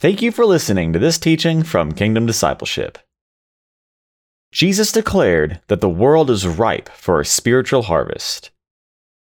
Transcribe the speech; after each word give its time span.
Thank 0.00 0.22
you 0.22 0.30
for 0.30 0.46
listening 0.46 0.92
to 0.92 1.00
this 1.00 1.18
teaching 1.18 1.64
from 1.64 1.90
Kingdom 1.90 2.24
Discipleship. 2.24 2.98
Jesus 4.52 4.92
declared 4.92 5.60
that 5.66 5.80
the 5.80 5.88
world 5.88 6.30
is 6.30 6.46
ripe 6.46 6.88
for 6.90 7.18
a 7.18 7.24
spiritual 7.24 7.82
harvest. 7.82 8.52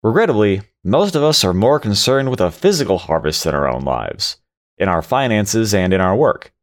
Regrettably, 0.04 0.64
most 0.84 1.16
of 1.16 1.24
us 1.24 1.46
are 1.46 1.54
more 1.54 1.80
concerned 1.80 2.30
with 2.30 2.42
a 2.42 2.52
physical 2.52 2.98
harvest 2.98 3.46
in 3.46 3.56
our 3.56 3.70
own 3.70 3.84
lives, 3.84 4.36
in 4.78 4.90
our 4.90 5.02
finances, 5.02 5.74
and 5.74 5.94
in 5.94 6.02
our 6.02 6.14
work. 6.14 6.54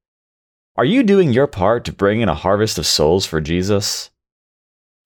Are 0.77 0.85
you 0.85 1.03
doing 1.03 1.33
your 1.33 1.47
part 1.47 1.87
to 1.87 1.93
bring 1.93 2.21
in 2.21 2.29
a 2.29 2.35
harvest 2.35 2.77
of 2.77 2.87
souls 2.87 3.25
for 3.25 3.41
Jesus? 3.41 4.11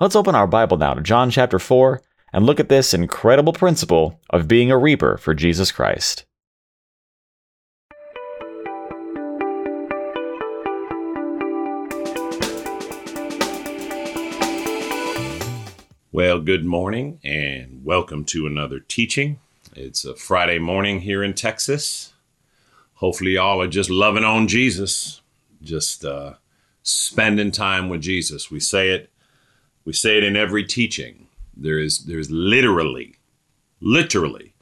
Let's 0.01 0.17
open 0.17 0.35
our 0.35 0.49
Bible 0.49 0.79
now 0.79 0.95
to 0.95 1.01
John 1.01 1.31
chapter 1.31 1.61
4 1.61 2.03
and 2.33 2.45
look 2.45 2.59
at 2.59 2.69
this 2.69 2.93
incredible 2.93 3.53
principle 3.53 4.21
of 4.31 4.49
being 4.49 4.73
a 4.73 4.77
reaper 4.77 5.17
for 5.17 5.33
Jesus 5.33 5.71
Christ. 5.71 6.26
Well, 16.17 16.41
good 16.41 16.65
morning 16.65 17.21
and 17.23 17.85
welcome 17.85 18.25
to 18.25 18.47
another 18.47 18.81
teaching. 18.81 19.39
It's 19.75 20.03
a 20.07 20.17
Friday 20.17 20.59
morning 20.59 21.01
here 21.01 21.23
in 21.23 21.35
Texas. 21.35 22.15
Hopefully, 22.95 23.33
y'all 23.33 23.61
are 23.61 23.69
just 23.69 23.91
loving 23.91 24.25
on 24.25 24.49
Jesus, 24.49 25.21
just 25.61 26.07
uh, 26.07 26.37
spending 26.83 27.51
time 27.51 27.91
with 27.91 28.01
Jesus. 28.01 28.51
We 28.51 28.61
say 28.61 28.93
it, 28.93 29.11
we 29.85 29.93
say 29.93 30.17
it 30.17 30.25
in 30.25 30.37
every 30.37 30.65
teaching. 30.65 31.27
There 31.55 31.79
is, 31.79 32.07
there's 32.07 32.31
literally, 32.31 33.17
literally 33.83 34.55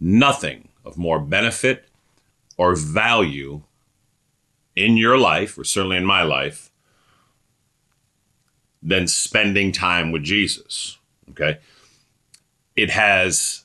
nothing 0.00 0.70
of 0.86 0.96
more 0.96 1.20
benefit 1.20 1.86
or 2.56 2.74
value 2.74 3.64
in 4.74 4.96
your 4.96 5.18
life, 5.18 5.58
or 5.58 5.64
certainly 5.64 5.98
in 5.98 6.06
my 6.06 6.22
life, 6.22 6.70
than 8.84 9.08
spending 9.08 9.72
time 9.72 10.12
with 10.12 10.22
Jesus. 10.22 10.98
Okay. 11.30 11.58
It 12.76 12.90
has, 12.90 13.64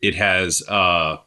it 0.00 0.14
has, 0.14 0.62
uh, 0.68 1.18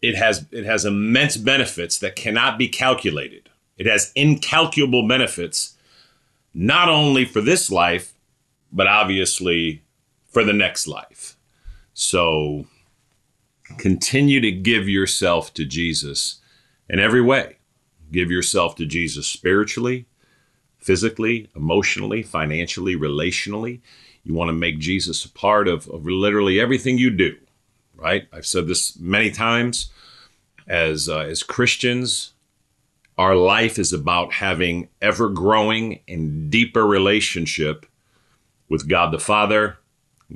it 0.00 0.14
has, 0.14 0.46
it 0.52 0.64
has 0.64 0.84
immense 0.84 1.36
benefits 1.36 1.98
that 1.98 2.14
cannot 2.14 2.56
be 2.56 2.68
calculated. 2.68 3.50
It 3.76 3.86
has 3.86 4.12
incalculable 4.14 5.06
benefits, 5.06 5.76
not 6.54 6.88
only 6.88 7.24
for 7.24 7.40
this 7.40 7.70
life, 7.70 8.14
but 8.72 8.86
obviously 8.86 9.82
for 10.28 10.44
the 10.44 10.52
next 10.52 10.86
life. 10.86 11.36
So 11.92 12.66
continue 13.78 14.40
to 14.40 14.52
give 14.52 14.88
yourself 14.88 15.52
to 15.54 15.64
Jesus 15.64 16.40
in 16.88 17.00
every 17.00 17.22
way. 17.22 17.56
Give 18.12 18.30
yourself 18.30 18.76
to 18.76 18.86
Jesus 18.86 19.26
spiritually, 19.26 20.06
physically, 20.86 21.50
emotionally, 21.56 22.22
financially, 22.22 22.94
relationally. 22.94 23.80
You 24.22 24.34
want 24.34 24.50
to 24.50 24.52
make 24.52 24.78
Jesus 24.78 25.24
a 25.24 25.28
part 25.28 25.66
of, 25.66 25.88
of 25.88 26.06
literally 26.06 26.60
everything 26.60 26.96
you 26.96 27.10
do, 27.10 27.36
right? 27.96 28.28
I've 28.32 28.46
said 28.46 28.68
this 28.68 28.96
many 28.96 29.32
times. 29.32 29.90
As, 30.68 31.08
uh, 31.08 31.18
as 31.18 31.42
Christians, 31.42 32.34
our 33.18 33.34
life 33.34 33.80
is 33.80 33.92
about 33.92 34.34
having 34.34 34.88
ever 35.02 35.28
growing 35.28 36.00
and 36.06 36.50
deeper 36.50 36.86
relationship 36.86 37.84
with 38.68 38.88
God 38.88 39.12
the 39.12 39.18
Father, 39.18 39.78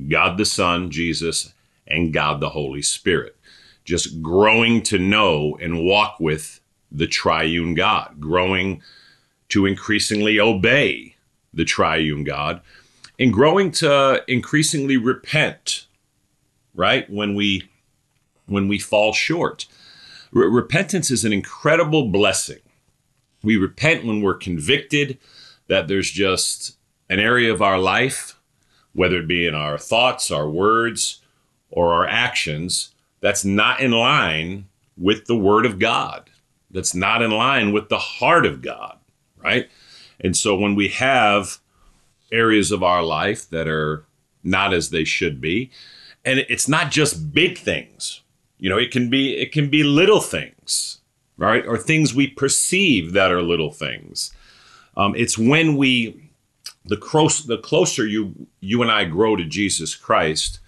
God 0.09 0.37
the 0.37 0.45
Son, 0.45 0.91
Jesus, 0.91 1.53
and 1.87 2.13
God 2.13 2.41
the 2.41 2.51
Holy 2.51 2.83
Spirit. 2.83 3.37
Just 3.85 4.21
growing 4.21 4.83
to 4.83 4.99
know 4.99 5.57
and 5.61 5.85
walk 5.85 6.19
with 6.19 6.61
the 6.91 7.07
triune 7.07 7.75
God, 7.75 8.17
growing 8.19 8.83
to 9.51 9.67
increasingly 9.67 10.41
obey 10.41 11.17
the 11.53 11.65
triune 11.65 12.25
God 12.25 12.61
and 13.19 13.33
growing 13.33 13.71
to 13.73 14.25
increasingly 14.27 14.97
repent, 14.97 15.87
right? 16.75 17.09
When 17.11 17.35
we 17.35 17.69
when 18.47 18.67
we 18.67 18.79
fall 18.79 19.13
short. 19.13 19.67
R- 20.35 20.43
repentance 20.43 21.11
is 21.11 21.25
an 21.25 21.33
incredible 21.33 22.09
blessing. 22.09 22.59
We 23.43 23.57
repent 23.57 24.05
when 24.05 24.23
we're 24.23 24.35
convicted 24.35 25.19
that 25.69 25.87
there's 25.87 26.11
just 26.11 26.77
an 27.09 27.21
area 27.21 27.53
of 27.53 27.63
our 27.63 27.79
life, 27.79 28.39
whether 28.93 29.19
it 29.19 29.29
be 29.29 29.47
in 29.47 29.55
our 29.55 29.79
thoughts, 29.79 30.31
our 30.31 30.49
words, 30.49 31.21
or 31.71 31.95
our 31.95 32.07
actions, 32.07 32.93
that's 33.21 33.45
not 33.45 33.81
in 33.81 33.93
line 33.93 34.67
with 34.97 35.27
the 35.27 35.37
Word 35.37 35.65
of 35.65 35.79
God, 35.79 36.29
that's 36.71 36.95
not 36.95 37.23
in 37.23 37.31
line 37.31 37.73
with 37.73 37.89
the 37.89 37.99
heart 37.99 38.45
of 38.45 38.63
God 38.63 39.00
right? 39.43 39.69
And 40.21 40.37
so 40.37 40.57
when 40.57 40.75
we 40.75 40.89
have 40.89 41.59
areas 42.33 42.71
of 42.71 42.83
our 42.83 43.03
life 43.03 43.49
that 43.51 43.69
are 43.69 44.05
not 44.45 44.73
as 44.73 44.91
they 44.91 45.05
should 45.05 45.41
be, 45.41 45.71
and 46.25 46.41
it's 46.49 46.69
not 46.69 46.91
just 46.91 47.33
big 47.33 47.59
things, 47.59 48.23
you 48.59 48.69
know, 48.69 48.79
it 48.79 48.91
can 48.91 49.09
be 49.09 49.37
it 49.37 49.53
can 49.53 49.71
be 49.71 49.83
little 49.83 50.21
things, 50.21 51.01
right? 51.39 51.67
Or 51.67 51.79
things 51.79 52.15
we 52.15 52.27
perceive 52.27 53.13
that 53.13 53.33
are 53.33 53.43
little 53.43 53.71
things. 53.71 54.33
Um, 54.97 55.15
it's 55.17 55.39
when 55.39 55.77
we 55.77 56.31
the 56.85 56.97
close 56.97 57.45
the 57.47 57.59
closer 57.59 58.07
you 58.07 58.47
you 58.61 58.83
and 58.83 58.91
I 58.91 59.05
grow 59.05 59.37
to 59.37 59.45
Jesus 59.45 59.95
Christ, 59.95 60.61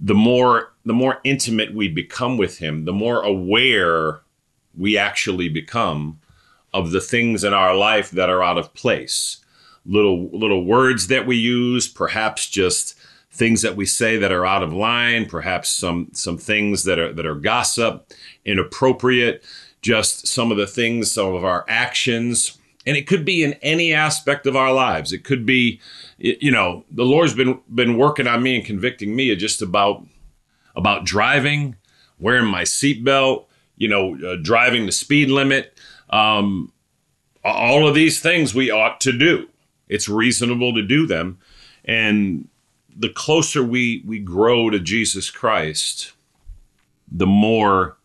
the 0.00 0.14
more 0.14 0.72
the 0.84 0.92
more 0.92 1.20
intimate 1.22 1.74
we 1.74 1.88
become 1.88 2.36
with 2.36 2.58
him, 2.58 2.84
the 2.84 2.92
more 2.92 3.22
aware 3.22 4.22
we 4.76 4.98
actually 4.98 5.48
become 5.48 6.18
of 6.72 6.90
the 6.90 7.00
things 7.00 7.44
in 7.44 7.52
our 7.52 7.74
life 7.74 8.10
that 8.10 8.30
are 8.30 8.42
out 8.42 8.58
of 8.58 8.74
place. 8.74 9.38
Little 9.84 10.28
little 10.30 10.64
words 10.64 11.08
that 11.08 11.26
we 11.26 11.36
use, 11.36 11.88
perhaps 11.88 12.48
just 12.48 12.98
things 13.32 13.62
that 13.62 13.76
we 13.76 13.86
say 13.86 14.16
that 14.18 14.30
are 14.30 14.46
out 14.46 14.62
of 14.62 14.72
line, 14.72 15.26
perhaps 15.26 15.70
some 15.70 16.08
some 16.12 16.38
things 16.38 16.84
that 16.84 16.98
are 16.98 17.12
that 17.12 17.26
are 17.26 17.34
gossip, 17.34 18.12
inappropriate, 18.44 19.42
just 19.80 20.26
some 20.26 20.50
of 20.50 20.56
the 20.56 20.66
things, 20.66 21.10
some 21.10 21.34
of 21.34 21.44
our 21.44 21.64
actions. 21.68 22.58
And 22.86 22.96
it 22.96 23.06
could 23.06 23.24
be 23.24 23.44
in 23.44 23.54
any 23.54 23.92
aspect 23.92 24.46
of 24.46 24.56
our 24.56 24.72
lives. 24.72 25.12
It 25.12 25.22
could 25.24 25.46
be, 25.46 25.80
you 26.18 26.50
know, 26.50 26.84
the 26.90 27.04
Lord's 27.04 27.34
been 27.34 27.60
been 27.72 27.96
working 27.96 28.26
on 28.26 28.42
me 28.42 28.56
and 28.56 28.64
convicting 28.64 29.16
me 29.16 29.34
just 29.36 29.62
about 29.62 30.06
about 30.76 31.04
driving, 31.04 31.76
wearing 32.18 32.46
my 32.46 32.62
seatbelt, 32.62 33.46
you 33.76 33.88
know, 33.88 34.16
uh, 34.24 34.36
driving 34.42 34.86
the 34.86 34.92
speed 34.92 35.30
limit, 35.30 35.71
um, 36.12 36.72
all 37.44 37.88
of 37.88 37.94
these 37.94 38.20
things 38.20 38.54
we 38.54 38.70
ought 38.70 39.00
to 39.00 39.12
do. 39.12 39.48
It's 39.88 40.08
reasonable 40.08 40.74
to 40.74 40.82
do 40.82 41.06
them. 41.06 41.38
And 41.84 42.48
the 42.94 43.08
closer 43.08 43.64
we, 43.64 44.02
we 44.06 44.20
grow 44.20 44.70
to 44.70 44.78
Jesus 44.78 45.30
Christ, 45.30 46.12
the 47.10 47.26
more 47.26 47.96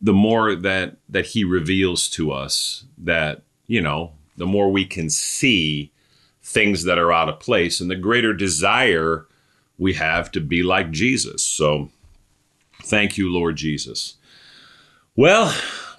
the 0.00 0.12
more 0.12 0.54
that 0.54 0.96
that 1.08 1.26
he 1.26 1.44
reveals 1.44 2.08
to 2.08 2.30
us 2.30 2.84
that 2.96 3.42
you 3.66 3.80
know 3.80 4.12
the 4.36 4.46
more 4.46 4.70
we 4.70 4.84
can 4.84 5.10
see 5.10 5.90
things 6.42 6.84
that 6.84 6.98
are 6.98 7.12
out 7.12 7.28
of 7.28 7.40
place 7.40 7.80
and 7.80 7.90
the 7.90 7.96
greater 7.96 8.32
desire 8.32 9.26
we 9.76 9.94
have 9.94 10.30
to 10.30 10.40
be 10.40 10.62
like 10.62 10.90
Jesus 10.90 11.42
so 11.42 11.90
thank 12.82 13.18
you 13.18 13.32
lord 13.32 13.56
jesus 13.56 14.14
well 15.16 15.52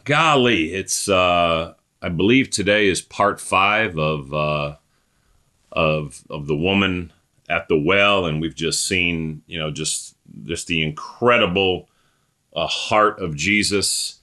golly, 0.04 0.74
it's 0.74 1.10
uh, 1.10 1.74
I 2.02 2.10
believe 2.10 2.50
today 2.50 2.88
is 2.88 3.02
part 3.02 3.40
five 3.40 3.98
of 3.98 4.34
uh, 4.34 4.76
of 5.72 6.24
of 6.30 6.48
the 6.48 6.56
woman 6.56 7.12
at 7.50 7.68
the 7.68 7.80
well, 7.80 8.26
and 8.26 8.42
we've 8.42 8.56
just 8.56 8.86
seen 8.86 9.42
you 9.48 9.60
know 9.60 9.72
just 9.72 10.16
just 10.44 10.68
the 10.68 10.82
incredible 10.82 11.90
uh, 12.56 12.68
heart 12.68 13.20
of 13.20 13.36
Jesus 13.36 14.20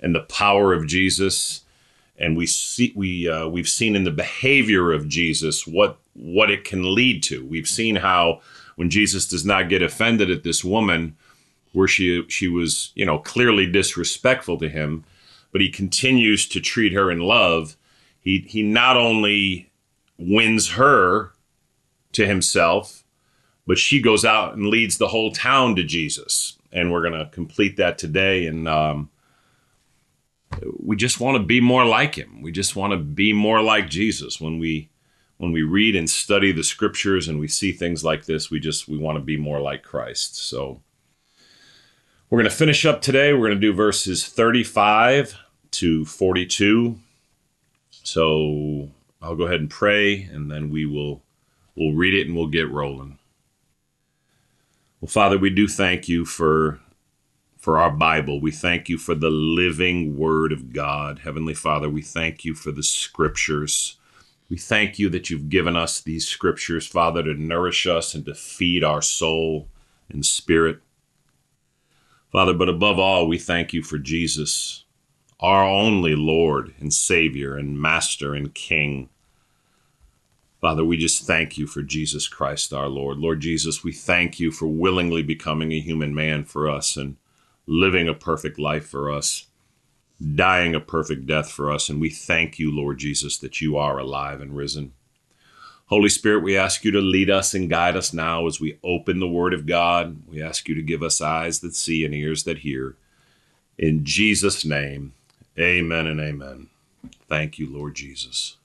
and 0.00 0.14
the 0.14 0.20
power 0.20 0.72
of 0.72 0.86
Jesus, 0.86 1.62
and 2.18 2.36
we 2.36 2.46
see 2.46 2.92
we 2.94 3.28
uh, 3.28 3.48
we've 3.48 3.68
seen 3.68 3.96
in 3.96 4.04
the 4.04 4.10
behavior 4.10 4.92
of 4.92 5.08
Jesus 5.08 5.66
what 5.66 5.98
what 6.14 6.50
it 6.50 6.64
can 6.64 6.94
lead 6.94 7.22
to. 7.24 7.44
We've 7.44 7.68
seen 7.68 7.96
how 7.96 8.40
when 8.76 8.90
Jesus 8.90 9.26
does 9.26 9.44
not 9.44 9.68
get 9.68 9.82
offended 9.82 10.30
at 10.30 10.44
this 10.44 10.62
woman, 10.62 11.16
where 11.72 11.88
she 11.88 12.24
she 12.28 12.48
was 12.48 12.92
you 12.94 13.04
know 13.04 13.18
clearly 13.18 13.70
disrespectful 13.70 14.58
to 14.58 14.68
him 14.68 15.04
but 15.56 15.62
he 15.62 15.70
continues 15.70 16.46
to 16.46 16.60
treat 16.60 16.92
her 16.92 17.10
in 17.10 17.18
love. 17.18 17.78
He 18.20 18.44
he 18.46 18.62
not 18.62 18.94
only 18.94 19.72
wins 20.18 20.72
her 20.72 21.32
to 22.12 22.26
himself, 22.26 23.04
but 23.66 23.78
she 23.78 24.02
goes 24.02 24.22
out 24.22 24.52
and 24.52 24.66
leads 24.66 24.98
the 24.98 25.08
whole 25.08 25.32
town 25.32 25.74
to 25.76 25.82
Jesus. 25.82 26.58
And 26.70 26.92
we're 26.92 27.00
going 27.00 27.18
to 27.18 27.30
complete 27.32 27.78
that 27.78 27.96
today. 27.96 28.46
And 28.46 28.68
um, 28.68 29.08
we 30.78 30.94
just 30.94 31.20
want 31.20 31.38
to 31.38 31.42
be 31.42 31.62
more 31.62 31.86
like 31.86 32.16
him. 32.16 32.42
We 32.42 32.52
just 32.52 32.76
want 32.76 32.90
to 32.90 32.98
be 32.98 33.32
more 33.32 33.62
like 33.62 33.88
Jesus 33.88 34.38
when 34.38 34.58
we 34.58 34.90
when 35.38 35.52
we 35.52 35.62
read 35.62 35.96
and 35.96 36.10
study 36.10 36.52
the 36.52 36.64
scriptures 36.64 37.28
and 37.28 37.40
we 37.40 37.48
see 37.48 37.72
things 37.72 38.04
like 38.04 38.26
this. 38.26 38.50
We 38.50 38.60
just 38.60 38.88
we 38.88 38.98
want 38.98 39.16
to 39.16 39.24
be 39.24 39.38
more 39.38 39.62
like 39.62 39.82
Christ. 39.82 40.36
So 40.36 40.82
we're 42.28 42.40
going 42.40 42.50
to 42.50 42.54
finish 42.54 42.84
up 42.84 43.00
today. 43.00 43.32
We're 43.32 43.48
going 43.48 43.58
to 43.58 43.66
do 43.66 43.72
verses 43.72 44.26
35 44.26 45.45
to 45.78 46.04
42. 46.04 46.98
So 47.90 48.90
I'll 49.20 49.36
go 49.36 49.44
ahead 49.44 49.60
and 49.60 49.70
pray 49.70 50.22
and 50.22 50.50
then 50.50 50.70
we 50.70 50.86
will 50.86 51.22
we'll 51.74 51.94
read 51.94 52.14
it 52.14 52.26
and 52.26 52.36
we'll 52.36 52.46
get 52.46 52.70
rolling. 52.70 53.18
Well, 55.00 55.08
Father, 55.08 55.38
we 55.38 55.50
do 55.50 55.68
thank 55.68 56.08
you 56.08 56.24
for 56.24 56.80
for 57.58 57.78
our 57.78 57.90
Bible. 57.90 58.40
We 58.40 58.52
thank 58.52 58.88
you 58.88 58.96
for 58.96 59.14
the 59.14 59.30
living 59.30 60.16
word 60.16 60.52
of 60.52 60.72
God. 60.72 61.20
Heavenly 61.20 61.54
Father, 61.54 61.90
we 61.90 62.00
thank 62.00 62.44
you 62.44 62.54
for 62.54 62.70
the 62.70 62.82
scriptures. 62.82 63.96
We 64.48 64.56
thank 64.56 64.98
you 64.98 65.08
that 65.10 65.28
you've 65.28 65.48
given 65.48 65.76
us 65.76 66.00
these 66.00 66.28
scriptures, 66.28 66.86
Father, 66.86 67.24
to 67.24 67.34
nourish 67.34 67.86
us 67.86 68.14
and 68.14 68.24
to 68.26 68.34
feed 68.34 68.84
our 68.84 69.02
soul 69.02 69.68
and 70.08 70.24
spirit. 70.24 70.78
Father, 72.30 72.54
but 72.54 72.68
above 72.68 72.98
all, 72.98 73.26
we 73.26 73.38
thank 73.38 73.72
you 73.72 73.82
for 73.82 73.98
Jesus, 73.98 74.84
our 75.40 75.64
only 75.64 76.14
Lord 76.16 76.74
and 76.80 76.92
Savior 76.92 77.56
and 77.56 77.80
Master 77.80 78.34
and 78.34 78.54
King. 78.54 79.10
Father, 80.60 80.84
we 80.84 80.96
just 80.96 81.26
thank 81.26 81.58
you 81.58 81.66
for 81.66 81.82
Jesus 81.82 82.26
Christ 82.26 82.72
our 82.72 82.88
Lord. 82.88 83.18
Lord 83.18 83.40
Jesus, 83.40 83.84
we 83.84 83.92
thank 83.92 84.40
you 84.40 84.50
for 84.50 84.66
willingly 84.66 85.22
becoming 85.22 85.72
a 85.72 85.80
human 85.80 86.14
man 86.14 86.44
for 86.44 86.68
us 86.68 86.96
and 86.96 87.16
living 87.66 88.08
a 88.08 88.14
perfect 88.14 88.58
life 88.58 88.86
for 88.86 89.10
us, 89.10 89.46
dying 90.34 90.74
a 90.74 90.80
perfect 90.80 91.26
death 91.26 91.50
for 91.50 91.70
us. 91.70 91.90
And 91.90 92.00
we 92.00 92.08
thank 92.08 92.58
you, 92.58 92.74
Lord 92.74 92.98
Jesus, 92.98 93.36
that 93.38 93.60
you 93.60 93.76
are 93.76 93.98
alive 93.98 94.40
and 94.40 94.56
risen. 94.56 94.92
Holy 95.88 96.08
Spirit, 96.08 96.42
we 96.42 96.56
ask 96.56 96.82
you 96.82 96.90
to 96.90 97.00
lead 97.00 97.28
us 97.28 97.52
and 97.54 97.70
guide 97.70 97.96
us 97.96 98.12
now 98.12 98.46
as 98.46 98.58
we 98.58 98.78
open 98.82 99.20
the 99.20 99.28
Word 99.28 99.52
of 99.52 99.66
God. 99.66 100.22
We 100.26 100.42
ask 100.42 100.66
you 100.66 100.74
to 100.74 100.82
give 100.82 101.02
us 101.02 101.20
eyes 101.20 101.60
that 101.60 101.76
see 101.76 102.04
and 102.04 102.14
ears 102.14 102.44
that 102.44 102.58
hear. 102.58 102.96
In 103.78 104.04
Jesus' 104.04 104.64
name, 104.64 105.12
amen 105.58 106.06
and 106.06 106.20
amen. 106.20 106.68
Thank 107.28 107.58
you, 107.58 107.72
Lord 107.72 107.94
Jesus. 107.94 108.56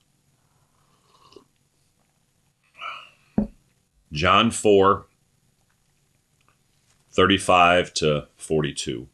John 4.12 4.52
4, 4.52 5.06
35 7.12 7.94
to 7.96 8.28
42. 8.36 9.08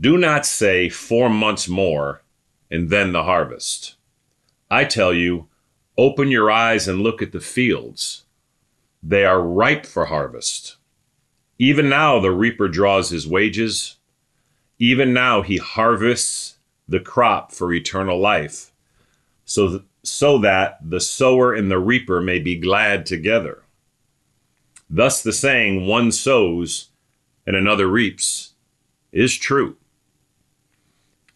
Do 0.00 0.18
not 0.18 0.46
say 0.46 0.88
four 0.88 1.28
months 1.28 1.68
more 1.68 2.22
and 2.70 2.90
then 2.90 3.12
the 3.12 3.24
harvest 3.24 3.96
I 4.70 4.84
tell 4.84 5.14
you, 5.14 5.48
open 5.96 6.30
your 6.30 6.50
eyes 6.50 6.86
and 6.88 7.00
look 7.00 7.22
at 7.22 7.32
the 7.32 7.40
fields. 7.40 8.24
They 9.02 9.24
are 9.24 9.40
ripe 9.40 9.86
for 9.86 10.06
harvest. 10.06 10.76
Even 11.58 11.88
now 11.88 12.20
the 12.20 12.30
reaper 12.30 12.68
draws 12.68 13.10
his 13.10 13.26
wages. 13.26 13.96
Even 14.78 15.12
now 15.12 15.42
he 15.42 15.56
harvests 15.56 16.56
the 16.88 17.00
crop 17.00 17.52
for 17.52 17.72
eternal 17.72 18.18
life, 18.18 18.72
so, 19.44 19.68
th- 19.68 19.82
so 20.02 20.38
that 20.38 20.78
the 20.80 21.00
sower 21.00 21.52
and 21.52 21.70
the 21.70 21.78
reaper 21.78 22.20
may 22.20 22.38
be 22.38 22.56
glad 22.56 23.04
together. 23.04 23.62
Thus 24.88 25.22
the 25.22 25.32
saying, 25.32 25.86
one 25.86 26.12
sows 26.12 26.88
and 27.46 27.56
another 27.56 27.88
reaps, 27.88 28.52
is 29.10 29.36
true. 29.36 29.76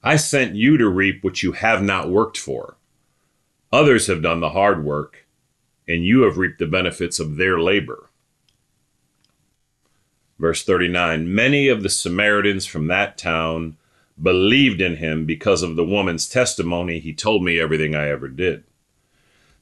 I 0.03 0.17
sent 0.17 0.55
you 0.55 0.77
to 0.79 0.89
reap 0.89 1.25
what 1.25 1.43
you 1.43 1.53
have 1.53 1.83
not 1.83 2.11
worked 2.11 2.37
for. 2.37 2.77
Others 3.73 4.09
have 4.09 4.23
done 4.23 4.41
the 4.41 4.51
hard 4.51 4.85
work, 4.85 5.27
and 5.89 6.05
you 6.05 6.23
have 6.23 6.39
reaped 6.39 6.59
the 6.59 6.67
benefits 6.67 7.19
of 7.19 7.37
their 7.37 7.59
labor. 7.59 8.11
Verse 10.43 10.65
39 10.65 11.33
Many 11.33 11.69
of 11.69 11.85
the 11.85 11.89
Samaritans 11.89 12.67
from 12.67 12.89
that 12.89 13.17
town 13.17 13.77
believed 14.21 14.81
in 14.81 14.97
him 14.97 15.25
because 15.25 15.63
of 15.63 15.77
the 15.77 15.85
woman's 15.85 16.29
testimony. 16.29 16.99
He 16.99 17.15
told 17.15 17.45
me 17.45 17.61
everything 17.61 17.95
I 17.95 18.09
ever 18.09 18.27
did. 18.27 18.65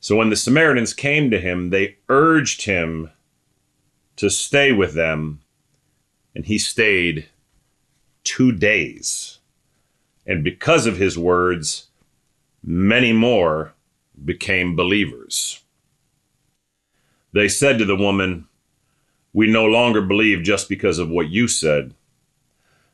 So 0.01 0.17
when 0.17 0.31
the 0.31 0.37
Samaritans 0.37 0.95
came 0.95 1.31
to 1.31 1.39
him, 1.39 1.69
they 1.69 1.99
urged 2.09 2.63
him 2.63 3.11
to 4.17 4.31
stay 4.31 4.73
with 4.73 4.95
them, 4.95 5.43
and 6.35 6.47
he 6.47 6.57
stayed 6.57 7.29
two 8.25 8.51
days. 8.51 9.39
And 10.27 10.43
because 10.43 10.87
of 10.87 10.97
his 10.97 11.19
words, 11.19 11.89
many 12.65 13.13
more 13.13 13.75
became 14.25 14.77
believers. 14.77 15.63
They 17.35 17.49
said 17.49 17.79
to 17.79 17.85
the 17.85 17.97
woman, 17.97 18.47
We 19.33 19.47
no 19.47 19.65
longer 19.65 20.03
believe 20.03 20.43
just 20.43 20.69
because 20.69 20.99
of 20.99 21.09
what 21.09 21.29
you 21.29 21.47
said. 21.49 21.95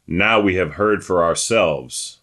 Now 0.07 0.41
we 0.41 0.57
have 0.57 0.75
heard 0.75 1.03
for 1.05 1.25
ourselves, 1.25 2.21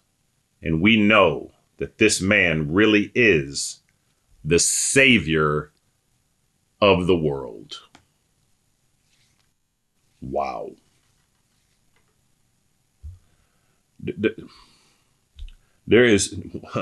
and 0.62 0.80
we 0.80 0.96
know 0.96 1.50
that 1.78 1.98
this 1.98 2.20
man 2.20 2.72
really 2.72 3.10
is 3.14 3.80
the 4.44 4.58
Savior 4.58 5.70
of 6.80 7.06
the 7.06 7.16
world. 7.16 7.80
Wow. 10.20 10.70
There 15.86 16.04
is 16.04 16.34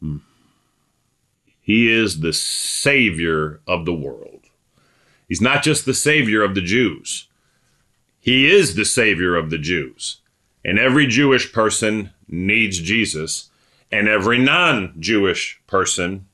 hmm. 0.00 0.16
He 1.60 1.90
is 1.90 2.20
the 2.20 2.32
Savior 2.32 3.60
of 3.66 3.84
the 3.84 3.92
world. 3.94 4.35
He's 5.28 5.40
not 5.40 5.62
just 5.62 5.84
the 5.84 5.94
Savior 5.94 6.42
of 6.42 6.54
the 6.54 6.60
Jews, 6.60 7.28
He 8.20 8.50
is 8.50 8.74
the 8.74 8.84
Savior 8.84 9.36
of 9.36 9.50
the 9.50 9.58
Jews. 9.58 10.20
And 10.64 10.80
every 10.80 11.06
Jewish 11.06 11.52
person 11.52 12.10
needs 12.26 12.80
Jesus, 12.80 13.50
and 13.92 14.08
every 14.08 14.38
non 14.38 14.94
Jewish 14.98 15.60
person 15.66 16.26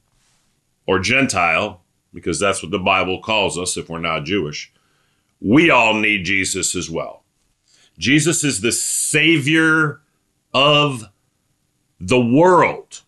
or 0.86 1.00
Gentile, 1.00 1.82
because 2.14 2.40
that's 2.40 2.62
what 2.62 2.70
the 2.70 2.78
Bible 2.78 3.20
calls 3.20 3.58
us 3.58 3.76
if 3.76 3.90
we're 3.90 3.98
not 3.98 4.24
Jewish, 4.24 4.72
we 5.40 5.70
all 5.70 5.94
need 5.94 6.24
Jesus 6.24 6.74
as 6.74 6.88
well. 6.88 7.24
Jesus 7.98 8.42
is 8.42 8.62
the 8.62 8.72
Savior 8.72 10.00
of 10.54 11.04
the 12.00 12.20
world 12.20 13.02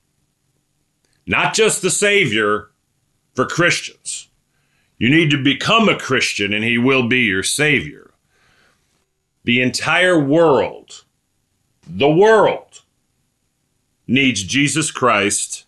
not 1.27 1.55
just 1.55 1.83
the 1.83 1.91
Savior 1.91 2.71
for 3.35 3.47
Christians. 3.47 4.29
You 5.05 5.11
need 5.11 5.29
to 5.33 5.37
become 5.37 5.91
a 5.91 5.99
Christian 5.99 6.55
and 6.55 6.65
He 6.65 6.79
will 6.79 7.07
be 7.07 7.25
your 7.25 7.43
Savior. 7.43 8.13
The 9.45 9.61
entire 9.61 10.19
world, 10.19 11.05
the 11.87 12.09
world, 12.09 12.81
needs 14.07 14.43
Jesus 14.43 14.91
Christ 14.91 15.67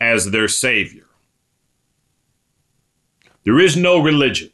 as 0.00 0.30
their 0.30 0.48
Savior. 0.48 1.04
There 3.44 3.60
is 3.60 3.76
no 3.76 4.02
religion. 4.02 4.50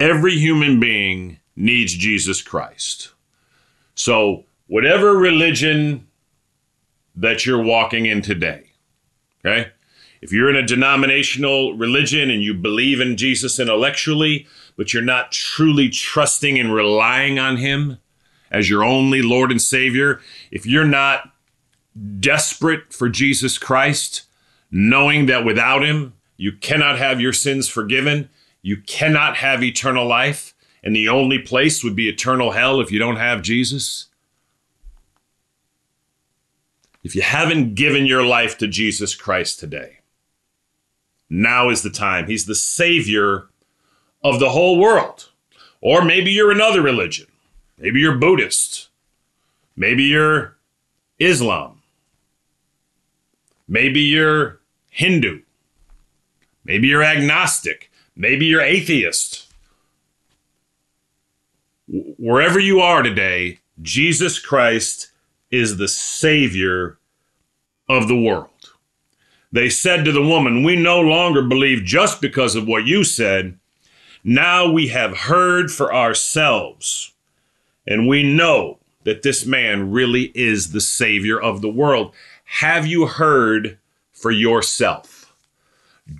Every 0.00 0.38
human 0.38 0.80
being 0.80 1.38
needs 1.54 1.92
Jesus 1.92 2.40
Christ. 2.40 3.12
So 3.94 4.44
whatever 4.68 5.18
religion 5.18 6.06
that 7.14 7.44
you're 7.44 7.62
walking 7.62 8.06
in 8.06 8.22
today, 8.22 8.65
okay? 9.44 9.70
If 10.22 10.32
you're 10.32 10.50
in 10.50 10.56
a 10.56 10.66
denominational 10.66 11.74
religion 11.74 12.30
and 12.30 12.42
you 12.42 12.54
believe 12.54 13.00
in 13.00 13.16
Jesus 13.16 13.58
intellectually, 13.58 14.46
but 14.76 14.92
you're 14.92 15.02
not 15.02 15.32
truly 15.32 15.88
trusting 15.88 16.58
and 16.58 16.72
relying 16.72 17.38
on 17.38 17.56
Him 17.56 17.98
as 18.50 18.70
your 18.70 18.84
only 18.84 19.22
Lord 19.22 19.50
and 19.50 19.60
Savior, 19.60 20.20
if 20.50 20.66
you're 20.66 20.84
not 20.84 21.32
desperate 22.20 22.92
for 22.92 23.08
Jesus 23.08 23.58
Christ, 23.58 24.22
knowing 24.70 25.26
that 25.26 25.44
without 25.44 25.84
Him, 25.84 26.14
you 26.36 26.52
cannot 26.52 26.98
have 26.98 27.20
your 27.20 27.32
sins 27.32 27.68
forgiven, 27.68 28.28
you 28.62 28.76
cannot 28.78 29.36
have 29.36 29.62
eternal 29.62 30.06
life, 30.06 30.54
and 30.82 30.94
the 30.94 31.08
only 31.08 31.38
place 31.38 31.82
would 31.82 31.96
be 31.96 32.08
eternal 32.08 32.52
hell 32.52 32.80
if 32.80 32.92
you 32.92 32.98
don't 32.98 33.16
have 33.16 33.42
Jesus, 33.42 34.06
if 37.06 37.14
you 37.14 37.22
haven't 37.22 37.76
given 37.76 38.04
your 38.04 38.26
life 38.26 38.58
to 38.58 38.66
Jesus 38.66 39.14
Christ 39.14 39.60
today, 39.60 39.98
now 41.30 41.68
is 41.68 41.82
the 41.82 41.88
time. 41.88 42.26
He's 42.26 42.46
the 42.46 42.54
Savior 42.56 43.46
of 44.24 44.40
the 44.40 44.48
whole 44.48 44.76
world. 44.76 45.28
Or 45.80 46.04
maybe 46.04 46.32
you're 46.32 46.50
another 46.50 46.82
religion. 46.82 47.28
Maybe 47.78 48.00
you're 48.00 48.18
Buddhist. 48.18 48.88
Maybe 49.76 50.02
you're 50.02 50.56
Islam. 51.20 51.80
Maybe 53.68 54.00
you're 54.00 54.58
Hindu. 54.90 55.42
Maybe 56.64 56.88
you're 56.88 57.04
agnostic. 57.04 57.88
Maybe 58.16 58.46
you're 58.46 58.60
atheist. 58.60 59.46
Wherever 61.86 62.58
you 62.58 62.80
are 62.80 63.04
today, 63.04 63.60
Jesus 63.80 64.40
Christ 64.40 65.12
is 65.50 65.76
the 65.76 65.88
Savior 65.88 66.98
of 67.88 68.08
the 68.08 68.20
world. 68.20 68.50
They 69.52 69.68
said 69.68 70.04
to 70.04 70.12
the 70.12 70.22
woman, 70.22 70.62
We 70.62 70.76
no 70.76 71.00
longer 71.00 71.42
believe 71.42 71.84
just 71.84 72.20
because 72.20 72.54
of 72.56 72.66
what 72.66 72.86
you 72.86 73.04
said. 73.04 73.58
Now 74.24 74.70
we 74.70 74.88
have 74.88 75.16
heard 75.16 75.70
for 75.70 75.94
ourselves, 75.94 77.12
and 77.86 78.08
we 78.08 78.22
know 78.22 78.78
that 79.04 79.22
this 79.22 79.46
man 79.46 79.92
really 79.92 80.32
is 80.34 80.72
the 80.72 80.80
Savior 80.80 81.40
of 81.40 81.62
the 81.62 81.68
world. 81.68 82.12
Have 82.44 82.86
you 82.86 83.06
heard 83.06 83.78
for 84.12 84.32
yourself? 84.32 85.32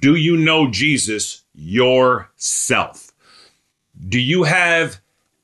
Do 0.00 0.14
you 0.14 0.36
know 0.36 0.70
Jesus 0.70 1.42
yourself? 1.52 3.12
Do 4.08 4.20
you 4.20 4.44
have 4.44 5.00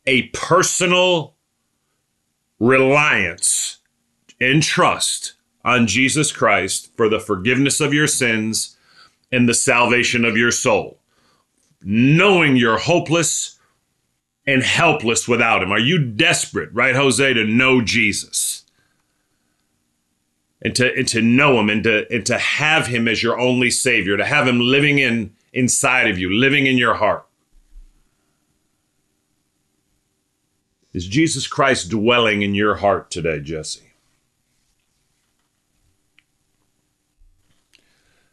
a 0.07 0.29
personal 0.29 1.35
reliance 2.63 3.79
and 4.41 4.63
trust 4.63 5.33
on 5.65 5.87
Jesus 5.89 6.31
Christ 6.31 6.91
for 6.97 7.09
the 7.09 7.19
forgiveness 7.19 7.81
of 7.81 7.93
your 7.93 8.07
sins 8.07 8.77
and 9.33 9.49
the 9.49 9.55
salvation 9.55 10.25
of 10.25 10.37
your 10.37 10.53
soul? 10.53 11.01
Knowing 11.83 12.57
you're 12.57 12.79
hopeless 12.79 13.59
and 14.47 14.63
helpless 14.63 15.27
without 15.27 15.63
him. 15.63 15.73
Are 15.73 15.79
you 15.79 15.99
desperate, 15.99 16.71
right, 16.73 16.95
Jose, 16.95 17.35
to 17.35 17.45
know 17.45 17.81
Jesus? 17.81 18.65
And 20.65 20.75
to, 20.77 20.95
and 20.97 21.09
to 21.09 21.21
know 21.21 21.59
him 21.59 21.69
and 21.69 21.83
to, 21.83 22.07
and 22.13 22.25
to 22.27 22.39
have 22.39 22.87
him 22.87 23.09
as 23.09 23.23
your 23.23 23.41
only 23.41 23.71
savior, 23.71 24.17
to 24.17 24.25
have 24.25 24.47
him 24.47 24.61
living 24.61 24.99
in 24.99 25.35
inside 25.53 26.09
of 26.09 26.19
you, 26.19 26.33
living 26.33 26.67
in 26.67 26.79
your 26.79 26.95
heart. 26.95 27.27
Is 30.93 31.07
Jesus 31.07 31.47
Christ 31.47 31.89
dwelling 31.89 32.43
in 32.43 32.55
your 32.55 32.77
heart 32.77 33.11
today, 33.11 33.41
Jesse? 33.41 33.93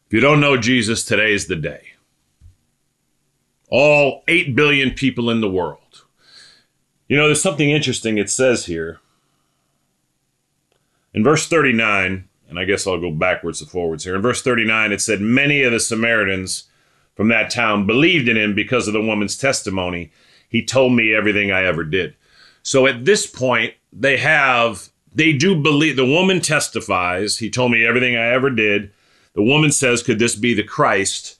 If 0.08 0.13
you 0.13 0.20
don't 0.20 0.42
know 0.42 0.58
Jesus, 0.58 1.06
today 1.06 1.34
is 1.34 1.48
the 1.48 1.56
day. 1.56 1.84
All 3.70 4.24
8 4.28 4.56
billion 4.56 4.92
people 4.92 5.30
in 5.30 5.39
the 5.39 5.50
world. 5.50 6.06
You 7.08 7.16
know, 7.16 7.28
there's 7.28 7.42
something 7.42 7.70
interesting 7.70 8.18
it 8.18 8.30
says 8.30 8.66
here. 8.66 9.00
In 11.13 11.24
verse 11.24 11.48
39, 11.48 12.28
and 12.50 12.60
I 12.60 12.66
guess 12.66 12.86
I'll 12.86 13.00
go 13.00 13.12
backwards 13.12 13.60
to 13.60 13.66
forwards 13.68 14.04
here. 14.04 14.16
In 14.16 14.22
verse 14.22 14.42
39, 14.42 14.92
it 14.92 15.01
said, 15.01 15.22
Many 15.22 15.62
of 15.62 15.72
the 15.72 15.80
Samaritans 15.80 16.63
from 17.16 17.28
that 17.30 17.51
town 17.51 17.86
believed 17.86 18.28
in 18.28 18.38
him 18.38 18.56
because 18.56 18.88
of 18.88 18.94
the 18.94 19.01
woman's 19.01 19.38
testimony. 19.38 20.12
He 20.50 20.66
told 20.66 20.94
me 20.94 21.13
everything 21.13 21.51
I 21.51 21.63
ever 21.63 21.84
did. 21.84 22.16
So 22.63 22.88
at 22.88 23.06
this 23.06 23.25
point, 23.25 23.74
they 23.92 24.18
have, 24.18 24.89
they 25.13 25.34
do 25.34 25.56
believe, 25.56 25.96
the 25.96 26.06
woman 26.06 26.42
testifies. 26.42 27.38
He 27.38 27.50
told 27.50 27.72
me 27.72 27.86
everything 27.86 28.16
I 28.16 28.28
ever 28.28 28.50
did. 28.50 28.92
The 29.34 29.44
woman 29.44 29.72
says, 29.72 30.04
Could 30.04 30.20
this 30.20 30.36
be 30.36 30.54
the 30.54 30.63
Christ? 30.63 31.38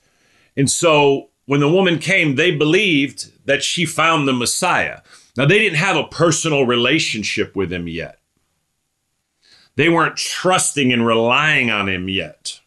And 0.56 0.70
so 0.70 1.30
when 1.46 1.60
the 1.60 1.68
woman 1.68 1.98
came, 1.98 2.36
they 2.36 2.50
believed 2.50 3.46
that 3.46 3.62
she 3.62 3.84
found 3.84 4.26
the 4.26 4.32
Messiah. 4.32 5.00
Now, 5.36 5.46
they 5.46 5.58
didn't 5.58 5.78
have 5.78 5.96
a 5.96 6.06
personal 6.06 6.66
relationship 6.66 7.56
with 7.56 7.72
him 7.72 7.88
yet. 7.88 8.18
They 9.76 9.88
weren't 9.88 10.16
trusting 10.16 10.92
and 10.92 11.06
relying 11.06 11.70
on 11.70 11.88
him 11.88 12.08
yet. 12.08 12.60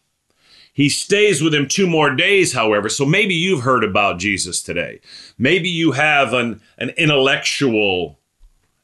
He 0.72 0.88
stays 0.88 1.40
with 1.40 1.54
him 1.54 1.68
two 1.68 1.86
more 1.86 2.14
days, 2.14 2.52
however. 2.52 2.88
So 2.88 3.06
maybe 3.06 3.34
you've 3.34 3.62
heard 3.62 3.84
about 3.84 4.18
Jesus 4.18 4.60
today. 4.60 5.00
Maybe 5.38 5.68
you 5.68 5.92
have 5.92 6.32
an, 6.32 6.60
an 6.76 6.90
intellectual 6.90 8.18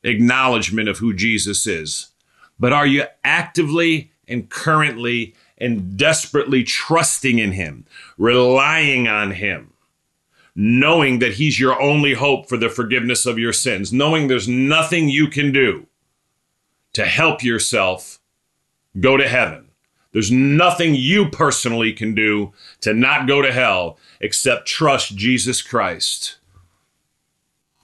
acknowledgement 0.03 0.89
of 0.89 0.99
who 0.99 1.13
Jesus 1.13 1.67
is. 1.67 2.09
But 2.59 2.73
are 2.73 2.87
you 2.87 3.05
actively 3.25 4.13
and 4.29 4.49
currently 4.49 5.35
and 5.59 5.97
desperately 5.97 6.65
trusting 6.65 7.39
in 7.39 7.53
Him, 7.53 7.87
relying 8.17 9.09
on 9.09 9.33
Him, 9.33 9.73
knowing 10.55 11.19
that 11.19 11.35
He's 11.35 11.61
your 11.61 11.81
only 11.81 12.15
hope 12.15 12.49
for 12.49 12.57
the 12.57 12.69
forgiveness 12.69 13.27
of 13.27 13.39
your 13.39 13.53
sins, 13.53 13.93
knowing 13.93 14.29
there's 14.29 14.49
nothing 14.49 15.09
you 15.09 15.29
can 15.29 15.53
do 15.53 15.87
to 16.93 17.05
help 17.05 17.43
yourself 17.43 18.21
go 18.99 19.17
to 19.17 19.29
heaven? 19.29 19.71
There's 20.13 20.31
nothing 20.33 20.95
you 20.95 21.29
personally 21.29 21.93
can 21.93 22.15
do 22.15 22.53
to 22.81 22.93
not 22.93 23.29
go 23.29 23.43
to 23.43 23.53
hell 23.53 23.99
except 24.21 24.67
trust 24.67 25.17
Jesus 25.17 25.63
Christ. 25.63 26.39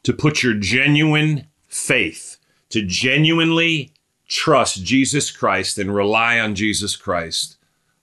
To 0.02 0.12
put 0.12 0.42
your 0.42 0.54
genuine 0.54 1.46
faith, 1.76 2.38
to 2.70 2.82
genuinely 2.82 3.92
trust 4.28 4.84
Jesus 4.84 5.30
Christ 5.30 5.78
and 5.78 5.94
rely 5.94 6.38
on 6.40 6.54
Jesus 6.54 6.96
Christ 6.96 7.56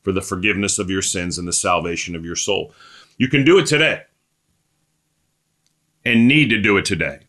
for 0.03 0.11
the 0.11 0.21
forgiveness 0.21 0.79
of 0.79 0.89
your 0.89 1.01
sins 1.01 1.37
and 1.37 1.47
the 1.47 1.53
salvation 1.53 2.15
of 2.15 2.25
your 2.25 2.35
soul. 2.35 2.73
You 3.17 3.27
can 3.27 3.43
do 3.43 3.57
it 3.57 3.65
today 3.65 4.03
and 6.05 6.27
need 6.27 6.49
to 6.49 6.61
do 6.61 6.77
it 6.77 6.85
today. 6.85 7.19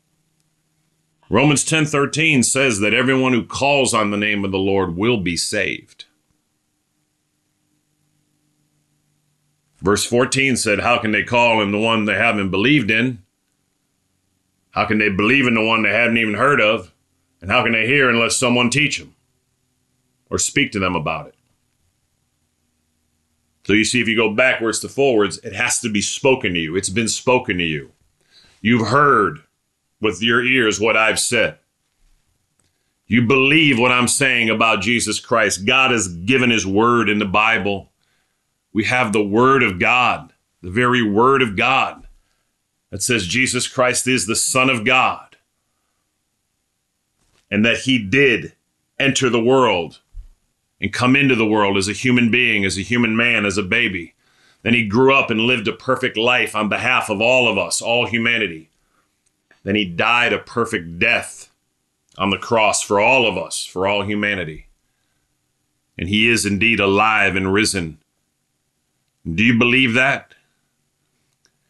Romans 1.30 1.64
10:13 1.64 2.44
says 2.44 2.80
that 2.80 2.94
everyone 2.94 3.32
who 3.32 3.44
calls 3.44 3.94
on 3.94 4.10
the 4.10 4.16
name 4.16 4.44
of 4.44 4.52
the 4.52 4.58
Lord 4.58 4.96
will 4.96 5.18
be 5.18 5.36
saved. 5.36 6.04
Verse 9.80 10.04
14 10.06 10.56
said, 10.56 10.80
How 10.80 10.98
can 10.98 11.12
they 11.12 11.22
call 11.22 11.60
on 11.60 11.70
the 11.70 11.78
one 11.78 12.04
they 12.04 12.14
haven't 12.14 12.50
believed 12.50 12.90
in? 12.90 13.23
How 14.74 14.86
can 14.86 14.98
they 14.98 15.08
believe 15.08 15.46
in 15.46 15.54
the 15.54 15.64
one 15.64 15.82
they 15.82 15.92
haven't 15.92 16.18
even 16.18 16.34
heard 16.34 16.60
of? 16.60 16.92
And 17.40 17.48
how 17.48 17.62
can 17.62 17.72
they 17.72 17.86
hear 17.86 18.10
unless 18.10 18.36
someone 18.36 18.70
teach 18.70 18.98
them 18.98 19.14
or 20.30 20.38
speak 20.38 20.72
to 20.72 20.80
them 20.80 20.96
about 20.96 21.28
it? 21.28 21.36
So 23.64 23.72
you 23.72 23.84
see, 23.84 24.00
if 24.00 24.08
you 24.08 24.16
go 24.16 24.34
backwards 24.34 24.80
to 24.80 24.88
forwards, 24.88 25.38
it 25.38 25.54
has 25.54 25.78
to 25.80 25.88
be 25.88 26.00
spoken 26.00 26.54
to 26.54 26.58
you. 26.58 26.74
It's 26.74 26.88
been 26.88 27.06
spoken 27.06 27.56
to 27.58 27.64
you. 27.64 27.92
You've 28.60 28.88
heard 28.88 29.38
with 30.00 30.20
your 30.20 30.44
ears 30.44 30.80
what 30.80 30.96
I've 30.96 31.20
said. 31.20 31.58
You 33.06 33.22
believe 33.28 33.78
what 33.78 33.92
I'm 33.92 34.08
saying 34.08 34.50
about 34.50 34.82
Jesus 34.82 35.20
Christ. 35.20 35.66
God 35.66 35.92
has 35.92 36.08
given 36.08 36.50
his 36.50 36.66
word 36.66 37.08
in 37.08 37.20
the 37.20 37.26
Bible. 37.26 37.92
We 38.72 38.84
have 38.84 39.12
the 39.12 39.24
word 39.24 39.62
of 39.62 39.78
God, 39.78 40.32
the 40.62 40.70
very 40.70 41.02
word 41.02 41.42
of 41.42 41.56
God 41.56 42.03
that 42.94 43.02
says 43.02 43.26
Jesus 43.26 43.66
Christ 43.66 44.06
is 44.06 44.24
the 44.24 44.36
Son 44.36 44.70
of 44.70 44.84
God 44.84 45.36
and 47.50 47.64
that 47.64 47.78
he 47.78 47.98
did 47.98 48.52
enter 49.00 49.28
the 49.28 49.42
world 49.42 49.98
and 50.80 50.92
come 50.92 51.16
into 51.16 51.34
the 51.34 51.44
world 51.44 51.76
as 51.76 51.88
a 51.88 51.92
human 51.92 52.30
being, 52.30 52.64
as 52.64 52.78
a 52.78 52.82
human 52.82 53.16
man, 53.16 53.44
as 53.44 53.58
a 53.58 53.64
baby. 53.64 54.14
Then 54.62 54.74
he 54.74 54.86
grew 54.86 55.12
up 55.12 55.28
and 55.28 55.40
lived 55.40 55.66
a 55.66 55.72
perfect 55.72 56.16
life 56.16 56.54
on 56.54 56.68
behalf 56.68 57.10
of 57.10 57.20
all 57.20 57.48
of 57.48 57.58
us, 57.58 57.82
all 57.82 58.06
humanity. 58.06 58.70
Then 59.64 59.74
he 59.74 59.84
died 59.84 60.32
a 60.32 60.38
perfect 60.38 61.00
death 61.00 61.50
on 62.16 62.30
the 62.30 62.38
cross 62.38 62.80
for 62.80 63.00
all 63.00 63.26
of 63.26 63.36
us, 63.36 63.64
for 63.64 63.88
all 63.88 64.04
humanity. 64.04 64.68
And 65.98 66.08
he 66.08 66.28
is 66.28 66.46
indeed 66.46 66.78
alive 66.78 67.34
and 67.34 67.52
risen. 67.52 67.98
Do 69.28 69.42
you 69.42 69.58
believe 69.58 69.94
that? 69.94 70.32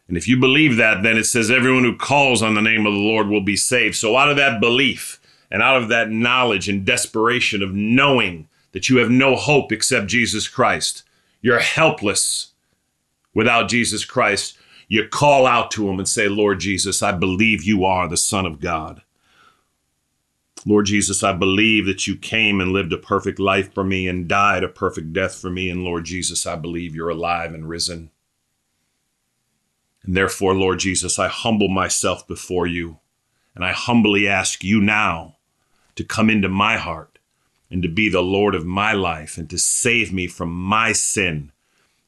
And 0.08 0.16
if 0.16 0.28
you 0.28 0.38
believe 0.38 0.76
that, 0.76 1.02
then 1.02 1.16
it 1.16 1.25
says 1.25 1.50
everyone 1.50 1.84
who 1.84 1.96
calls 1.96 2.42
on 2.42 2.54
the 2.54 2.61
name 2.61 2.87
of 2.87 2.92
the 2.92 2.99
Lord 2.99 3.28
will 3.28 3.40
be 3.40 3.56
saved. 3.56 3.96
So, 3.96 4.16
out 4.16 4.30
of 4.30 4.37
that 4.37 4.61
belief 4.61 5.20
and 5.50 5.62
out 5.62 5.80
of 5.82 5.88
that 5.88 6.11
knowledge 6.11 6.68
and 6.68 6.84
desperation 6.84 7.62
of 7.62 7.73
knowing 7.73 8.49
that 8.73 8.88
you 8.88 8.99
have 8.99 9.11
no 9.11 9.34
hope 9.37 9.73
except 9.73 10.06
Jesus 10.08 10.49
Christ, 10.49 11.04
you're 11.40 11.61
helpless 11.61 12.52
without 13.34 13.68
Jesus 13.68 14.04
Christ, 14.04 14.56
you 14.88 15.08
call 15.08 15.46
out 15.46 15.70
to 15.73 15.88
him 15.88 15.99
and 15.99 16.08
say, 16.08 16.28
Lord 16.28 16.61
Jesus, 16.61 17.02
I 17.02 17.12
believe 17.12 17.64
you 17.64 17.84
are 17.84 18.08
the 18.08 18.16
Son 18.16 18.46
of 18.46 18.61
God. 18.61 19.02
Lord 20.66 20.87
Jesus, 20.87 21.23
I 21.23 21.32
believe 21.32 21.84
that 21.87 22.06
you 22.06 22.16
came 22.16 22.61
and 22.61 22.73
lived 22.73 22.92
a 22.92 22.99
perfect 22.99 23.38
life 23.38 23.73
for 23.75 23.84
me 23.84 24.08
and 24.08 24.28
died 24.28 24.64
a 24.64 24.68
perfect 24.68 25.12
death 25.12 25.34
for 25.34 25.50
me. 25.50 25.68
And 25.68 25.84
Lord 25.84 26.04
Jesus, 26.04 26.46
I 26.46 26.56
believe 26.56 26.94
you're 26.94 27.11
alive 27.11 27.52
and 27.52 27.68
risen. 27.68 28.11
And 30.04 30.16
therefore, 30.16 30.54
Lord 30.54 30.78
Jesus, 30.80 31.18
I 31.18 31.28
humble 31.28 31.68
myself 31.68 32.26
before 32.28 32.66
you, 32.66 32.99
and 33.54 33.64
I 33.64 33.73
humbly 33.73 34.28
ask 34.28 34.62
you 34.62 34.80
now 34.80 35.37
to 35.96 36.04
come 36.04 36.28
into 36.28 36.49
my 36.49 36.76
heart 36.76 37.18
and 37.70 37.82
to 37.82 37.88
be 37.88 38.08
the 38.08 38.23
Lord 38.23 38.54
of 38.54 38.66
my 38.66 38.92
life 38.92 39.38
and 39.38 39.49
to 39.50 39.58
save 39.58 40.12
me 40.12 40.26
from 40.26 40.52
my 40.52 40.92
sin 40.92 41.52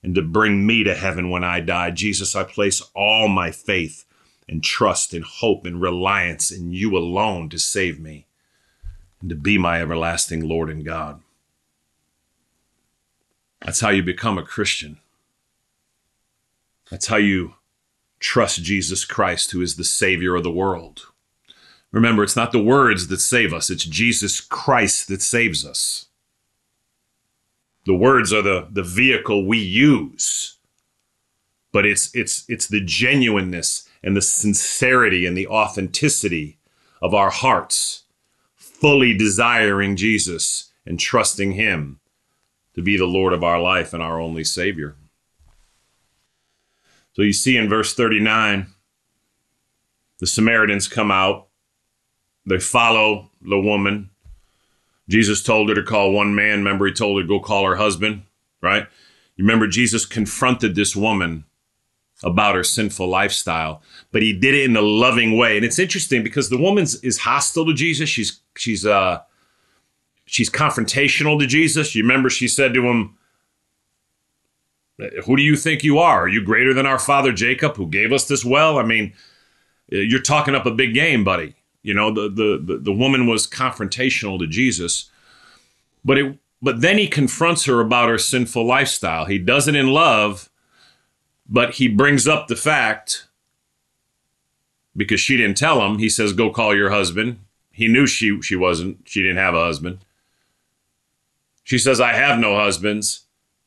and 0.02 0.14
to 0.14 0.22
bring 0.22 0.66
me 0.66 0.84
to 0.84 0.94
heaven 0.94 1.30
when 1.30 1.42
I 1.42 1.60
die. 1.60 1.90
Jesus, 1.90 2.36
I 2.36 2.44
place 2.44 2.82
all 2.94 3.28
my 3.28 3.50
faith 3.50 4.04
and 4.48 4.62
trust 4.62 5.12
and 5.12 5.24
hope 5.24 5.66
and 5.66 5.80
reliance 5.80 6.52
in 6.52 6.72
you 6.72 6.96
alone 6.96 7.48
to 7.48 7.58
save 7.58 7.98
me 7.98 8.26
and 9.20 9.30
to 9.30 9.34
be 9.34 9.58
my 9.58 9.80
everlasting 9.80 10.46
Lord 10.46 10.70
and 10.70 10.84
God. 10.84 11.20
That's 13.60 13.80
how 13.80 13.88
you 13.88 14.02
become 14.04 14.38
a 14.38 14.44
Christian. 14.44 14.98
That's 16.90 17.08
how 17.08 17.16
you 17.16 17.55
trust 18.26 18.64
Jesus 18.64 19.04
Christ, 19.04 19.52
who 19.52 19.62
is 19.62 19.76
the 19.76 19.84
Savior 19.84 20.34
of 20.34 20.42
the 20.42 20.50
world. 20.50 21.06
Remember, 21.92 22.24
it's 22.24 22.34
not 22.34 22.50
the 22.50 22.62
words 22.62 23.06
that 23.06 23.20
save 23.20 23.54
us, 23.54 23.70
it's 23.70 23.84
Jesus 23.84 24.40
Christ 24.40 25.06
that 25.06 25.22
saves 25.22 25.64
us. 25.64 26.06
The 27.84 27.94
words 27.94 28.32
are 28.32 28.42
the, 28.42 28.66
the 28.68 28.82
vehicle 28.82 29.46
we 29.46 29.58
use, 29.58 30.56
but 31.70 31.86
it's, 31.86 32.12
it's, 32.16 32.44
it's 32.48 32.66
the 32.66 32.84
genuineness 32.84 33.88
and 34.02 34.16
the 34.16 34.22
sincerity 34.22 35.24
and 35.24 35.36
the 35.36 35.46
authenticity 35.46 36.58
of 37.00 37.14
our 37.14 37.30
hearts, 37.30 38.06
fully 38.56 39.16
desiring 39.16 39.94
Jesus 39.94 40.72
and 40.84 40.98
trusting 40.98 41.52
Him 41.52 42.00
to 42.74 42.82
be 42.82 42.96
the 42.96 43.06
Lord 43.06 43.32
of 43.32 43.44
our 43.44 43.60
life 43.60 43.94
and 43.94 44.02
our 44.02 44.20
only 44.20 44.42
Savior. 44.42 44.96
So 47.16 47.22
you 47.22 47.32
see 47.32 47.56
in 47.56 47.66
verse 47.66 47.94
39, 47.94 48.66
the 50.18 50.26
Samaritans 50.26 50.86
come 50.86 51.10
out, 51.10 51.48
they 52.44 52.58
follow 52.58 53.30
the 53.40 53.58
woman. 53.58 54.10
Jesus 55.08 55.42
told 55.42 55.70
her 55.70 55.74
to 55.74 55.82
call 55.82 56.12
one 56.12 56.34
man. 56.34 56.58
Remember, 56.58 56.84
he 56.84 56.92
told 56.92 57.16
her 57.16 57.22
to 57.22 57.28
go 57.28 57.40
call 57.40 57.64
her 57.64 57.76
husband, 57.76 58.24
right? 58.60 58.86
You 59.34 59.44
remember, 59.44 59.66
Jesus 59.66 60.04
confronted 60.04 60.74
this 60.74 60.94
woman 60.94 61.44
about 62.22 62.54
her 62.54 62.62
sinful 62.62 63.08
lifestyle, 63.08 63.80
but 64.12 64.20
he 64.20 64.34
did 64.34 64.54
it 64.54 64.68
in 64.68 64.76
a 64.76 64.82
loving 64.82 65.38
way. 65.38 65.56
And 65.56 65.64
it's 65.64 65.78
interesting 65.78 66.22
because 66.22 66.50
the 66.50 66.60
woman 66.60 66.84
is 67.02 67.20
hostile 67.20 67.64
to 67.64 67.72
Jesus. 67.72 68.10
She's 68.10 68.40
she's 68.58 68.84
uh 68.84 69.22
she's 70.26 70.50
confrontational 70.50 71.38
to 71.38 71.46
Jesus. 71.46 71.94
You 71.94 72.02
remember 72.02 72.28
she 72.28 72.48
said 72.48 72.74
to 72.74 72.86
him, 72.86 73.16
who 75.24 75.36
do 75.36 75.42
you 75.42 75.56
think 75.56 75.84
you 75.84 75.98
are? 75.98 76.22
Are 76.22 76.28
you 76.28 76.42
greater 76.42 76.72
than 76.72 76.86
our 76.86 76.98
father 76.98 77.32
Jacob, 77.32 77.76
who 77.76 77.86
gave 77.86 78.12
us 78.12 78.26
this 78.26 78.44
well? 78.44 78.78
I 78.78 78.82
mean, 78.82 79.12
uh, 79.92 79.96
you're 79.96 80.22
talking 80.22 80.54
up 80.54 80.66
a 80.66 80.70
big 80.70 80.94
game, 80.94 81.22
buddy. 81.24 81.54
You 81.82 81.94
know, 81.94 82.12
the 82.12 82.28
the 82.28 82.60
the, 82.62 82.78
the 82.78 82.92
woman 82.92 83.26
was 83.26 83.46
confrontational 83.46 84.38
to 84.38 84.46
Jesus, 84.46 85.10
but 86.04 86.18
it 86.18 86.38
but 86.62 86.80
then 86.80 86.98
he 86.98 87.06
confronts 87.06 87.66
her 87.66 87.80
about 87.80 88.08
her 88.08 88.18
sinful 88.18 88.66
lifestyle. 88.66 89.26
He 89.26 89.38
does 89.38 89.68
it 89.68 89.76
in 89.76 89.88
love, 89.88 90.48
but 91.48 91.74
he 91.74 91.86
brings 91.86 92.26
up 92.26 92.48
the 92.48 92.56
fact 92.56 93.28
because 94.96 95.20
she 95.20 95.36
didn't 95.36 95.58
tell 95.58 95.84
him. 95.86 95.98
He 95.98 96.08
says, 96.08 96.32
"Go 96.32 96.50
call 96.50 96.74
your 96.74 96.90
husband." 96.90 97.40
He 97.70 97.86
knew 97.86 98.06
she 98.06 98.40
she 98.40 98.56
wasn't. 98.56 99.02
She 99.04 99.20
didn't 99.20 99.36
have 99.36 99.54
a 99.54 99.64
husband. 99.64 99.98
She 101.62 101.76
says, 101.76 102.00
"I 102.00 102.14
have 102.14 102.38
no 102.38 102.56
husbands." 102.56 103.25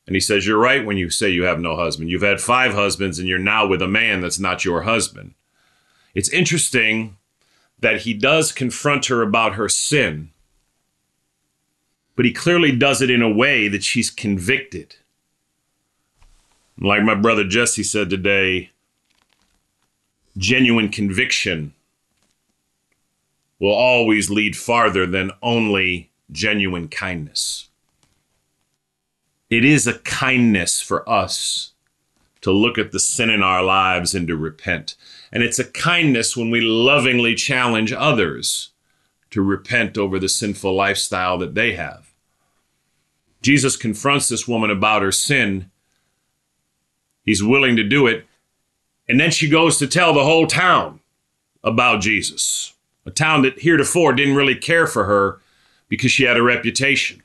And 0.09 0.15
he 0.15 0.19
says, 0.21 0.47
You're 0.47 0.57
right 0.57 0.83
when 0.83 0.97
you 0.97 1.11
say 1.11 1.29
you 1.29 1.43
have 1.43 1.59
no 1.59 1.75
husband. 1.75 2.09
You've 2.09 2.23
had 2.23 2.41
five 2.41 2.73
husbands 2.73 3.19
and 3.19 3.27
you're 3.27 3.37
now 3.37 3.67
with 3.67 3.79
a 3.79 3.87
man 3.87 4.21
that's 4.21 4.39
not 4.39 4.65
your 4.65 4.81
husband. 4.81 5.35
It's 6.15 6.29
interesting 6.29 7.15
that 7.79 8.01
he 8.01 8.15
does 8.15 8.51
confront 8.51 9.05
her 9.05 9.21
about 9.21 9.53
her 9.53 9.69
sin, 9.69 10.31
but 12.15 12.25
he 12.25 12.33
clearly 12.33 12.75
does 12.75 13.03
it 13.03 13.11
in 13.11 13.21
a 13.21 13.31
way 13.31 13.67
that 13.67 13.83
she's 13.83 14.09
convicted. 14.09 14.95
Like 16.81 17.03
my 17.03 17.13
brother 17.13 17.43
Jesse 17.47 17.83
said 17.83 18.09
today, 18.09 18.71
genuine 20.37 20.89
conviction 20.89 21.75
will 23.59 23.75
always 23.75 24.31
lead 24.31 24.57
farther 24.57 25.05
than 25.05 25.33
only 25.43 26.09
genuine 26.31 26.87
kindness 26.87 27.68
it 29.49 29.65
is 29.65 29.87
a 29.87 29.99
kindness 29.99 30.79
for 30.79 31.07
us 31.09 31.73
to 32.41 32.51
look 32.51 32.77
at 32.77 32.91
the 32.91 32.99
sin 32.99 33.29
in 33.29 33.43
our 33.43 33.63
lives 33.63 34.15
and 34.15 34.27
to 34.27 34.37
repent. 34.37 34.95
And 35.31 35.43
it's 35.43 35.59
a 35.59 35.65
kindness 35.65 36.37
when 36.37 36.49
we 36.49 36.61
lovingly 36.61 37.35
challenge 37.35 37.91
others 37.91 38.71
to 39.31 39.41
repent 39.41 39.97
over 39.97 40.19
the 40.19 40.29
sinful 40.29 40.73
lifestyle 40.73 41.37
that 41.39 41.55
they 41.55 41.73
have. 41.73 42.13
Jesus 43.41 43.75
confronts 43.75 44.29
this 44.29 44.47
woman 44.47 44.69
about 44.69 45.01
her 45.01 45.11
sin. 45.11 45.69
He's 47.23 47.43
willing 47.43 47.75
to 47.75 47.83
do 47.83 48.07
it. 48.07 48.25
And 49.07 49.19
then 49.19 49.31
she 49.31 49.49
goes 49.49 49.77
to 49.77 49.87
tell 49.87 50.13
the 50.13 50.23
whole 50.23 50.47
town 50.47 50.99
about 51.63 52.01
Jesus, 52.01 52.73
a 53.05 53.11
town 53.11 53.41
that 53.41 53.59
heretofore 53.59 54.13
didn't 54.13 54.35
really 54.35 54.55
care 54.55 54.87
for 54.87 55.05
her 55.05 55.39
because 55.87 56.11
she 56.11 56.23
had 56.23 56.37
a 56.37 56.43
reputation. 56.43 57.21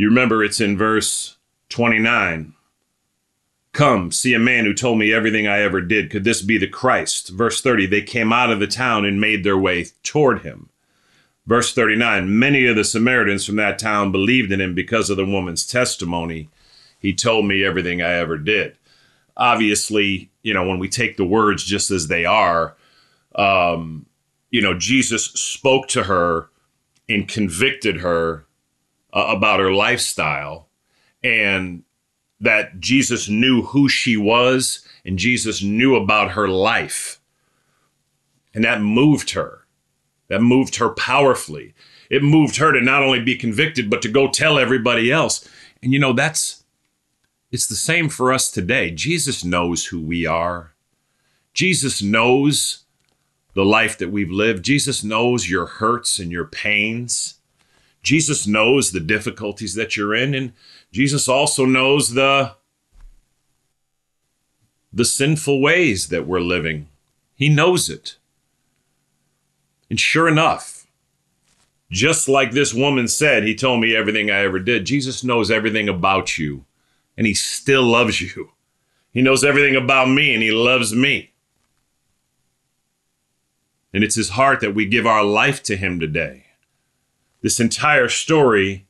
You 0.00 0.08
remember 0.08 0.42
it's 0.42 0.62
in 0.62 0.78
verse 0.78 1.36
29. 1.68 2.54
Come, 3.72 4.10
see 4.10 4.32
a 4.32 4.38
man 4.38 4.64
who 4.64 4.72
told 4.72 4.98
me 4.98 5.12
everything 5.12 5.46
I 5.46 5.60
ever 5.60 5.82
did. 5.82 6.08
Could 6.08 6.24
this 6.24 6.40
be 6.40 6.56
the 6.56 6.66
Christ? 6.66 7.28
Verse 7.28 7.60
30, 7.60 7.84
they 7.84 8.00
came 8.00 8.32
out 8.32 8.50
of 8.50 8.60
the 8.60 8.66
town 8.66 9.04
and 9.04 9.20
made 9.20 9.44
their 9.44 9.58
way 9.58 9.88
toward 10.02 10.40
him. 10.40 10.70
Verse 11.46 11.74
39, 11.74 12.38
many 12.38 12.64
of 12.64 12.76
the 12.76 12.84
Samaritans 12.84 13.44
from 13.44 13.56
that 13.56 13.78
town 13.78 14.10
believed 14.10 14.50
in 14.50 14.58
him 14.62 14.74
because 14.74 15.10
of 15.10 15.18
the 15.18 15.26
woman's 15.26 15.66
testimony. 15.66 16.48
He 16.98 17.12
told 17.12 17.44
me 17.44 17.62
everything 17.62 18.00
I 18.00 18.14
ever 18.14 18.38
did. 18.38 18.78
Obviously, 19.36 20.30
you 20.42 20.54
know, 20.54 20.66
when 20.66 20.78
we 20.78 20.88
take 20.88 21.18
the 21.18 21.26
words 21.26 21.62
just 21.62 21.90
as 21.90 22.08
they 22.08 22.24
are, 22.24 22.74
um, 23.34 24.06
you 24.48 24.62
know, 24.62 24.72
Jesus 24.72 25.26
spoke 25.26 25.88
to 25.88 26.04
her 26.04 26.48
and 27.06 27.28
convicted 27.28 27.98
her 27.98 28.46
uh, 29.12 29.26
about 29.28 29.60
her 29.60 29.72
lifestyle 29.72 30.68
and 31.22 31.82
that 32.40 32.80
Jesus 32.80 33.28
knew 33.28 33.62
who 33.62 33.88
she 33.88 34.16
was 34.16 34.86
and 35.04 35.18
Jesus 35.18 35.62
knew 35.62 35.96
about 35.96 36.32
her 36.32 36.48
life. 36.48 37.20
And 38.54 38.64
that 38.64 38.80
moved 38.80 39.30
her. 39.30 39.66
That 40.28 40.40
moved 40.40 40.76
her 40.76 40.90
powerfully. 40.90 41.74
It 42.08 42.22
moved 42.22 42.56
her 42.56 42.72
to 42.72 42.80
not 42.80 43.02
only 43.02 43.20
be 43.20 43.36
convicted, 43.36 43.90
but 43.90 44.02
to 44.02 44.08
go 44.08 44.28
tell 44.28 44.58
everybody 44.58 45.12
else. 45.12 45.48
And 45.82 45.92
you 45.92 45.98
know, 45.98 46.12
that's, 46.12 46.64
it's 47.50 47.66
the 47.66 47.74
same 47.74 48.08
for 48.08 48.32
us 48.32 48.50
today. 48.50 48.90
Jesus 48.90 49.44
knows 49.44 49.86
who 49.86 50.00
we 50.00 50.26
are. 50.26 50.74
Jesus 51.52 52.00
knows 52.00 52.84
the 53.54 53.64
life 53.64 53.98
that 53.98 54.10
we've 54.10 54.30
lived. 54.30 54.64
Jesus 54.64 55.02
knows 55.02 55.50
your 55.50 55.66
hurts 55.66 56.18
and 56.18 56.30
your 56.30 56.46
pains. 56.46 57.39
Jesus 58.02 58.46
knows 58.46 58.92
the 58.92 59.00
difficulties 59.00 59.74
that 59.74 59.96
you're 59.96 60.14
in, 60.14 60.34
and 60.34 60.52
Jesus 60.92 61.28
also 61.28 61.64
knows 61.64 62.14
the 62.14 62.54
the 64.92 65.04
sinful 65.04 65.60
ways 65.60 66.08
that 66.08 66.26
we're 66.26 66.40
living. 66.40 66.88
He 67.34 67.48
knows 67.48 67.88
it. 67.88 68.16
And 69.88 70.00
sure 70.00 70.26
enough, 70.26 70.86
just 71.90 72.28
like 72.28 72.50
this 72.52 72.74
woman 72.74 73.06
said, 73.06 73.44
he 73.44 73.54
told 73.54 73.80
me 73.80 73.94
everything 73.94 74.30
I 74.30 74.40
ever 74.40 74.58
did. 74.58 74.86
Jesus 74.86 75.22
knows 75.22 75.50
everything 75.50 75.88
about 75.88 76.38
you, 76.38 76.64
and 77.16 77.26
he 77.26 77.34
still 77.34 77.84
loves 77.84 78.20
you. 78.20 78.52
He 79.12 79.22
knows 79.22 79.44
everything 79.44 79.76
about 79.76 80.08
me, 80.08 80.34
and 80.34 80.42
he 80.42 80.50
loves 80.50 80.94
me. 80.94 81.32
And 83.92 84.02
it's 84.02 84.14
his 84.14 84.30
heart 84.30 84.60
that 84.60 84.74
we 84.74 84.86
give 84.86 85.06
our 85.06 85.24
life 85.24 85.62
to 85.64 85.76
him 85.76 86.00
today 86.00 86.46
this 87.42 87.60
entire 87.60 88.08
story 88.08 88.86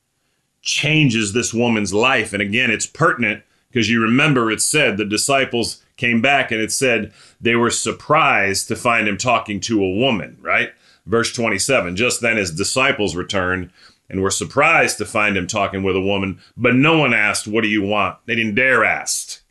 changes 0.62 1.32
this 1.32 1.54
woman's 1.54 1.94
life. 1.94 2.32
And 2.32 2.42
again, 2.42 2.70
it's 2.70 2.86
pertinent 2.86 3.42
because 3.70 3.88
you 3.88 4.02
remember 4.02 4.50
it 4.50 4.60
said 4.60 4.96
the 4.96 5.04
disciples 5.04 5.82
came 5.96 6.20
back 6.20 6.50
and 6.50 6.60
it 6.60 6.72
said 6.72 7.12
they 7.40 7.54
were 7.54 7.70
surprised 7.70 8.68
to 8.68 8.76
find 8.76 9.06
him 9.06 9.16
talking 9.16 9.60
to 9.60 9.82
a 9.82 9.94
woman, 9.94 10.36
right? 10.40 10.72
Verse 11.06 11.32
27 11.32 11.96
Just 11.96 12.20
then 12.20 12.36
his 12.36 12.50
disciples 12.50 13.16
returned 13.16 13.70
and 14.08 14.20
were 14.20 14.30
surprised 14.30 14.98
to 14.98 15.04
find 15.04 15.36
him 15.36 15.46
talking 15.46 15.82
with 15.82 15.94
a 15.94 16.00
woman, 16.00 16.40
but 16.56 16.74
no 16.74 16.98
one 16.98 17.14
asked, 17.14 17.46
What 17.46 17.62
do 17.62 17.68
you 17.68 17.82
want? 17.82 18.18
They 18.26 18.34
didn't 18.34 18.56
dare 18.56 18.84
ask. 18.84 19.42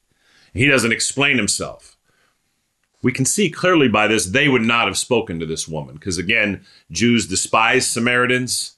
He 0.53 0.65
doesn't 0.65 0.91
explain 0.91 1.37
himself. 1.37 1.95
We 3.01 3.13
can 3.13 3.23
see 3.23 3.49
clearly 3.49 3.87
by 3.87 4.07
this 4.07 4.25
they 4.25 4.49
would 4.49 4.63
not 4.63 4.87
have 4.87 4.97
spoken 4.97 5.39
to 5.39 5.45
this 5.45 5.67
woman 5.67 5.95
because, 5.95 6.17
again, 6.17 6.65
Jews 6.91 7.27
despise 7.27 7.87
Samaritans 7.87 8.75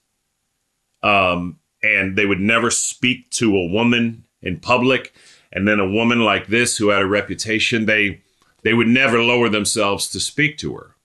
um, 1.04 1.60
and 1.84 2.16
they 2.16 2.26
would 2.26 2.40
never 2.40 2.70
speak 2.70 3.30
to 3.32 3.56
a 3.56 3.68
woman 3.68 4.26
in 4.42 4.60
public. 4.60 5.14
And 5.52 5.68
then 5.68 5.80
a 5.80 5.90
woman 5.90 6.22
like 6.22 6.48
this 6.48 6.78
who 6.78 6.90
had 6.90 7.02
a 7.02 7.08
reputation, 7.08 7.86
they 7.86 8.22
they 8.64 8.74
would 8.74 8.88
never 8.88 9.22
lower 9.22 9.50
themselves 9.50 10.08
to 10.10 10.20
speak 10.20 10.58
to 10.60 10.76
her. 10.76 10.96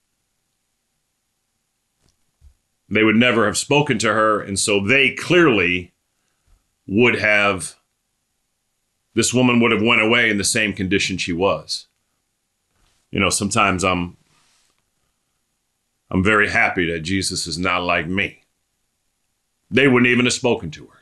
They 2.89 3.03
would 3.03 3.17
never 3.17 3.47
have 3.47 3.57
spoken 3.57 3.99
to 3.99 4.13
her, 4.13 4.41
and 4.41 4.59
so 4.59 4.79
they 4.79 5.15
clearly 5.15 5.93
would 6.87 7.19
have 7.19 7.77
this 9.15 9.33
woman 9.33 9.61
would 9.61 9.73
have 9.73 9.83
went 9.83 10.03
away 10.03 10.31
in 10.31 10.37
the 10.39 10.45
same 10.45 10.75
condition 10.75 11.17
she 11.17 11.33
was. 11.33 11.87
You 13.11 13.19
know, 13.19 13.31
sometimes 13.31 13.83
I'm 13.83 14.17
I'm 16.11 16.23
very 16.23 16.51
happy 16.51 16.91
that 16.93 17.01
Jesus 17.01 17.47
is 17.47 17.59
not 17.59 17.83
like 17.83 18.07
me. 18.07 18.43
They 19.71 19.89
wouldn't 19.89 20.11
even 20.11 20.27
have 20.27 20.35
spoken 20.35 20.71
to 20.73 20.87
her. 20.87 20.99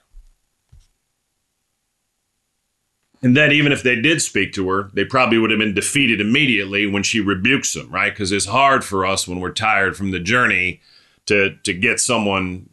And 3.23 3.35
then, 3.35 3.53
even 3.53 3.73
if 3.73 3.83
they 3.83 3.99
did 3.99 4.21
speak 4.21 4.53
to 4.53 4.69
her, 4.69 4.91
they 4.93 5.05
probably 5.07 5.39
would 5.39 5.51
have 5.51 5.59
been 5.59 5.73
defeated 5.73 6.21
immediately 6.21 6.87
when 6.87 7.03
she 7.03 7.21
rebukes 7.21 7.73
them, 7.73 7.91
right? 7.91 8.13
Because 8.13 8.33
it's 8.33 8.45
hard 8.45 8.85
for 8.85 9.07
us 9.07 9.27
when 9.27 9.41
we're 9.41 9.51
tired 9.51 9.97
from 9.97 10.11
the 10.11 10.21
journey 10.21 10.83
to 11.27 11.57
to 11.65 11.73
get 11.73 12.01
someone, 12.01 12.69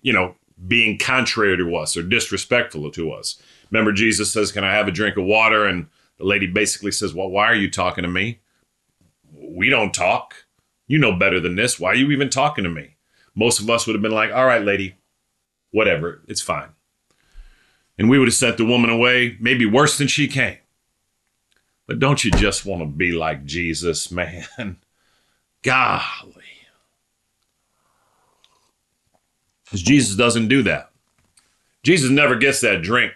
you 0.00 0.12
know, 0.12 0.36
being 0.66 0.98
contrary 0.98 1.56
to 1.58 1.76
us 1.76 1.98
or 1.98 2.02
disrespectful 2.02 2.90
to 2.90 3.12
us. 3.12 3.42
Remember, 3.70 3.92
Jesus 3.92 4.32
says, 4.32 4.52
"Can 4.52 4.64
I 4.64 4.72
have 4.72 4.88
a 4.88 4.92
drink 4.92 5.18
of 5.18 5.24
water?" 5.24 5.66
And 5.66 5.86
the 6.16 6.24
lady 6.24 6.46
basically 6.46 6.92
says, 6.92 7.12
"Well, 7.12 7.28
why 7.28 7.46
are 7.46 7.54
you 7.54 7.70
talking 7.70 8.02
to 8.02 8.08
me? 8.08 8.40
We 9.34 9.68
don't 9.68 9.92
talk. 9.92 10.46
You 10.86 10.96
know 10.96 11.12
better 11.12 11.40
than 11.40 11.56
this. 11.56 11.78
Why 11.78 11.90
are 11.90 11.94
you 11.94 12.10
even 12.10 12.30
talking 12.30 12.64
to 12.64 12.70
me?" 12.70 12.96
Most 13.34 13.60
of 13.60 13.68
us 13.68 13.86
would 13.86 13.94
have 13.94 14.02
been 14.02 14.12
like, 14.12 14.32
"All 14.32 14.46
right, 14.46 14.64
lady, 14.64 14.94
whatever, 15.70 16.22
it's 16.26 16.42
fine." 16.42 16.70
and 18.00 18.08
we 18.08 18.18
would 18.18 18.28
have 18.28 18.34
sent 18.34 18.56
the 18.56 18.64
woman 18.64 18.88
away, 18.88 19.36
maybe 19.40 19.66
worse 19.66 19.98
than 19.98 20.08
she 20.08 20.26
came. 20.26 20.56
But 21.86 21.98
don't 21.98 22.24
you 22.24 22.30
just 22.30 22.64
want 22.64 22.80
to 22.80 22.86
be 22.86 23.12
like 23.12 23.44
Jesus, 23.44 24.10
man? 24.10 24.46
Golly. 25.62 26.32
Because 29.62 29.82
Jesus 29.82 30.16
doesn't 30.16 30.48
do 30.48 30.62
that. 30.62 30.92
Jesus 31.82 32.08
never 32.10 32.36
gets 32.36 32.62
that 32.62 32.80
drink. 32.80 33.12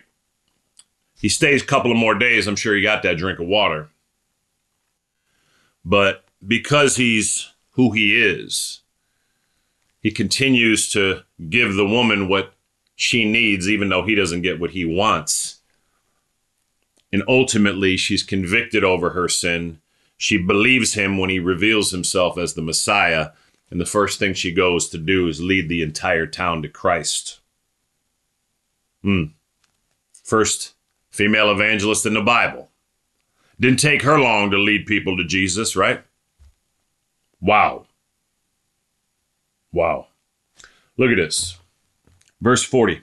He 1.19 1.31
stays 1.31 1.63
a 1.63 1.67
couple 1.67 1.91
of 1.91 1.97
more 1.97 2.15
days. 2.15 2.47
I'm 2.47 2.55
sure 2.55 2.77
he 2.77 2.83
got 2.83 3.03
that 3.05 3.17
drink 3.17 3.39
of 3.39 3.47
water. 3.47 3.89
But 5.83 6.27
because 6.47 6.97
he's 6.97 7.51
who 7.71 7.93
he 7.93 8.23
is, 8.23 8.83
he 10.05 10.11
continues 10.11 10.91
to 10.91 11.23
give 11.49 11.75
the 11.75 11.87
woman 11.87 12.29
what 12.29 12.53
she 12.95 13.25
needs, 13.25 13.67
even 13.69 13.89
though 13.89 14.05
he 14.05 14.15
doesn't 14.15 14.43
get 14.43 14.61
what 14.61 14.73
he 14.73 14.85
wants. 14.85 15.61
And 17.11 17.23
ultimately, 17.27 17.97
she's 17.97 18.23
convicted 18.23 18.85
over 18.85 19.11
her 19.11 19.31
sin. 19.31 19.81
She 20.19 20.37
believes 20.37 20.93
him 20.93 21.17
when 21.17 21.31
he 21.31 21.39
reveals 21.39 21.91
himself 21.91 22.37
as 22.37 22.53
the 22.53 22.61
Messiah. 22.61 23.31
And 23.71 23.81
the 23.81 23.87
first 23.87 24.19
thing 24.19 24.35
she 24.35 24.53
goes 24.53 24.91
to 24.91 24.99
do 24.99 25.27
is 25.27 25.41
lead 25.41 25.71
the 25.71 25.83
entire 25.83 26.27
town 26.27 26.61
to 26.63 26.69
Christ. 26.69 27.41
Hmm. 29.03 29.25
First 30.23 30.75
female 31.09 31.51
evangelist 31.51 32.05
in 32.05 32.13
the 32.13 32.21
Bible. 32.21 32.69
Didn't 33.59 33.79
take 33.79 34.03
her 34.03 34.19
long 34.19 34.51
to 34.51 34.59
lead 34.59 34.85
people 34.85 35.17
to 35.17 35.25
Jesus, 35.25 35.75
right? 35.75 36.05
Wow. 37.41 37.87
Wow. 39.75 40.07
Look 40.97 41.11
at 41.11 41.17
this. 41.17 41.59
Verse 42.41 42.63
40. 42.63 43.03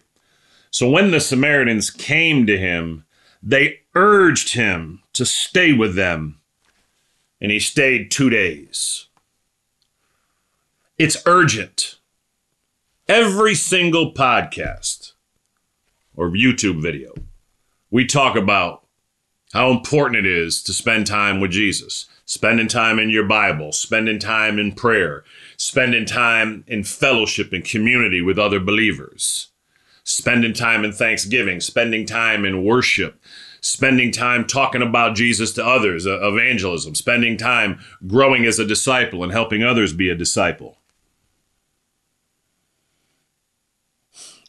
So 0.71 0.89
when 0.89 1.11
the 1.11 1.19
Samaritans 1.19 1.91
came 1.91 2.47
to 2.47 2.57
him, 2.57 3.03
they 3.43 3.81
urged 3.93 4.53
him 4.53 5.01
to 5.13 5.25
stay 5.25 5.73
with 5.73 5.95
them, 5.95 6.39
and 7.41 7.51
he 7.51 7.59
stayed 7.59 8.09
two 8.09 8.29
days. 8.29 9.07
It's 10.97 11.21
urgent. 11.25 11.97
Every 13.09 13.53
single 13.53 14.13
podcast 14.13 15.11
or 16.15 16.29
YouTube 16.29 16.81
video, 16.81 17.13
we 17.89 18.05
talk 18.05 18.37
about 18.37 18.85
how 19.51 19.71
important 19.71 20.25
it 20.25 20.25
is 20.25 20.63
to 20.63 20.71
spend 20.71 21.05
time 21.05 21.41
with 21.41 21.51
Jesus, 21.51 22.07
spending 22.31 22.69
time 22.69 22.97
in 22.97 23.09
your 23.09 23.25
Bible, 23.25 23.73
spending 23.73 24.17
time 24.17 24.57
in 24.57 24.71
prayer, 24.71 25.21
spending 25.57 26.05
time 26.05 26.63
in 26.65 26.81
fellowship 26.81 27.51
and 27.51 27.65
community 27.65 28.21
with 28.21 28.39
other 28.39 28.57
believers, 28.57 29.49
spending 30.05 30.53
time 30.53 30.85
in 30.85 30.93
thanksgiving, 30.93 31.59
spending 31.59 32.05
time 32.05 32.45
in 32.45 32.63
worship, 32.63 33.21
spending 33.59 34.13
time 34.13 34.47
talking 34.47 34.81
about 34.81 35.13
Jesus 35.13 35.51
to 35.51 35.65
others, 35.65 36.07
uh, 36.07 36.25
evangelism, 36.25 36.95
spending 36.95 37.35
time 37.35 37.81
growing 38.07 38.45
as 38.45 38.59
a 38.59 38.65
disciple 38.65 39.25
and 39.25 39.33
helping 39.33 39.61
others 39.61 39.91
be 39.91 40.09
a 40.09 40.15
disciple. 40.15 40.77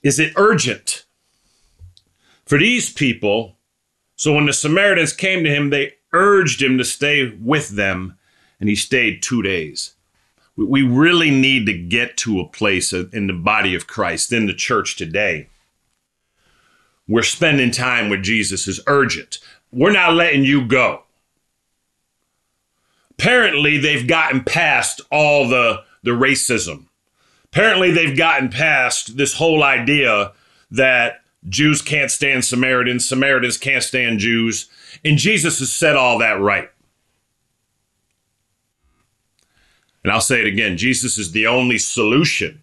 Is 0.05 0.21
it 0.21 0.35
urgent 0.37 1.05
for 2.45 2.61
these 2.61 2.92
people? 2.92 3.57
So 4.14 4.35
when 4.35 4.47
the 4.47 4.53
Samaritans 4.53 5.12
came 5.12 5.42
to 5.42 5.51
him, 5.51 5.71
they 5.71 5.95
urged 6.12 6.62
him 6.62 6.79
to 6.79 6.85
stay 6.85 7.37
with 7.40 7.70
them, 7.70 8.18
and 8.61 8.68
he 8.68 8.77
stayed 8.77 9.22
two 9.22 9.42
days 9.42 9.94
we 10.57 10.83
really 10.83 11.31
need 11.31 11.66
to 11.66 11.72
get 11.72 12.16
to 12.18 12.40
a 12.40 12.48
place 12.48 12.92
in 12.92 13.27
the 13.27 13.33
body 13.33 13.75
of 13.75 13.87
Christ, 13.87 14.33
in 14.33 14.46
the 14.46 14.55
church 14.55 14.96
today, 14.96 15.48
where 17.07 17.22
spending 17.22 17.70
time 17.70 18.09
with 18.09 18.22
Jesus 18.22 18.68
is 18.68 18.81
urgent. 18.87 19.38
We're 19.72 19.92
not 19.92 20.14
letting 20.14 20.44
you 20.44 20.66
go. 20.66 21.05
Apparently, 23.12 23.79
they've 23.79 24.07
gotten 24.07 24.44
past 24.44 25.01
all 25.11 25.48
the, 25.48 25.85
the 26.03 26.11
racism. 26.11 26.87
Apparently, 27.44 27.90
they've 27.90 28.16
gotten 28.16 28.48
past 28.48 29.16
this 29.16 29.35
whole 29.35 29.62
idea 29.62 30.33
that 30.70 31.22
Jews 31.48 31.83
can't 31.83 32.11
stand 32.11 32.44
Samaritans, 32.44 33.09
Samaritans 33.09 33.59
can't 33.59 33.83
stand 33.83 34.18
Jews. 34.18 34.68
And 35.05 35.19
Jesus 35.19 35.59
has 35.59 35.73
said 35.73 35.97
all 35.97 36.19
that 36.19 36.41
right. 36.41 36.71
And 40.03 40.12
I'll 40.12 40.21
say 40.21 40.41
it 40.41 40.47
again 40.47 40.77
Jesus 40.77 41.19
is 41.19 41.33
the 41.33 41.47
only 41.47 41.79
solution. 41.79 42.62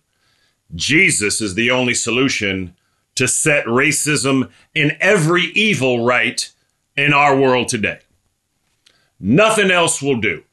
Jesus 0.75 1.41
is 1.41 1.55
the 1.55 1.71
only 1.71 1.93
solution 1.93 2.75
to 3.15 3.27
set 3.27 3.65
racism 3.65 4.49
and 4.75 4.95
every 4.99 5.45
evil 5.55 6.05
right 6.05 6.51
in 6.95 7.11
our 7.11 7.35
world 7.35 7.67
today. 7.67 7.99
Nothing 9.19 9.71
else 9.71 10.01
will 10.01 10.19
do. 10.19 10.43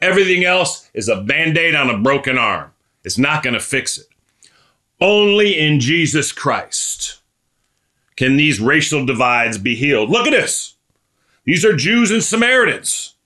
Everything 0.00 0.44
else 0.44 0.90
is 0.94 1.08
a 1.08 1.20
band 1.20 1.56
aid 1.56 1.74
on 1.74 1.90
a 1.90 1.98
broken 1.98 2.38
arm. 2.38 2.72
It's 3.04 3.18
not 3.18 3.42
going 3.42 3.54
to 3.54 3.60
fix 3.60 3.98
it. 3.98 4.06
Only 5.00 5.58
in 5.58 5.78
Jesus 5.78 6.32
Christ 6.32 7.21
can 8.22 8.36
these 8.36 8.60
racial 8.60 9.04
divides 9.04 9.58
be 9.58 9.74
healed. 9.74 10.08
Look 10.08 10.28
at 10.28 10.30
this. 10.30 10.76
These 11.42 11.64
are 11.64 11.74
Jews 11.74 12.12
and 12.12 12.22
Samaritans. 12.22 13.16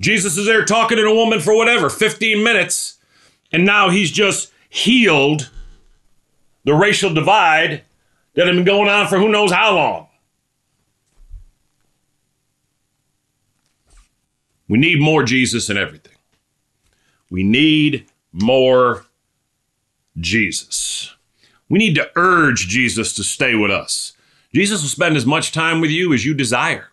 Jesus 0.00 0.38
is 0.38 0.46
there 0.46 0.64
talking 0.64 0.96
to 0.96 1.04
a 1.04 1.14
woman 1.14 1.38
for 1.38 1.54
whatever, 1.54 1.90
15 1.90 2.42
minutes, 2.42 2.96
and 3.52 3.66
now 3.66 3.90
he's 3.90 4.10
just 4.10 4.50
healed 4.70 5.50
the 6.64 6.72
racial 6.72 7.12
divide 7.12 7.82
that 8.36 8.46
had 8.46 8.56
been 8.56 8.64
going 8.64 8.88
on 8.88 9.06
for 9.06 9.18
who 9.18 9.28
knows 9.28 9.52
how 9.52 9.74
long. 9.74 10.08
We 14.66 14.78
need 14.78 14.98
more 14.98 15.24
Jesus 15.24 15.68
in 15.68 15.76
everything. 15.76 16.16
We 17.28 17.42
need 17.42 18.06
more 18.32 19.04
Jesus. 20.16 21.13
We 21.74 21.78
need 21.78 21.96
to 21.96 22.08
urge 22.14 22.68
Jesus 22.68 23.12
to 23.14 23.24
stay 23.24 23.56
with 23.56 23.72
us. 23.72 24.12
Jesus 24.54 24.82
will 24.82 24.88
spend 24.88 25.16
as 25.16 25.26
much 25.26 25.50
time 25.50 25.80
with 25.80 25.90
you 25.90 26.12
as 26.12 26.24
you 26.24 26.32
desire. 26.32 26.90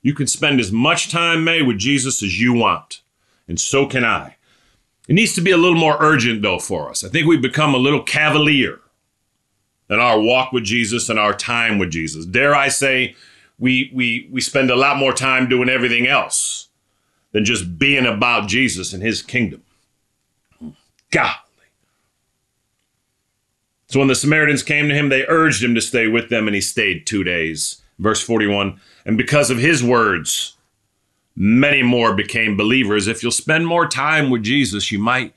You 0.00 0.14
can 0.14 0.28
spend 0.28 0.60
as 0.60 0.70
much 0.70 1.10
time, 1.10 1.42
May, 1.42 1.60
with 1.60 1.78
Jesus 1.78 2.22
as 2.22 2.40
you 2.40 2.52
want. 2.52 3.00
And 3.48 3.58
so 3.58 3.86
can 3.86 4.04
I. 4.04 4.36
It 5.08 5.14
needs 5.14 5.34
to 5.34 5.40
be 5.40 5.50
a 5.50 5.56
little 5.56 5.76
more 5.76 5.96
urgent, 5.98 6.40
though, 6.40 6.60
for 6.60 6.88
us. 6.88 7.02
I 7.02 7.08
think 7.08 7.26
we've 7.26 7.42
become 7.42 7.74
a 7.74 7.78
little 7.78 8.00
cavalier 8.00 8.78
in 9.90 9.98
our 9.98 10.20
walk 10.20 10.52
with 10.52 10.62
Jesus 10.62 11.08
and 11.08 11.18
our 11.18 11.34
time 11.34 11.76
with 11.76 11.90
Jesus. 11.90 12.26
Dare 12.26 12.54
I 12.54 12.68
say, 12.68 13.16
we, 13.58 13.90
we, 13.92 14.28
we 14.30 14.40
spend 14.40 14.70
a 14.70 14.76
lot 14.76 14.98
more 14.98 15.12
time 15.12 15.48
doing 15.48 15.68
everything 15.68 16.06
else 16.06 16.68
than 17.32 17.44
just 17.44 17.76
being 17.76 18.06
about 18.06 18.46
Jesus 18.46 18.92
and 18.92 19.02
his 19.02 19.20
kingdom. 19.20 19.64
Golly. 21.10 21.43
So 23.94 24.00
when 24.00 24.08
the 24.08 24.16
Samaritans 24.16 24.64
came 24.64 24.88
to 24.88 24.94
him, 24.94 25.08
they 25.08 25.24
urged 25.28 25.62
him 25.62 25.76
to 25.76 25.80
stay 25.80 26.08
with 26.08 26.28
them, 26.28 26.48
and 26.48 26.54
he 26.56 26.60
stayed 26.60 27.06
two 27.06 27.22
days. 27.22 27.80
Verse 28.00 28.20
41 28.20 28.80
And 29.06 29.16
because 29.16 29.50
of 29.50 29.58
his 29.58 29.84
words, 29.84 30.56
many 31.36 31.80
more 31.80 32.12
became 32.12 32.56
believers. 32.56 33.06
If 33.06 33.22
you'll 33.22 33.30
spend 33.30 33.68
more 33.68 33.86
time 33.86 34.30
with 34.30 34.42
Jesus, 34.42 34.90
you 34.90 34.98
might, 34.98 35.32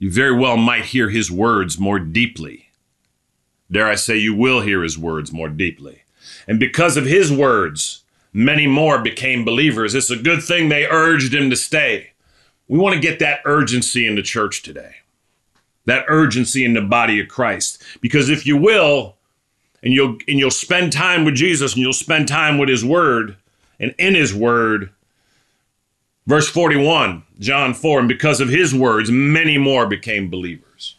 you 0.00 0.10
very 0.10 0.36
well 0.36 0.56
might 0.56 0.86
hear 0.86 1.08
his 1.08 1.30
words 1.30 1.78
more 1.78 2.00
deeply. 2.00 2.70
Dare 3.70 3.86
I 3.86 3.94
say, 3.94 4.16
you 4.16 4.34
will 4.34 4.62
hear 4.62 4.82
his 4.82 4.98
words 4.98 5.32
more 5.32 5.48
deeply. 5.48 6.02
And 6.48 6.58
because 6.58 6.96
of 6.96 7.06
his 7.06 7.30
words, 7.30 8.02
many 8.32 8.66
more 8.66 8.98
became 8.98 9.44
believers. 9.44 9.94
It's 9.94 10.10
a 10.10 10.16
good 10.16 10.42
thing 10.42 10.68
they 10.68 10.88
urged 10.88 11.32
him 11.32 11.48
to 11.48 11.54
stay. 11.54 12.10
We 12.66 12.76
want 12.76 12.96
to 12.96 13.00
get 13.00 13.20
that 13.20 13.42
urgency 13.44 14.04
in 14.04 14.16
the 14.16 14.22
church 14.22 14.64
today, 14.64 14.96
that 15.86 16.04
urgency 16.08 16.64
in 16.64 16.74
the 16.74 16.80
body 16.80 17.20
of 17.20 17.28
Christ. 17.28 17.82
Because 18.00 18.30
if 18.30 18.46
you 18.46 18.56
will, 18.56 19.16
and 19.82 19.92
you'll 19.92 20.16
and 20.26 20.38
you'll 20.38 20.50
spend 20.50 20.92
time 20.92 21.24
with 21.24 21.34
Jesus 21.34 21.74
and 21.74 21.82
you'll 21.82 21.92
spend 21.92 22.26
time 22.26 22.58
with 22.58 22.68
his 22.68 22.84
word 22.84 23.36
and 23.78 23.94
in 23.98 24.14
his 24.14 24.34
word 24.34 24.90
verse 26.26 26.48
41 26.48 27.22
John 27.38 27.74
4 27.74 27.98
and 27.98 28.08
because 28.08 28.40
of 28.40 28.48
his 28.48 28.74
words 28.74 29.10
many 29.10 29.58
more 29.58 29.86
became 29.86 30.30
believers 30.30 30.96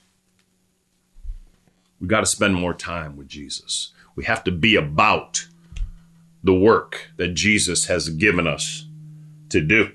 we 1.99 2.07
got 2.07 2.19
to 2.19 2.27
spend 2.27 2.53
more 2.53 2.75
time 2.75 3.17
with 3.17 3.27
Jesus 3.27 3.91
We 4.15 4.25
have 4.25 4.43
to 4.45 4.51
be 4.51 4.75
about 4.75 5.47
the 6.43 6.53
work 6.53 7.09
that 7.17 7.29
Jesus 7.29 7.87
has 7.87 8.09
given 8.09 8.47
us 8.47 8.85
to 9.49 9.59
do. 9.59 9.91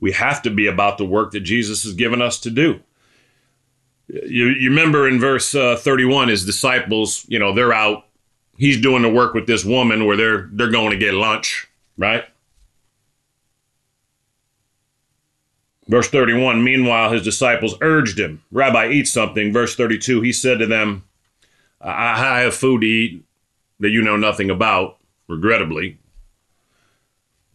We 0.00 0.12
have 0.12 0.42
to 0.42 0.50
be 0.50 0.66
about 0.66 0.98
the 0.98 1.04
work 1.04 1.32
that 1.32 1.40
Jesus 1.40 1.84
has 1.84 1.92
given 1.92 2.22
us 2.22 2.40
to 2.40 2.50
do. 2.50 2.80
You, 4.08 4.48
you 4.48 4.70
remember 4.70 5.06
in 5.06 5.20
verse 5.20 5.54
uh, 5.54 5.76
31, 5.76 6.28
his 6.28 6.44
disciples, 6.44 7.26
you 7.28 7.38
know, 7.38 7.54
they're 7.54 7.74
out. 7.74 8.06
He's 8.56 8.80
doing 8.80 9.02
the 9.02 9.10
work 9.10 9.34
with 9.34 9.46
this 9.46 9.64
woman 9.64 10.06
where 10.06 10.16
they're 10.16 10.48
they're 10.52 10.70
going 10.70 10.90
to 10.90 10.96
get 10.96 11.14
lunch, 11.14 11.68
right? 11.96 12.24
Verse 15.86 16.08
31 16.08 16.64
Meanwhile, 16.64 17.12
his 17.12 17.22
disciples 17.22 17.76
urged 17.80 18.18
him, 18.18 18.42
Rabbi, 18.50 18.88
eat 18.88 19.08
something. 19.08 19.52
Verse 19.52 19.76
32 19.76 20.22
He 20.22 20.32
said 20.32 20.58
to 20.58 20.66
them, 20.66 21.04
I 21.80 22.40
have 22.40 22.54
food 22.54 22.80
to 22.80 22.86
eat 22.86 23.24
that 23.80 23.90
you 23.90 24.02
know 24.02 24.16
nothing 24.16 24.50
about, 24.50 24.98
regrettably. 25.28 25.98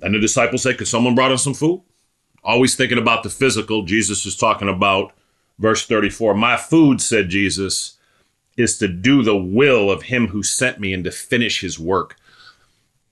And 0.01 0.15
the 0.15 0.19
disciples 0.19 0.63
said, 0.63 0.77
Could 0.77 0.87
someone 0.87 1.15
brought 1.15 1.31
us 1.31 1.43
some 1.43 1.53
food? 1.53 1.81
Always 2.43 2.75
thinking 2.75 2.97
about 2.97 3.23
the 3.23 3.29
physical, 3.29 3.83
Jesus 3.83 4.25
is 4.25 4.35
talking 4.35 4.69
about 4.69 5.13
verse 5.59 5.85
34. 5.85 6.33
My 6.33 6.57
food, 6.57 7.01
said 7.01 7.29
Jesus, 7.29 7.97
is 8.57 8.77
to 8.77 8.87
do 8.87 9.23
the 9.23 9.37
will 9.37 9.89
of 9.89 10.03
him 10.03 10.27
who 10.27 10.43
sent 10.43 10.79
me 10.79 10.93
and 10.93 11.03
to 11.03 11.11
finish 11.11 11.61
his 11.61 11.79
work. 11.79 12.15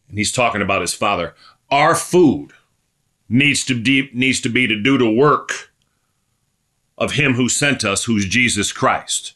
And 0.09 0.17
he's 0.17 0.31
talking 0.31 0.61
about 0.61 0.81
his 0.81 0.93
Father. 0.93 1.33
Our 1.69 1.95
food 1.95 2.51
needs 3.29 3.63
to 3.65 3.73
deep 3.73 4.13
needs 4.13 4.41
to 4.41 4.49
be 4.49 4.67
to 4.67 4.79
do 4.79 4.97
the 4.97 5.09
work 5.09 5.71
of 6.97 7.13
him 7.13 7.33
who 7.35 7.47
sent 7.47 7.85
us 7.85 8.03
who's 8.03 8.27
Jesus 8.27 8.73
Christ. 8.73 9.33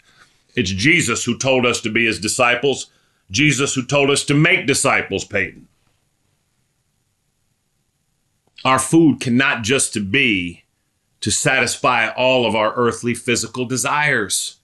It's 0.53 0.69
Jesus 0.69 1.23
who 1.23 1.37
told 1.37 1.65
us 1.65 1.81
to 1.81 1.89
be 1.89 2.05
his 2.05 2.19
disciples, 2.19 2.91
Jesus 3.31 3.73
who 3.73 3.85
told 3.85 4.09
us 4.09 4.23
to 4.25 4.33
make 4.33 4.67
disciples, 4.67 5.23
Peyton. 5.23 5.67
Our 8.65 8.79
food 8.79 9.19
cannot 9.21 9.63
just 9.63 9.93
to 9.93 9.99
be 9.99 10.64
to 11.25 11.31
satisfy 11.31 12.07
all 12.09 12.45
of 12.45 12.53
our 12.53 12.71
earthly 12.75 13.15
physical 13.15 13.65
desires. 13.65 14.57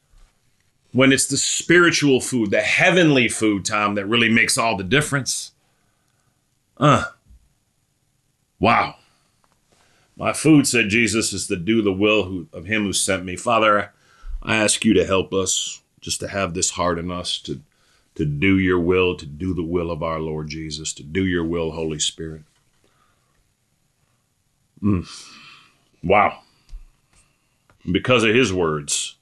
When 0.91 1.12
it's 1.12 1.26
the 1.26 1.38
spiritual 1.38 2.21
food, 2.21 2.52
the 2.52 2.62
heavenly 2.62 3.30
food, 3.30 3.65
Tom, 3.65 3.95
that 3.95 4.06
really 4.06 4.30
makes 4.30 4.60
all 4.60 4.78
the 4.78 4.84
difference. 4.84 5.54
Uh. 6.78 7.06
Wow. 8.60 8.97
My 10.15 10.34
food, 10.34 10.67
said 10.67 10.89
Jesus, 10.89 11.34
is 11.34 11.47
to 11.47 11.56
do 11.56 11.82
the 11.82 11.91
will 11.91 12.45
of 12.54 12.65
him 12.65 12.84
who 12.84 12.93
sent 12.93 13.26
me. 13.26 13.36
Father, 13.36 13.91
I 14.43 14.58
ask 14.58 14.86
you 14.86 14.93
to 14.93 15.04
help 15.04 15.34
us 15.34 15.82
just 16.00 16.19
to 16.19 16.28
have 16.28 16.54
this 16.54 16.69
heart 16.69 17.00
in 17.00 17.10
us 17.10 17.39
to, 17.39 17.60
to 18.13 18.24
do 18.24 18.60
your 18.60 18.80
will, 18.80 19.17
to 19.17 19.26
do 19.26 19.56
the 19.56 19.63
will 19.63 19.89
of 19.89 20.04
our 20.04 20.19
Lord 20.19 20.50
Jesus, 20.50 20.93
to 20.93 21.02
do 21.02 21.26
your 21.26 21.43
will, 21.43 21.71
Holy 21.71 21.97
Spirit. 21.97 22.43
Mm. 24.84 25.08
Wow. 26.04 26.41
Because 27.89 28.24
of 28.24 28.36
his 28.36 28.52
words. 28.54 29.15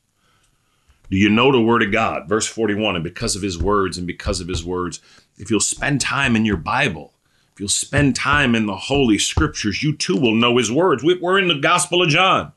Do 1.10 1.18
you 1.18 1.30
know 1.30 1.52
the 1.52 1.62
word 1.62 1.82
of 1.82 1.92
God? 1.92 2.28
Verse 2.28 2.46
41 2.48 2.96
and 2.96 3.04
because 3.04 3.36
of 3.36 3.42
his 3.42 3.58
words 3.58 3.98
and 3.98 4.06
because 4.06 4.42
of 4.42 4.48
his 4.48 4.64
words, 4.64 5.00
if 5.38 5.50
you'll 5.50 5.60
spend 5.60 6.02
time 6.02 6.36
in 6.36 6.46
your 6.46 6.58
Bible, 6.58 7.14
if 7.60 7.62
you'll 7.62 7.70
spend 7.70 8.16
time 8.16 8.56
in 8.56 8.68
the 8.68 8.76
Holy 8.76 9.18
Scriptures, 9.18 9.84
you 9.84 9.94
too 9.94 10.16
will 10.16 10.34
know 10.34 10.56
His 10.56 10.72
words. 10.72 11.04
We're 11.04 11.40
in 11.40 11.50
the 11.50 11.60
Gospel 11.60 12.02
of 12.02 12.08
John. 12.08 12.54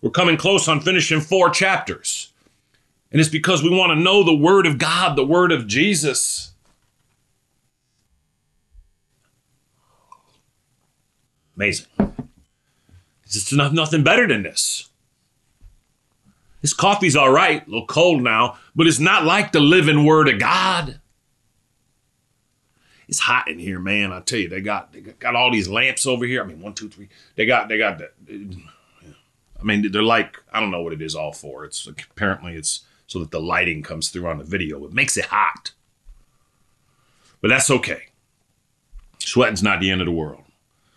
We're 0.00 0.08
coming 0.08 0.38
close 0.38 0.68
on 0.68 0.80
finishing 0.80 1.20
four 1.20 1.50
chapters. 1.50 2.32
And 3.12 3.20
it's 3.20 3.28
because 3.28 3.62
we 3.62 3.68
want 3.68 3.90
to 3.90 4.02
know 4.02 4.22
the 4.22 4.34
Word 4.34 4.64
of 4.64 4.78
God, 4.78 5.16
the 5.16 5.26
Word 5.26 5.52
of 5.52 5.66
Jesus. 5.66 6.52
Amazing. 11.54 11.88
Not, 13.52 13.74
nothing 13.74 14.02
better 14.02 14.26
than 14.26 14.44
this. 14.44 14.87
This 16.60 16.72
coffee's 16.72 17.16
all 17.16 17.30
right, 17.30 17.66
a 17.66 17.70
little 17.70 17.86
cold 17.86 18.22
now, 18.22 18.58
but 18.74 18.86
it's 18.86 18.98
not 18.98 19.24
like 19.24 19.52
the 19.52 19.60
living 19.60 20.04
Word 20.04 20.28
of 20.28 20.40
God 20.40 21.00
it's 23.08 23.18
hot 23.18 23.48
in 23.48 23.58
here, 23.58 23.80
man. 23.80 24.12
I 24.12 24.20
tell 24.20 24.38
you, 24.38 24.48
they 24.48 24.60
got 24.60 24.92
they 24.92 25.00
got 25.00 25.34
all 25.34 25.50
these 25.50 25.68
lamps 25.68 26.06
over 26.06 26.26
here. 26.26 26.42
I 26.42 26.46
mean, 26.46 26.60
one, 26.60 26.74
two, 26.74 26.90
three. 26.90 27.08
They 27.36 27.46
got 27.46 27.68
they 27.68 27.78
got 27.78 27.98
that. 27.98 28.12
I 28.28 29.64
mean, 29.64 29.90
they're 29.90 30.02
like 30.02 30.42
I 30.52 30.60
don't 30.60 30.70
know 30.70 30.82
what 30.82 30.92
it 30.92 31.00
is 31.00 31.14
all 31.14 31.32
for. 31.32 31.64
It's 31.64 31.86
apparently 31.86 32.54
it's 32.54 32.84
so 33.06 33.18
that 33.20 33.30
the 33.30 33.40
lighting 33.40 33.82
comes 33.82 34.10
through 34.10 34.26
on 34.26 34.38
the 34.38 34.44
video. 34.44 34.84
It 34.84 34.92
makes 34.92 35.16
it 35.16 35.24
hot, 35.24 35.72
but 37.40 37.48
that's 37.48 37.70
okay. 37.70 38.04
Sweating's 39.18 39.62
not 39.62 39.80
the 39.80 39.90
end 39.90 40.02
of 40.02 40.06
the 40.06 40.12
world. 40.12 40.44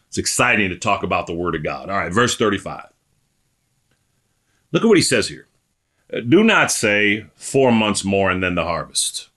It's 0.09 0.17
exciting 0.17 0.69
to 0.69 0.77
talk 0.77 1.03
about 1.03 1.27
the 1.27 1.33
Word 1.33 1.55
of 1.55 1.63
God. 1.63 1.89
All 1.89 1.97
right, 1.97 2.11
verse 2.11 2.35
35. 2.35 2.89
Look 4.73 4.83
at 4.83 4.87
what 4.87 4.97
he 4.97 5.03
says 5.03 5.29
here. 5.29 5.47
Do 6.11 6.43
not 6.43 6.71
say 6.71 7.25
four 7.35 7.71
months 7.71 8.03
more 8.03 8.29
and 8.29 8.43
then 8.43 8.55
the 8.55 8.65
harvest. 8.65 9.29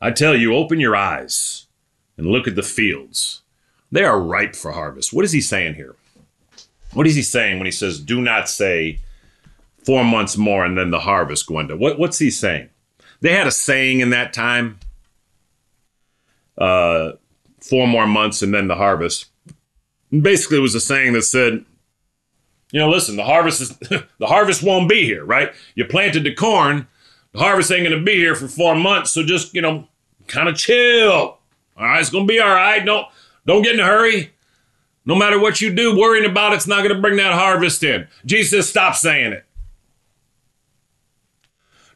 I 0.00 0.10
tell 0.10 0.34
you, 0.34 0.54
open 0.54 0.80
your 0.80 0.96
eyes 0.96 1.66
and 2.16 2.26
look 2.26 2.48
at 2.48 2.54
the 2.54 2.62
fields. 2.62 3.42
They 3.92 4.04
are 4.04 4.20
ripe 4.20 4.54
for 4.54 4.72
harvest. 4.72 5.12
What 5.12 5.24
is 5.24 5.32
he 5.32 5.40
saying 5.40 5.74
here? 5.74 5.96
What 6.94 7.06
is 7.06 7.14
he 7.14 7.22
saying 7.22 7.58
when 7.58 7.66
he 7.66 7.72
says, 7.72 8.00
do 8.00 8.20
not 8.20 8.48
say 8.48 9.00
four 9.84 10.04
months 10.04 10.36
more 10.36 10.64
and 10.64 10.78
then 10.78 10.90
the 10.90 11.00
harvest, 11.00 11.46
Gwenda? 11.46 11.76
What, 11.76 11.98
what's 11.98 12.18
he 12.18 12.30
saying? 12.30 12.70
They 13.20 13.32
had 13.34 13.46
a 13.46 13.52
saying 13.52 14.00
in 14.00 14.10
that 14.10 14.32
time 14.32 14.78
uh, 16.56 17.12
four 17.60 17.86
more 17.86 18.06
months 18.06 18.40
and 18.42 18.54
then 18.54 18.68
the 18.68 18.76
harvest. 18.76 19.26
Basically, 20.10 20.58
it 20.58 20.62
was 20.62 20.74
a 20.74 20.80
saying 20.80 21.12
that 21.12 21.22
said, 21.22 21.64
you 22.70 22.80
know, 22.80 22.90
listen, 22.90 23.16
the 23.16 23.24
harvest 23.24 23.60
is 23.60 23.78
the 23.78 24.26
harvest 24.26 24.62
won't 24.62 24.88
be 24.88 25.04
here, 25.04 25.24
right? 25.24 25.52
You 25.74 25.84
planted 25.84 26.24
the 26.24 26.34
corn, 26.34 26.86
the 27.32 27.38
harvest 27.38 27.72
ain't 27.72 27.88
gonna 27.88 28.02
be 28.02 28.16
here 28.16 28.34
for 28.34 28.48
four 28.48 28.74
months, 28.74 29.10
so 29.10 29.22
just 29.22 29.54
you 29.54 29.62
know, 29.62 29.88
kind 30.26 30.48
of 30.48 30.56
chill. 30.56 31.38
All 31.76 31.84
right, 31.84 32.00
it's 32.00 32.10
gonna 32.10 32.26
be 32.26 32.40
all 32.40 32.54
right. 32.54 32.84
Don't 32.84 33.06
don't 33.46 33.62
get 33.62 33.74
in 33.74 33.80
a 33.80 33.86
hurry. 33.86 34.32
No 35.04 35.14
matter 35.14 35.40
what 35.40 35.62
you 35.62 35.72
do, 35.72 35.96
worrying 35.98 36.28
about 36.28 36.52
it's 36.52 36.66
not 36.66 36.82
gonna 36.82 37.00
bring 37.00 37.16
that 37.16 37.32
harvest 37.32 37.82
in. 37.82 38.06
Jesus, 38.26 38.68
stop 38.68 38.94
saying 38.94 39.32
it. 39.32 39.44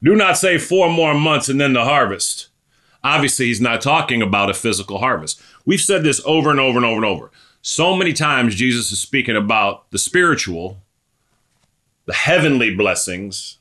Do 0.02 0.16
not 0.16 0.36
say 0.36 0.58
four 0.58 0.90
more 0.90 1.14
months 1.14 1.48
and 1.48 1.60
then 1.60 1.74
the 1.74 1.84
harvest. 1.84 2.48
Obviously, 3.04 3.46
he's 3.46 3.60
not 3.60 3.80
talking 3.80 4.22
about 4.22 4.50
a 4.50 4.54
physical 4.54 4.98
harvest. 4.98 5.40
We've 5.64 5.80
said 5.80 6.02
this 6.02 6.20
over 6.24 6.50
and 6.50 6.60
over 6.60 6.78
and 6.78 6.86
over 6.86 6.96
and 6.96 7.04
over. 7.04 7.30
So 7.64 7.96
many 7.96 8.12
times, 8.12 8.56
Jesus 8.56 8.90
is 8.90 8.98
speaking 8.98 9.36
about 9.36 9.88
the 9.92 9.98
spiritual, 9.98 10.82
the 12.06 12.12
heavenly 12.12 12.74
blessings, 12.74 13.58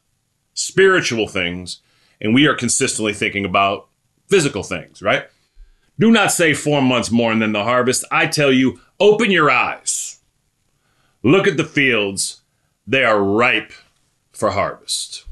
spiritual 0.56 1.28
things, 1.28 1.82
and 2.20 2.34
we 2.34 2.48
are 2.48 2.56
consistently 2.56 3.14
thinking 3.14 3.46
about 3.46 3.90
physical 4.28 4.64
things, 4.64 5.04
right? 5.04 5.28
Do 6.00 6.12
not 6.12 6.32
say 6.32 6.56
four 6.56 6.82
months 6.82 7.12
more 7.12 7.32
and 7.32 7.40
then 7.40 7.52
the 7.52 7.64
harvest. 7.64 8.04
I 8.10 8.26
tell 8.26 8.52
you, 8.52 8.80
open 9.00 9.30
your 9.30 9.52
eyes. 9.52 10.20
Look 11.22 11.46
at 11.46 11.58
the 11.58 11.64
fields. 11.64 12.42
They 12.88 13.04
are 13.04 13.22
ripe 13.22 13.72
for 14.32 14.50
harvest. 14.50 15.26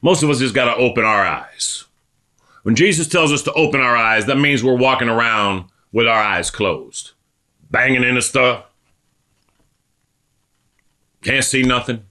Most 0.00 0.22
of 0.22 0.30
us 0.30 0.38
just 0.38 0.54
got 0.54 0.74
to 0.74 0.80
open 0.80 1.04
our 1.04 1.26
eyes. 1.26 1.84
When 2.62 2.74
Jesus 2.74 3.06
tells 3.06 3.32
us 3.32 3.42
to 3.42 3.52
open 3.52 3.82
our 3.82 3.94
eyes, 3.94 4.24
that 4.24 4.38
means 4.38 4.64
we're 4.64 4.74
walking 4.74 5.10
around 5.10 5.66
with 5.94 6.08
our 6.08 6.20
eyes 6.20 6.50
closed, 6.50 7.12
banging 7.70 8.02
into 8.02 8.20
stuff. 8.20 8.64
Can't 11.22 11.44
see 11.44 11.62
nothing 11.62 12.04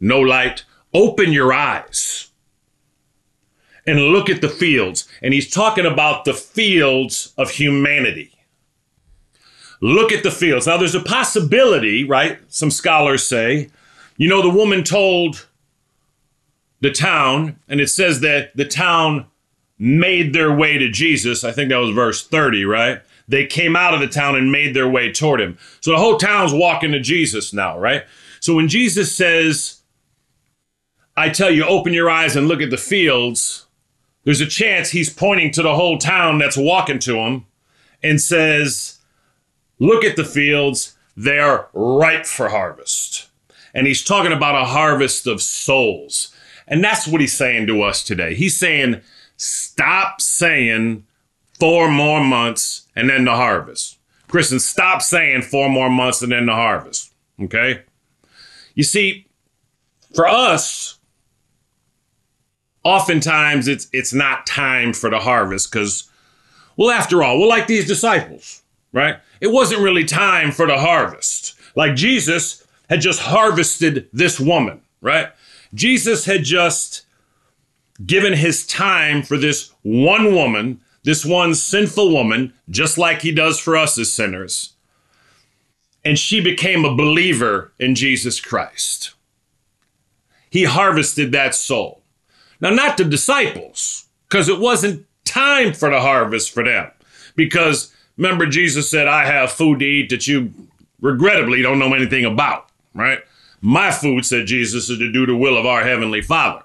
no 0.00 0.20
light. 0.20 0.64
Open 0.92 1.32
your 1.32 1.52
eyes 1.52 2.30
and 3.86 3.98
look 3.98 4.30
at 4.30 4.40
the 4.40 4.48
fields. 4.48 5.08
And 5.22 5.34
he's 5.34 5.50
talking 5.50 5.86
about 5.86 6.24
the 6.24 6.34
fields 6.34 7.32
of 7.36 7.50
humanity. 7.50 8.30
Look 9.80 10.12
at 10.12 10.22
the 10.22 10.30
fields. 10.30 10.66
Now, 10.66 10.76
there's 10.76 10.94
a 10.94 11.00
possibility, 11.00 12.04
right? 12.04 12.38
Some 12.48 12.70
scholars 12.70 13.26
say, 13.26 13.70
you 14.16 14.28
know, 14.28 14.42
the 14.42 14.48
woman 14.48 14.84
told 14.84 15.46
the 16.80 16.92
town, 16.92 17.56
and 17.68 17.80
it 17.80 17.88
says 17.88 18.20
that 18.20 18.56
the 18.56 18.64
town 18.64 19.26
made 19.78 20.32
their 20.32 20.54
way 20.54 20.78
to 20.78 20.88
Jesus. 20.90 21.42
I 21.42 21.50
think 21.50 21.70
that 21.70 21.78
was 21.78 21.94
verse 21.94 22.26
30, 22.26 22.64
right? 22.64 23.02
They 23.26 23.46
came 23.46 23.76
out 23.76 23.94
of 23.94 24.00
the 24.00 24.06
town 24.06 24.36
and 24.36 24.52
made 24.52 24.74
their 24.74 24.88
way 24.88 25.12
toward 25.12 25.40
him. 25.40 25.58
So 25.80 25.90
the 25.90 25.98
whole 25.98 26.18
town's 26.18 26.52
walking 26.52 26.92
to 26.92 27.00
Jesus 27.00 27.52
now, 27.52 27.78
right? 27.78 28.04
So 28.40 28.54
when 28.54 28.68
Jesus 28.68 29.14
says, 29.14 29.80
I 31.16 31.30
tell 31.30 31.50
you, 31.50 31.64
open 31.64 31.94
your 31.94 32.10
eyes 32.10 32.36
and 32.36 32.48
look 32.48 32.60
at 32.60 32.70
the 32.70 32.76
fields, 32.76 33.66
there's 34.24 34.40
a 34.40 34.46
chance 34.46 34.90
he's 34.90 35.12
pointing 35.12 35.52
to 35.52 35.62
the 35.62 35.74
whole 35.74 35.98
town 35.98 36.38
that's 36.38 36.56
walking 36.56 36.98
to 37.00 37.16
him 37.16 37.46
and 38.02 38.20
says, 38.20 38.98
Look 39.78 40.04
at 40.04 40.16
the 40.16 40.24
fields, 40.24 40.96
they 41.16 41.38
are 41.38 41.68
ripe 41.72 42.26
for 42.26 42.48
harvest. 42.48 43.28
And 43.74 43.86
he's 43.86 44.04
talking 44.04 44.32
about 44.32 44.60
a 44.60 44.66
harvest 44.66 45.26
of 45.26 45.42
souls. 45.42 46.34
And 46.66 46.82
that's 46.82 47.06
what 47.06 47.20
he's 47.20 47.32
saying 47.32 47.66
to 47.66 47.82
us 47.82 48.02
today. 48.04 48.34
He's 48.34 48.56
saying, 48.56 49.00
stop 49.36 50.20
saying 50.20 51.04
four 51.64 51.88
more 51.88 52.22
months 52.22 52.86
and 52.94 53.08
then 53.08 53.24
the 53.24 53.34
harvest. 53.34 53.96
Kristen, 54.28 54.60
stop 54.60 55.00
saying 55.00 55.40
four 55.40 55.70
more 55.70 55.88
months 55.88 56.20
and 56.20 56.30
then 56.30 56.44
the 56.44 56.52
harvest. 56.52 57.10
Okay? 57.40 57.84
You 58.74 58.82
see, 58.82 59.26
for 60.14 60.28
us, 60.28 60.98
oftentimes 62.82 63.66
it's 63.66 63.88
it's 63.94 64.12
not 64.12 64.46
time 64.46 64.92
for 64.92 65.08
the 65.08 65.20
harvest 65.20 65.72
because 65.72 66.10
well 66.76 66.90
after 66.90 67.22
all 67.22 67.40
we're 67.40 67.46
like 67.46 67.66
these 67.66 67.86
disciples 67.86 68.60
right 68.92 69.16
it 69.40 69.46
wasn't 69.46 69.80
really 69.80 70.04
time 70.04 70.52
for 70.52 70.66
the 70.66 70.76
harvest 70.76 71.54
like 71.76 71.96
jesus 71.96 72.66
had 72.90 73.00
just 73.00 73.20
harvested 73.20 74.06
this 74.12 74.38
woman 74.38 74.82
right 75.00 75.28
jesus 75.72 76.26
had 76.26 76.44
just 76.44 77.06
given 78.04 78.34
his 78.34 78.66
time 78.66 79.22
for 79.22 79.38
this 79.38 79.72
one 79.82 80.34
woman 80.34 80.78
this 81.04 81.24
one 81.24 81.54
sinful 81.54 82.10
woman 82.10 82.52
just 82.68 82.98
like 82.98 83.22
he 83.22 83.32
does 83.32 83.60
for 83.60 83.76
us 83.76 83.96
as 83.98 84.12
sinners 84.12 84.72
and 86.04 86.18
she 86.18 86.40
became 86.40 86.84
a 86.84 86.94
believer 86.94 87.72
in 87.78 87.94
jesus 87.94 88.40
christ 88.40 89.14
he 90.50 90.64
harvested 90.64 91.32
that 91.32 91.54
soul 91.54 92.02
now, 92.64 92.70
not 92.70 92.96
the 92.96 93.04
disciples, 93.04 94.06
because 94.26 94.48
it 94.48 94.58
wasn't 94.58 95.06
time 95.26 95.74
for 95.74 95.90
the 95.90 96.00
harvest 96.00 96.52
for 96.52 96.64
them. 96.64 96.90
Because 97.36 97.92
remember, 98.16 98.46
Jesus 98.46 98.90
said, 98.90 99.06
I 99.06 99.26
have 99.26 99.52
food 99.52 99.80
to 99.80 99.84
eat 99.84 100.08
that 100.08 100.26
you 100.26 100.52
regrettably 101.00 101.60
don't 101.60 101.78
know 101.78 101.92
anything 101.92 102.24
about, 102.24 102.68
right? 102.94 103.18
My 103.60 103.90
food, 103.90 104.24
said 104.24 104.46
Jesus, 104.46 104.88
is 104.88 104.98
to 104.98 105.12
do 105.12 105.26
the 105.26 105.36
will 105.36 105.58
of 105.58 105.66
our 105.66 105.82
Heavenly 105.84 106.22
Father. 106.22 106.62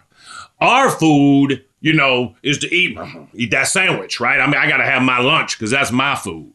Our 0.61 0.89
food, 0.89 1.65
you 1.81 1.93
know, 1.93 2.35
is 2.43 2.57
to 2.59 2.73
eat, 2.73 2.97
eat 3.33 3.51
that 3.51 3.67
sandwich, 3.67 4.19
right? 4.19 4.39
I 4.39 4.45
mean, 4.45 4.57
I 4.57 4.67
got 4.67 4.77
to 4.77 4.85
have 4.85 5.01
my 5.01 5.19
lunch 5.19 5.57
because 5.57 5.71
that's 5.71 5.91
my 5.91 6.15
food. 6.15 6.53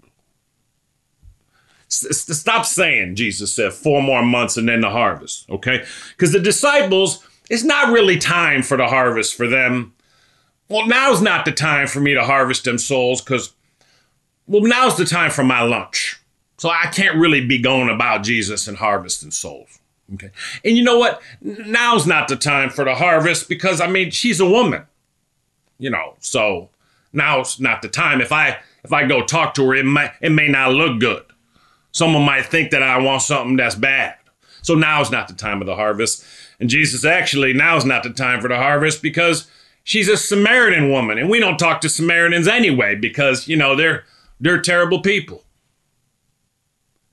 Stop 1.89 2.67
saying, 2.67 3.15
Jesus 3.15 3.55
said, 3.55 3.73
four 3.73 4.03
more 4.03 4.25
months 4.25 4.57
and 4.57 4.69
then 4.69 4.81
the 4.81 4.91
harvest, 4.91 5.49
okay? 5.49 5.85
Because 6.11 6.33
the 6.33 6.41
disciples, 6.41 7.25
it's 7.49 7.63
not 7.63 7.93
really 7.93 8.19
time 8.19 8.63
for 8.63 8.77
the 8.77 8.89
harvest 8.89 9.35
for 9.35 9.47
them. 9.47 9.95
Well, 10.69 10.87
now's 10.87 11.23
not 11.23 11.45
the 11.45 11.53
time 11.53 11.87
for 11.87 12.01
me 12.01 12.15
to 12.15 12.25
harvest 12.25 12.65
them 12.65 12.79
souls 12.79 13.21
because, 13.21 13.53
well, 14.47 14.63
now's 14.63 14.97
the 14.97 15.05
time 15.05 15.31
for 15.31 15.45
my 15.45 15.63
lunch. 15.63 16.21
So 16.59 16.69
I 16.69 16.87
can't 16.87 17.17
really 17.17 17.47
be 17.47 17.59
going 17.59 17.91
about 17.91 18.25
Jesus 18.25 18.67
and 18.67 18.77
harvesting 18.77 19.31
souls. 19.31 19.79
Okay. 20.15 20.31
And 20.65 20.77
you 20.77 20.83
know 20.83 20.99
what? 20.99 21.23
Now's 21.41 22.07
not 22.07 22.29
the 22.29 22.37
time 22.37 22.71
for 22.71 22.85
the 22.85 22.95
harvest 22.95 23.49
because, 23.49 23.81
I 23.81 23.87
mean, 23.87 24.11
she's 24.11 24.41
a 24.41 24.49
woman, 24.49 24.85
you 25.79 25.91
know, 25.91 26.15
so 26.21 26.71
now's 27.13 27.61
not 27.61 27.83
the 27.83 27.89
time. 27.89 28.21
If 28.21 28.33
I, 28.33 28.59
if 28.85 28.93
I 28.93 29.07
go 29.07 29.25
talk 29.25 29.55
to 29.55 29.67
her, 29.67 29.75
it 29.75 29.85
might, 29.85 30.13
it 30.21 30.31
may 30.31 30.49
not 30.49 30.73
look 30.73 31.01
good. 31.01 31.25
Someone 31.93 32.25
might 32.25 32.47
think 32.47 32.71
that 32.71 32.83
I 32.83 32.99
want 32.99 33.23
something 33.23 33.57
that's 33.57 33.77
bad. 33.77 34.17
So 34.63 34.75
now's 34.75 35.11
not 35.11 35.29
the 35.29 35.35
time 35.35 35.61
of 35.61 35.67
the 35.67 35.77
harvest. 35.77 36.25
And 36.59 36.71
Jesus 36.71 37.05
actually, 37.05 37.53
now's 37.53 37.85
not 37.85 38.03
the 38.03 38.11
time 38.11 38.41
for 38.41 38.49
the 38.49 38.57
harvest 38.57 39.03
because 39.03 39.49
she's 39.85 40.09
a 40.09 40.17
Samaritan 40.17 40.91
woman. 40.91 41.19
And 41.19 41.29
we 41.29 41.39
don't 41.39 41.59
talk 41.59 41.81
to 41.83 41.89
Samaritans 41.89 42.49
anyway 42.49 42.95
because, 42.95 43.47
you 43.47 43.57
know, 43.57 43.77
they're 43.77 44.05
they're 44.41 44.61
terrible 44.61 45.01
people. 45.01 45.45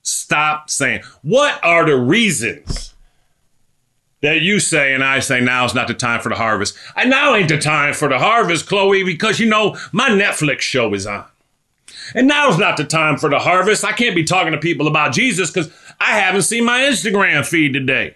Stop 0.02 0.70
saying. 0.70 1.02
What 1.22 1.64
are 1.64 1.86
the 1.86 1.98
reasons 1.98 2.91
that 4.22 4.42
you 4.42 4.60
say 4.60 4.94
and 4.94 5.04
I 5.04 5.20
say 5.20 5.42
now's 5.42 5.74
not 5.74 5.88
the 5.88 5.94
time 5.94 6.22
for 6.22 6.30
the 6.30 6.36
harvest? 6.36 6.78
And 6.96 7.10
now 7.10 7.36
ain't 7.36 7.50
the 7.50 7.58
time 7.58 7.94
for 7.94 8.08
the 8.08 8.20
harvest, 8.20 8.68
Chloe, 8.68 9.04
because 9.04 9.40
you 9.40 9.48
know 9.48 9.78
my 9.92 10.10
Netflix 10.10 10.62
show 10.62 10.94
is 10.94 11.06
on. 11.06 11.26
And 12.14 12.28
now's 12.28 12.58
not 12.58 12.78
the 12.78 12.84
time 12.84 13.18
for 13.18 13.30
the 13.30 13.40
harvest. 13.40 13.86
I 13.86 13.94
can't 13.94 14.16
be 14.16 14.24
talking 14.24 14.52
to 14.52 14.58
people 14.58 14.88
about 14.88 15.14
Jesus 15.14 15.50
because 15.50 15.72
I 16.00 16.18
haven't 16.20 16.44
seen 16.44 16.66
my 16.66 16.82
Instagram 16.82 17.46
feed 17.46 17.74
today. 17.74 18.16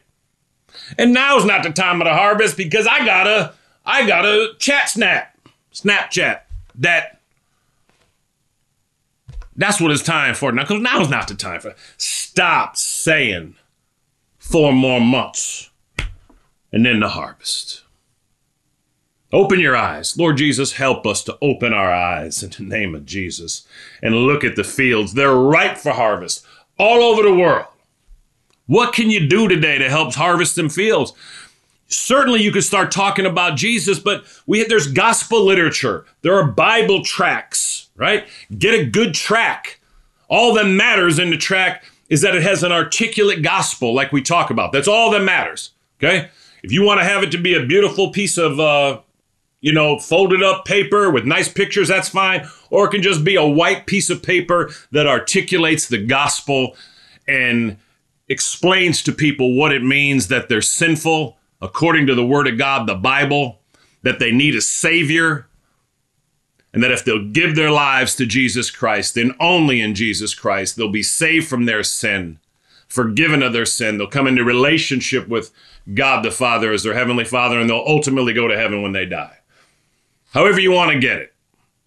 And 0.97 1.13
now's 1.13 1.45
not 1.45 1.63
the 1.63 1.71
time 1.71 2.01
of 2.01 2.05
the 2.05 2.13
harvest 2.13 2.57
because 2.57 2.87
I 2.87 3.05
got 3.05 3.27
a 3.27 3.53
I 3.85 4.05
got 4.07 4.25
a 4.25 4.53
chat 4.59 4.89
snap, 4.89 5.37
Snapchat 5.73 6.41
that 6.79 7.19
that's 9.55 9.79
what 9.79 9.91
it's 9.91 10.03
time 10.03 10.35
for 10.35 10.51
now. 10.51 10.63
Because 10.63 10.81
now's 10.81 11.09
not 11.09 11.27
the 11.27 11.35
time 11.35 11.61
for. 11.61 11.75
Stop 11.97 12.75
saying 12.75 13.55
four 14.37 14.73
more 14.73 14.99
months 14.99 15.69
and 16.75 16.85
then 16.85 16.99
the 16.99 17.07
harvest. 17.07 17.83
Open 19.31 19.61
your 19.61 19.77
eyes. 19.77 20.17
Lord 20.17 20.35
Jesus, 20.35 20.73
help 20.73 21.07
us 21.07 21.23
to 21.23 21.37
open 21.41 21.73
our 21.73 21.91
eyes 21.91 22.43
in 22.43 22.49
the 22.49 22.63
name 22.63 22.93
of 22.93 23.05
Jesus 23.05 23.65
and 24.03 24.13
look 24.13 24.43
at 24.43 24.57
the 24.57 24.63
fields. 24.65 25.13
They're 25.13 25.33
ripe 25.33 25.77
for 25.77 25.93
harvest 25.93 26.45
all 26.77 27.01
over 27.01 27.23
the 27.23 27.33
world. 27.33 27.67
What 28.67 28.93
can 28.93 29.09
you 29.09 29.25
do 29.25 29.47
today 29.47 29.77
to 29.77 29.89
help 29.89 30.13
harvest 30.15 30.57
them 30.57 30.67
fields? 30.67 31.13
Certainly, 31.87 32.41
you 32.41 32.51
could 32.51 32.63
start 32.63 32.91
talking 32.91 33.25
about 33.25 33.55
Jesus, 33.55 33.97
but 33.97 34.25
we 34.45 34.65
there's 34.65 34.87
gospel 34.87 35.45
literature. 35.45 36.05
There 36.23 36.35
are 36.35 36.51
Bible 36.51 37.05
tracks, 37.05 37.87
right? 37.95 38.27
Get 38.57 38.77
a 38.77 38.85
good 38.85 39.13
track. 39.13 39.79
All 40.27 40.53
that 40.55 40.65
matters 40.65 41.19
in 41.19 41.29
the 41.29 41.37
track 41.37 41.85
is 42.09 42.21
that 42.21 42.35
it 42.35 42.43
has 42.43 42.63
an 42.63 42.73
articulate 42.73 43.43
gospel, 43.43 43.93
like 43.93 44.11
we 44.11 44.21
talk 44.21 44.49
about. 44.49 44.73
That's 44.73 44.89
all 44.89 45.11
that 45.11 45.23
matters. 45.23 45.71
Okay. 46.03 46.29
If 46.65 46.71
you 46.71 46.81
want 46.81 46.99
to 46.99 47.05
have 47.05 47.21
it 47.21 47.29
to 47.33 47.37
be 47.37 47.53
a 47.53 47.63
beautiful 47.63 48.09
piece 48.09 48.39
of, 48.39 48.59
uh, 48.59 48.99
you 49.61 49.71
know, 49.71 49.99
folded 49.99 50.41
up 50.41 50.65
paper 50.65 51.11
with 51.11 51.23
nice 51.23 51.47
pictures, 51.47 51.89
that's 51.89 52.09
fine. 52.09 52.49
Or 52.71 52.87
it 52.87 52.89
can 52.89 53.03
just 53.03 53.23
be 53.23 53.35
a 53.35 53.45
white 53.45 53.85
piece 53.85 54.09
of 54.09 54.23
paper 54.23 54.71
that 54.91 55.05
articulates 55.05 55.87
the 55.87 56.03
gospel 56.03 56.75
and 57.27 57.77
explains 58.27 59.03
to 59.03 59.11
people 59.11 59.53
what 59.53 59.71
it 59.73 59.83
means 59.83 60.27
that 60.29 60.49
they're 60.49 60.59
sinful 60.59 61.37
according 61.61 62.07
to 62.07 62.15
the 62.15 62.25
Word 62.25 62.47
of 62.47 62.57
God, 62.57 62.87
the 62.87 62.95
Bible, 62.95 63.59
that 64.01 64.17
they 64.17 64.31
need 64.31 64.55
a 64.55 64.61
Savior, 64.61 65.47
and 66.73 66.81
that 66.81 66.91
if 66.91 67.05
they'll 67.05 67.29
give 67.29 67.55
their 67.55 67.69
lives 67.69 68.15
to 68.15 68.25
Jesus 68.25 68.71
Christ, 68.71 69.13
then 69.13 69.35
only 69.39 69.81
in 69.81 69.93
Jesus 69.93 70.33
Christ, 70.33 70.77
they'll 70.77 70.89
be 70.89 71.03
saved 71.03 71.47
from 71.47 71.65
their 71.65 71.83
sin, 71.83 72.39
forgiven 72.95 73.43
of 73.43 73.53
their 73.53 73.65
sin. 73.65 73.97
They'll 73.97 74.07
come 74.07 74.25
into 74.25 74.43
relationship 74.43 75.27
with 75.27 75.51
God 75.93 76.23
the 76.23 76.31
Father 76.31 76.71
as 76.71 76.83
their 76.83 76.93
Heavenly 76.93 77.25
Father, 77.25 77.59
and 77.59 77.69
they'll 77.69 77.83
ultimately 77.85 78.33
go 78.33 78.47
to 78.47 78.57
heaven 78.57 78.81
when 78.81 78.93
they 78.93 79.05
die. 79.05 79.37
However, 80.33 80.59
you 80.59 80.71
want 80.71 80.91
to 80.91 80.99
get 80.99 81.17
it. 81.17 81.33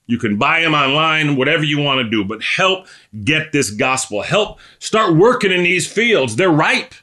You 0.07 0.18
can 0.18 0.37
buy 0.38 0.61
them 0.61 0.75
online, 0.75 1.37
whatever 1.37 1.64
you 1.64 1.81
want 1.81 1.99
to 1.99 2.09
do, 2.09 2.25
but 2.25 2.42
help 2.42 2.87
get 3.25 3.53
this 3.53 3.71
gospel. 3.71 4.23
Help 4.23 4.59
start 4.79 5.16
working 5.16 5.53
in 5.53 5.62
these 5.62 5.90
fields. 5.90 6.37
They're 6.37 6.51
ripe. 6.51 6.94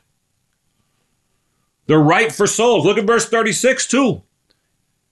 They're 1.88 2.00
ripe 2.00 2.32
for 2.32 2.48
souls. 2.48 2.86
Look 2.86 2.98
at 2.98 3.06
verse 3.06 3.30
36 3.30 3.88
too. 3.88 4.24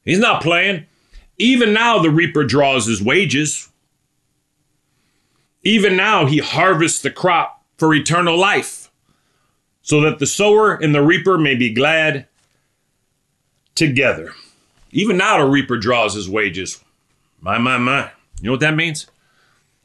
He's 0.04 0.20
not 0.20 0.42
playing. 0.42 0.88
Even 1.38 1.74
now, 1.74 2.00
the 2.00 2.10
reaper 2.10 2.44
draws 2.44 2.88
his 2.88 3.02
wages. 3.02 3.70
Even 5.64 5.96
now, 5.96 6.26
he 6.26 6.40
harvests 6.40 7.02
the 7.02 7.12
crop 7.12 7.64
for 7.78 7.94
eternal 7.94 8.38
life, 8.38 8.83
so 9.84 10.02
that 10.02 10.18
the 10.18 10.26
sower 10.26 10.74
and 10.74 10.96
the 10.96 11.04
reaper 11.04 11.38
may 11.38 11.54
be 11.54 11.72
glad 11.72 12.28
together. 13.76 14.34
Even 14.92 15.18
now, 15.18 15.38
the 15.38 15.46
reaper 15.46 15.78
draws 15.78 16.16
his 16.16 16.30
wages. 16.30 16.84
My, 17.40 17.58
my, 17.58 17.78
my. 17.78 18.12
You 18.40 18.46
know 18.46 18.52
what 18.52 18.62
that 18.62 18.76
means? 18.76 19.08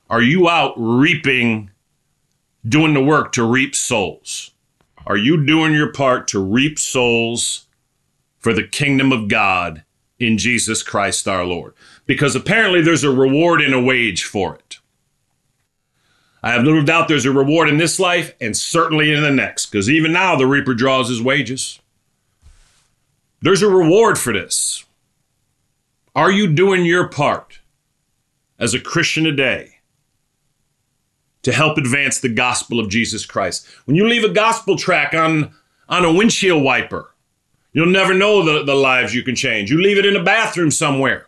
Are 0.09 0.23
you 0.23 0.49
out 0.49 0.75
reaping, 0.77 1.71
doing 2.67 2.95
the 2.95 3.03
work 3.03 3.33
to 3.33 3.45
reap 3.45 3.75
souls? 3.75 4.53
Are 5.07 5.17
you 5.17 5.45
doing 5.45 5.75
your 5.75 5.93
part 5.93 6.29
to 6.29 6.43
reap 6.43 6.79
souls 6.79 7.67
for 8.39 8.53
the 8.53 8.67
kingdom 8.67 9.13
of 9.13 9.29
God 9.29 9.83
in 10.19 10.39
Jesus 10.39 10.83
Christ 10.83 11.27
our 11.27 11.45
Lord? 11.45 11.75
Because 12.07 12.37
apparently 12.37 12.83
there's 12.83 13.05
a 13.05 13.11
reward 13.11 13.61
and 13.61 13.75
a 13.75 13.83
wage 13.83 14.25
for 14.25 14.55
it. 14.57 14.77
I 16.43 16.53
have 16.53 16.65
little 16.65 16.85
doubt 16.85 17.09
there's 17.09 17.25
a 17.25 17.33
reward 17.33 17.69
in 17.69 17.79
this 17.79 17.99
life 17.99 18.35
and 18.41 18.57
certainly 18.57 19.13
in 19.13 19.23
the 19.23 19.31
next, 19.31 19.67
because 19.67 19.91
even 19.91 20.13
now 20.13 20.37
the 20.37 20.47
reaper 20.47 20.75
draws 20.75 21.09
his 21.09 21.23
wages. 21.23 21.81
There's 23.41 23.63
a 23.63 23.69
reward 23.69 24.19
for 24.19 24.33
this. 24.33 24.85
Are 26.15 26.31
you 26.31 26.53
doing 26.53 26.85
your 26.85 27.09
part 27.09 27.61
as 28.59 28.75
a 28.75 28.81
Christian 28.81 29.25
today 29.25 29.79
to 31.43 31.53
help 31.53 31.79
advance 31.79 32.21
the 32.21 32.29
gospel 32.29 32.81
of 32.81 32.89
Jesus 32.89 33.25
Christ? 33.25 33.67
When 33.85 33.97
you 33.97 34.07
leave 34.07 34.25
a 34.25 34.29
gospel 34.29 34.77
track 34.77 35.15
on, 35.15 35.53
on 35.89 36.05
a 36.05 36.13
windshield 36.13 36.63
wiper, 36.63 37.15
you'll 37.73 37.87
never 37.87 38.15
know 38.15 38.45
the, 38.45 38.65
the 38.65 38.75
lives 38.75 39.15
you 39.15 39.23
can 39.23 39.37
change. 39.37 39.71
You 39.71 39.81
leave 39.81 39.99
it 39.99 40.07
in 40.07 40.17
a 40.17 40.23
bathroom 40.23 40.71
somewhere. 40.71 41.27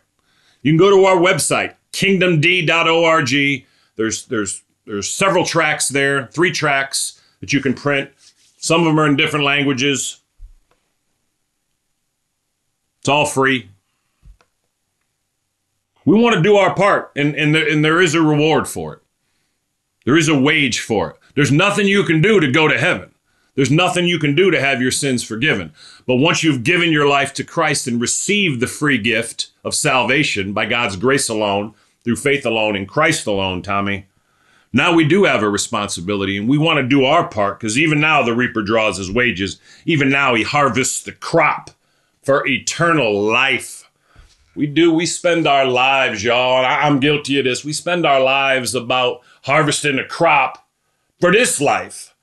You 0.63 0.73
can 0.73 0.79
go 0.79 0.91
to 0.91 1.05
our 1.05 1.17
website, 1.17 1.75
kingdomd.org. 1.93 3.67
There's, 3.97 4.27
there's, 4.27 4.63
there's 4.91 5.09
several 5.09 5.45
tracks 5.45 5.89
there, 5.89 6.27
three 6.27 6.51
tracks 6.51 7.21
that 7.39 7.53
you 7.53 7.61
can 7.61 7.75
print. 7.75 8.11
Some 8.57 8.81
of 8.81 8.87
them 8.87 8.99
are 8.99 9.07
in 9.07 9.15
different 9.17 9.45
languages. 9.45 10.21
It's 12.99 13.09
all 13.09 13.25
free. 13.25 13.69
We 16.05 16.19
want 16.19 16.35
to 16.35 16.43
do 16.43 16.57
our 16.57 16.75
part, 16.75 17.13
and, 17.15 17.37
and, 17.37 17.55
there, 17.55 17.71
and 17.71 17.85
there 17.85 18.01
is 18.01 18.15
a 18.15 18.21
reward 18.21 18.67
for 18.67 18.95
it. 18.95 19.03
There 20.07 20.17
is 20.17 20.29
a 20.29 20.37
wage 20.37 20.81
for 20.81 21.11
it. 21.11 21.17
There's 21.37 21.53
nothing 21.53 21.87
you 21.87 22.03
can 22.03 22.21
do 22.21 22.41
to 22.41 22.51
go 22.51 22.67
to 22.67 22.77
heaven. 22.77 23.15
There's 23.55 23.71
nothing 23.71 24.07
you 24.07 24.19
can 24.19 24.35
do 24.35 24.51
to 24.51 24.61
have 24.61 24.83
your 24.83 24.91
sins 24.91 25.23
forgiven. 25.23 25.73
But 26.05 26.17
once 26.17 26.43
you've 26.43 26.65
given 26.65 26.91
your 26.91 27.07
life 27.07 27.33
to 27.35 27.45
Christ 27.45 27.87
and 27.87 28.01
received 28.01 28.59
the 28.59 28.67
free 28.67 28.99
gift 28.99 29.51
of 29.63 29.73
salvation 29.73 30.53
by 30.53 30.67
God's 30.67 30.97
grace 30.97 31.29
alone, 31.29 31.75
through 32.03 32.17
faith 32.17 32.45
alone, 32.45 32.75
in 32.75 32.87
Christ 32.87 33.27
alone, 33.29 33.63
Tommy, 33.63 34.07
now 34.73 34.95
we 34.95 35.05
do 35.05 35.25
have 35.25 35.43
a 35.43 35.49
responsibility 35.49 36.37
and 36.37 36.49
we 36.49 36.57
want 36.57 36.79
to 36.79 36.87
do 36.87 37.05
our 37.05 37.27
part 37.29 37.59
because 37.59 37.77
even 37.77 38.01
now 38.01 38.23
the 38.23 38.35
reaper 38.35 38.63
draws 38.63 38.99
his 38.99 39.11
wages. 39.11 39.59
Even 39.85 40.11
now 40.11 40.35
he 40.35 40.45
harvests 40.45 41.03
the 41.03 41.13
crop 41.13 41.71
for 42.23 42.47
eternal 42.47 43.21
life. 43.21 43.91
We 44.55 44.67
do, 44.67 44.93
we 44.93 45.07
spend 45.07 45.47
our 45.47 45.65
lives, 45.65 46.23
y'all, 46.23 46.59
and 46.59 46.67
I'm 46.67 47.01
guilty 47.01 47.39
of 47.39 47.45
this. 47.45 47.65
We 47.65 47.73
spend 47.73 48.07
our 48.07 48.21
lives 48.21 48.75
about 48.75 49.23
harvesting 49.43 49.99
a 49.99 50.07
crop 50.07 50.69
for 51.19 51.33
this 51.33 51.61
life 51.61 52.15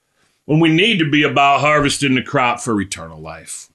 when 0.46 0.60
we 0.60 0.70
need 0.70 1.00
to 1.00 1.10
be 1.10 1.24
about 1.24 1.60
harvesting 1.60 2.16
the 2.16 2.22
crop 2.22 2.62
for 2.62 2.80
eternal 2.80 3.20
life. 3.20 3.70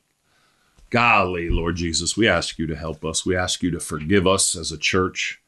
Golly, 0.88 1.50
Lord 1.50 1.76
Jesus, 1.76 2.16
we 2.16 2.28
ask 2.28 2.58
you 2.58 2.66
to 2.66 2.76
help 2.76 3.04
us. 3.04 3.26
We 3.26 3.36
ask 3.36 3.62
you 3.62 3.70
to 3.70 3.80
forgive 3.80 4.26
us 4.26 4.56
as 4.56 4.72
a 4.72 4.78
church. 4.78 5.41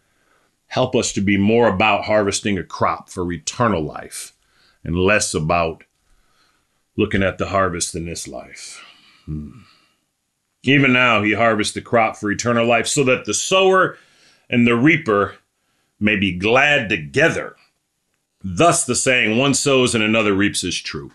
Help 0.68 0.94
us 0.94 1.12
to 1.12 1.20
be 1.20 1.36
more 1.36 1.68
about 1.68 2.04
harvesting 2.04 2.58
a 2.58 2.64
crop 2.64 3.08
for 3.08 3.30
eternal 3.32 3.82
life 3.82 4.32
and 4.82 4.96
less 4.96 5.34
about 5.34 5.84
looking 6.96 7.22
at 7.22 7.38
the 7.38 7.46
harvest 7.46 7.94
in 7.94 8.06
this 8.06 8.28
life. 8.28 8.84
Hmm. 9.26 9.60
Even 10.62 10.92
now, 10.92 11.22
he 11.22 11.34
harvests 11.34 11.74
the 11.74 11.80
crop 11.80 12.16
for 12.16 12.30
eternal 12.30 12.66
life 12.66 12.86
so 12.86 13.04
that 13.04 13.24
the 13.24 13.34
sower 13.34 13.98
and 14.48 14.66
the 14.66 14.76
reaper 14.76 15.36
may 16.00 16.16
be 16.16 16.36
glad 16.36 16.88
together. 16.88 17.56
Thus, 18.42 18.84
the 18.84 18.94
saying, 18.94 19.38
one 19.38 19.54
sows 19.54 19.94
and 19.94 20.02
another 20.02 20.34
reaps 20.34 20.64
is 20.64 20.80
true. 20.80 21.12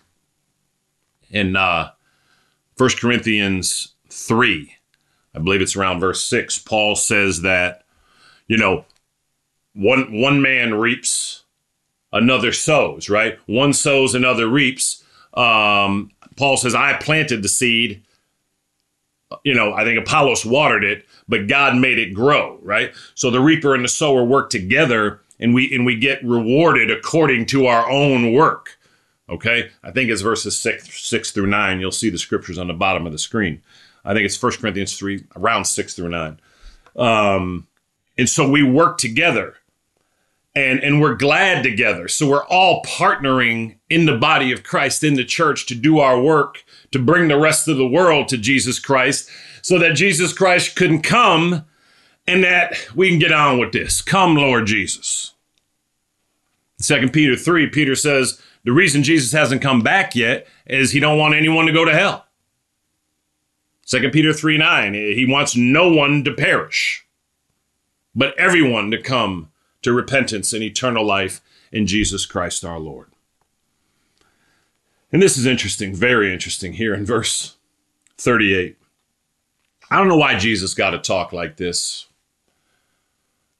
In 1.30 1.56
uh, 1.56 1.90
1 2.76 2.90
Corinthians 3.00 3.94
3, 4.10 4.74
I 5.34 5.38
believe 5.38 5.62
it's 5.62 5.76
around 5.76 6.00
verse 6.00 6.22
6, 6.24 6.58
Paul 6.60 6.96
says 6.96 7.42
that, 7.42 7.84
you 8.48 8.56
know, 8.56 8.84
one, 9.74 10.20
one 10.20 10.42
man 10.42 10.74
reaps, 10.74 11.44
another 12.12 12.52
sows, 12.52 13.08
right? 13.08 13.38
One 13.46 13.72
sows, 13.72 14.14
another 14.14 14.48
reaps. 14.48 15.04
Um, 15.34 16.10
Paul 16.36 16.56
says, 16.56 16.74
I 16.74 16.94
planted 16.94 17.42
the 17.42 17.48
seed, 17.48 18.02
you 19.44 19.54
know, 19.54 19.72
I 19.72 19.84
think 19.84 19.98
Apollos 19.98 20.44
watered 20.44 20.84
it, 20.84 21.06
but 21.28 21.46
God 21.46 21.76
made 21.76 21.98
it 21.98 22.14
grow, 22.14 22.58
right? 22.62 22.92
So 23.14 23.30
the 23.30 23.40
reaper 23.40 23.74
and 23.74 23.84
the 23.84 23.88
sower 23.88 24.24
work 24.24 24.50
together 24.50 25.20
and 25.38 25.54
we 25.54 25.74
and 25.74 25.86
we 25.86 25.96
get 25.96 26.22
rewarded 26.22 26.90
according 26.90 27.46
to 27.46 27.66
our 27.66 27.90
own 27.90 28.32
work. 28.32 28.78
Okay? 29.28 29.70
I 29.82 29.92
think 29.92 30.10
it's 30.10 30.22
verses 30.22 30.58
6, 30.58 31.02
6 31.02 31.30
through 31.30 31.46
9. 31.46 31.80
You'll 31.80 31.92
see 31.92 32.10
the 32.10 32.18
scriptures 32.18 32.58
on 32.58 32.66
the 32.66 32.74
bottom 32.74 33.06
of 33.06 33.12
the 33.12 33.18
screen. 33.18 33.62
I 34.04 34.12
think 34.12 34.24
it's 34.24 34.40
1 34.42 34.52
Corinthians 34.54 34.98
3, 34.98 35.24
around 35.36 35.66
6 35.66 35.94
through 35.94 36.08
9. 36.08 36.40
Um, 36.96 37.68
and 38.18 38.28
so 38.28 38.48
we 38.48 38.62
work 38.64 38.98
together 38.98 39.56
and 40.54 40.80
and 40.80 41.00
we're 41.00 41.14
glad 41.14 41.62
together. 41.62 42.08
So 42.08 42.28
we're 42.28 42.46
all 42.46 42.82
partnering 42.82 43.76
in 43.88 44.06
the 44.06 44.16
body 44.16 44.52
of 44.52 44.62
Christ 44.62 45.04
in 45.04 45.14
the 45.14 45.24
church 45.24 45.66
to 45.66 45.74
do 45.74 45.98
our 45.98 46.20
work 46.20 46.64
to 46.90 46.98
bring 46.98 47.28
the 47.28 47.38
rest 47.38 47.68
of 47.68 47.76
the 47.76 47.86
world 47.86 48.28
to 48.28 48.38
Jesus 48.38 48.78
Christ 48.78 49.30
so 49.62 49.78
that 49.78 49.94
Jesus 49.94 50.32
Christ 50.32 50.76
can 50.76 51.02
come 51.02 51.64
and 52.26 52.42
that 52.44 52.76
we 52.94 53.08
can 53.08 53.18
get 53.18 53.32
on 53.32 53.58
with 53.58 53.72
this. 53.72 54.02
Come, 54.02 54.36
Lord 54.36 54.66
Jesus. 54.66 55.34
Second 56.78 57.12
Peter 57.12 57.36
3, 57.36 57.68
Peter 57.68 57.94
says 57.94 58.40
the 58.64 58.72
reason 58.72 59.02
Jesus 59.02 59.32
hasn't 59.32 59.62
come 59.62 59.82
back 59.82 60.14
yet 60.14 60.46
is 60.66 60.90
he 60.90 61.00
don't 61.00 61.18
want 61.18 61.34
anyone 61.34 61.66
to 61.66 61.72
go 61.72 61.84
to 61.84 61.94
hell. 61.94 62.26
Second 63.84 64.12
Peter 64.12 64.32
3 64.32 64.56
9, 64.56 64.94
he 64.94 65.26
wants 65.28 65.56
no 65.56 65.92
one 65.92 66.24
to 66.24 66.32
perish, 66.32 67.04
but 68.14 68.38
everyone 68.38 68.90
to 68.92 69.02
come 69.02 69.49
to 69.82 69.92
repentance 69.92 70.52
and 70.52 70.62
eternal 70.62 71.04
life 71.04 71.40
in 71.72 71.86
Jesus 71.86 72.26
Christ 72.26 72.64
our 72.64 72.78
Lord. 72.78 73.08
And 75.12 75.20
this 75.20 75.36
is 75.36 75.46
interesting, 75.46 75.94
very 75.94 76.32
interesting 76.32 76.74
here 76.74 76.94
in 76.94 77.04
verse 77.04 77.56
38. 78.18 78.76
I 79.90 79.98
don't 79.98 80.08
know 80.08 80.16
why 80.16 80.38
Jesus 80.38 80.74
got 80.74 80.90
to 80.90 80.98
talk 80.98 81.32
like 81.32 81.56
this. 81.56 82.06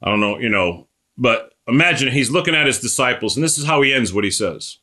I 0.02 0.10
don't 0.10 0.20
know, 0.20 0.38
you 0.38 0.48
know, 0.48 0.86
but 1.18 1.54
imagine 1.66 2.12
he's 2.12 2.30
looking 2.30 2.54
at 2.54 2.66
his 2.66 2.80
disciples, 2.80 3.36
and 3.36 3.44
this 3.44 3.58
is 3.58 3.66
how 3.66 3.82
he 3.82 3.92
ends 3.92 4.12
what 4.12 4.24
he 4.24 4.30
says. 4.30 4.78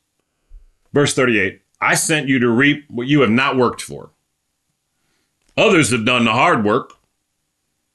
Verse 0.93 1.13
38 1.13 1.61
I 1.79 1.93
sent 1.93 2.27
you 2.27 2.39
to 2.39 2.49
reap 2.49 2.85
what 2.89 3.07
you 3.07 3.21
have 3.21 3.29
not 3.29 3.55
worked 3.55 3.81
for. 3.81 4.09
Others 5.55 5.91
have 5.91 6.05
done 6.05 6.25
the 6.25 6.33
hard 6.33 6.65
work, 6.65 6.93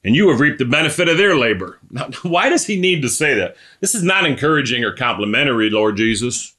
and 0.03 0.15
you 0.15 0.29
have 0.29 0.39
reaped 0.39 0.59
the 0.59 0.65
benefit 0.65 1.07
of 1.07 1.17
their 1.17 1.35
labor. 1.35 1.79
Now, 1.89 2.09
why 2.23 2.49
does 2.49 2.65
he 2.65 2.79
need 2.79 3.01
to 3.01 3.09
say 3.09 3.33
that? 3.35 3.55
This 3.79 3.95
is 3.95 4.03
not 4.03 4.25
encouraging 4.25 4.83
or 4.83 4.93
complimentary, 4.93 5.69
Lord 5.69 5.97
Jesus. 5.97 6.55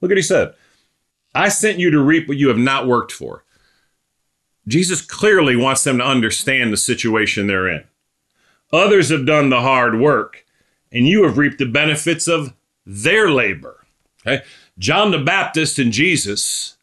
Look 0.00 0.10
what 0.10 0.18
he 0.18 0.22
said. 0.22 0.54
I 1.34 1.48
sent 1.48 1.78
you 1.78 1.90
to 1.90 2.02
reap 2.02 2.28
what 2.28 2.36
you 2.36 2.48
have 2.48 2.58
not 2.58 2.86
worked 2.86 3.12
for. 3.12 3.44
Jesus 4.68 5.00
clearly 5.00 5.56
wants 5.56 5.84
them 5.84 5.98
to 5.98 6.04
understand 6.04 6.72
the 6.72 6.76
situation 6.76 7.46
they're 7.46 7.68
in. 7.68 7.84
Others 8.72 9.10
have 9.10 9.26
done 9.26 9.50
the 9.50 9.60
hard 9.60 9.98
work, 9.98 10.44
and 10.92 11.06
you 11.06 11.24
have 11.24 11.38
reaped 11.38 11.58
the 11.58 11.66
benefits 11.66 12.28
of 12.28 12.54
their 12.86 13.30
labor. 13.30 13.84
Okay? 14.26 14.44
John 14.78 15.10
the 15.10 15.18
Baptist 15.18 15.78
and 15.78 15.92
Jesus 15.92 16.76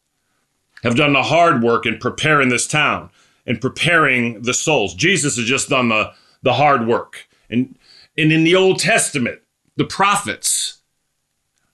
have 0.82 0.96
done 0.96 1.12
the 1.12 1.24
hard 1.24 1.62
work 1.62 1.86
in 1.86 1.98
preparing 1.98 2.48
this 2.48 2.66
town 2.66 3.10
and 3.46 3.60
preparing 3.60 4.42
the 4.42 4.54
souls. 4.54 4.94
Jesus 4.94 5.36
has 5.36 5.46
just 5.46 5.68
done 5.68 5.88
the, 5.88 6.12
the 6.42 6.54
hard 6.54 6.86
work. 6.86 7.28
And, 7.48 7.76
and 8.16 8.32
in 8.32 8.44
the 8.44 8.54
Old 8.54 8.78
Testament, 8.78 9.40
the 9.76 9.84
prophets, 9.84 10.78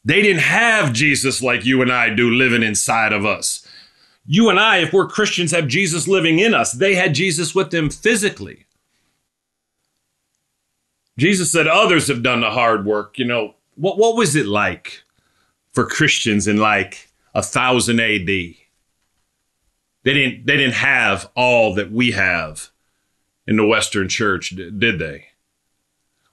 they 0.04 0.22
didn't 0.22 0.42
have 0.42 0.92
Jesus 0.92 1.42
like 1.42 1.64
you 1.64 1.82
and 1.82 1.92
I 1.92 2.14
do 2.14 2.30
living 2.30 2.62
inside 2.62 3.12
of 3.12 3.26
us. 3.26 3.66
You 4.26 4.50
and 4.50 4.58
I, 4.58 4.78
if 4.78 4.92
we're 4.92 5.06
Christians, 5.06 5.52
have 5.52 5.68
Jesus 5.68 6.08
living 6.08 6.38
in 6.38 6.54
us. 6.54 6.72
They 6.72 6.94
had 6.94 7.14
Jesus 7.14 7.54
with 7.54 7.70
them 7.70 7.90
physically. 7.90 8.66
Jesus 11.18 11.50
said 11.50 11.66
others 11.66 12.08
have 12.08 12.22
done 12.22 12.40
the 12.40 12.50
hard 12.50 12.84
work. 12.84 13.18
You 13.18 13.24
know, 13.24 13.54
what, 13.76 13.98
what 13.98 14.16
was 14.16 14.36
it 14.36 14.46
like 14.46 15.02
for 15.72 15.86
Christians 15.86 16.46
in 16.46 16.58
like 16.58 17.08
a 17.34 17.42
thousand 17.42 18.00
AD? 18.00 18.28
They 20.06 20.14
didn't 20.14 20.46
they 20.46 20.56
didn't 20.56 20.74
have 20.74 21.28
all 21.34 21.74
that 21.74 21.90
we 21.90 22.12
have 22.12 22.70
in 23.44 23.56
the 23.56 23.66
Western 23.66 24.08
Church, 24.08 24.50
did 24.50 25.00
they? 25.00 25.26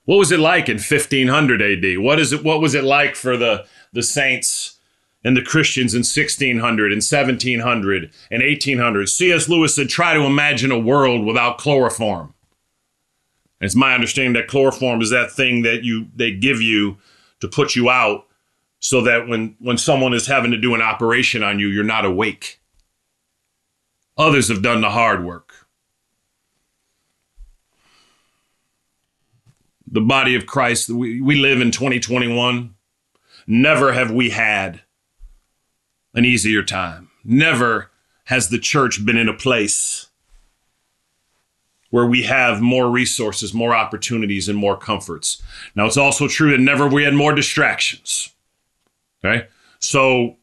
What 0.04 0.18
was 0.18 0.30
it 0.30 0.38
like 0.38 0.68
in 0.68 0.76
1500 0.76 1.60
AD? 1.60 1.98
What 1.98 2.20
is 2.20 2.32
it? 2.32 2.44
What 2.44 2.60
was 2.60 2.76
it 2.76 2.84
like 2.84 3.16
for 3.16 3.36
the 3.36 3.66
the 3.92 4.04
saints 4.04 4.78
and 5.24 5.36
the 5.36 5.42
Christians 5.42 5.92
in 5.92 6.04
1600 6.04 6.92
and 6.92 7.02
1700 7.02 8.12
and 8.30 8.42
1800? 8.44 9.08
C.S. 9.08 9.48
Lewis 9.48 9.74
said, 9.74 9.88
"Try 9.88 10.14
to 10.14 10.20
imagine 10.20 10.70
a 10.70 10.78
world 10.78 11.26
without 11.26 11.58
chloroform." 11.58 12.32
And 13.60 13.66
it's 13.66 13.74
my 13.74 13.92
understanding 13.92 14.34
that 14.34 14.46
chloroform 14.46 15.02
is 15.02 15.10
that 15.10 15.32
thing 15.32 15.62
that 15.62 15.82
you 15.82 16.06
they 16.14 16.30
give 16.30 16.60
you 16.60 16.98
to 17.40 17.48
put 17.48 17.74
you 17.74 17.90
out, 17.90 18.28
so 18.78 19.00
that 19.00 19.26
when 19.26 19.56
when 19.58 19.78
someone 19.78 20.14
is 20.14 20.28
having 20.28 20.52
to 20.52 20.58
do 20.58 20.76
an 20.76 20.80
operation 20.80 21.42
on 21.42 21.58
you, 21.58 21.66
you're 21.66 21.82
not 21.82 22.04
awake. 22.04 22.60
Others 24.16 24.48
have 24.48 24.62
done 24.62 24.80
the 24.80 24.90
hard 24.90 25.24
work. 25.24 25.66
The 29.86 30.00
body 30.00 30.34
of 30.34 30.46
Christ, 30.46 30.88
we, 30.88 31.20
we 31.20 31.36
live 31.36 31.60
in 31.60 31.70
2021. 31.70 32.74
Never 33.46 33.92
have 33.92 34.10
we 34.10 34.30
had 34.30 34.82
an 36.14 36.24
easier 36.24 36.62
time. 36.62 37.10
Never 37.24 37.90
has 38.24 38.48
the 38.48 38.58
church 38.58 39.04
been 39.04 39.16
in 39.16 39.28
a 39.28 39.34
place 39.34 40.08
where 41.90 42.06
we 42.06 42.24
have 42.24 42.60
more 42.60 42.90
resources, 42.90 43.54
more 43.54 43.74
opportunities, 43.74 44.48
and 44.48 44.58
more 44.58 44.76
comforts. 44.76 45.40
Now, 45.76 45.86
it's 45.86 45.96
also 45.96 46.26
true 46.26 46.50
that 46.50 46.60
never 46.60 46.88
we 46.88 47.04
had 47.04 47.14
more 47.14 47.32
distractions. 47.32 48.30
Okay? 49.24 49.46
So, 49.78 50.36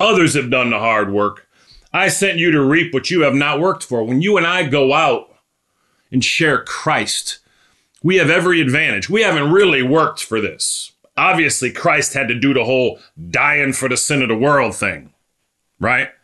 others 0.00 0.34
have 0.34 0.50
done 0.50 0.70
the 0.70 0.78
hard 0.80 1.12
work. 1.12 1.46
I 1.92 2.08
sent 2.08 2.38
you 2.38 2.50
to 2.52 2.62
reap 2.62 2.94
what 2.94 3.10
you 3.10 3.22
have 3.22 3.34
not 3.34 3.60
worked 3.60 3.82
for. 3.82 4.04
When 4.04 4.22
you 4.22 4.36
and 4.36 4.46
I 4.46 4.64
go 4.64 4.92
out 4.92 5.34
and 6.12 6.24
share 6.24 6.62
Christ, 6.64 7.38
we 8.02 8.16
have 8.16 8.30
every 8.30 8.60
advantage. 8.60 9.10
We 9.10 9.22
haven't 9.22 9.52
really 9.52 9.82
worked 9.82 10.22
for 10.22 10.40
this. 10.40 10.92
Obviously, 11.16 11.70
Christ 11.70 12.14
had 12.14 12.28
to 12.28 12.34
do 12.34 12.54
the 12.54 12.64
whole 12.64 12.98
dying 13.30 13.72
for 13.72 13.88
the 13.88 13.96
sin 13.96 14.22
of 14.22 14.28
the 14.28 14.36
world 14.36 14.74
thing, 14.74 15.12
right? 15.78 16.10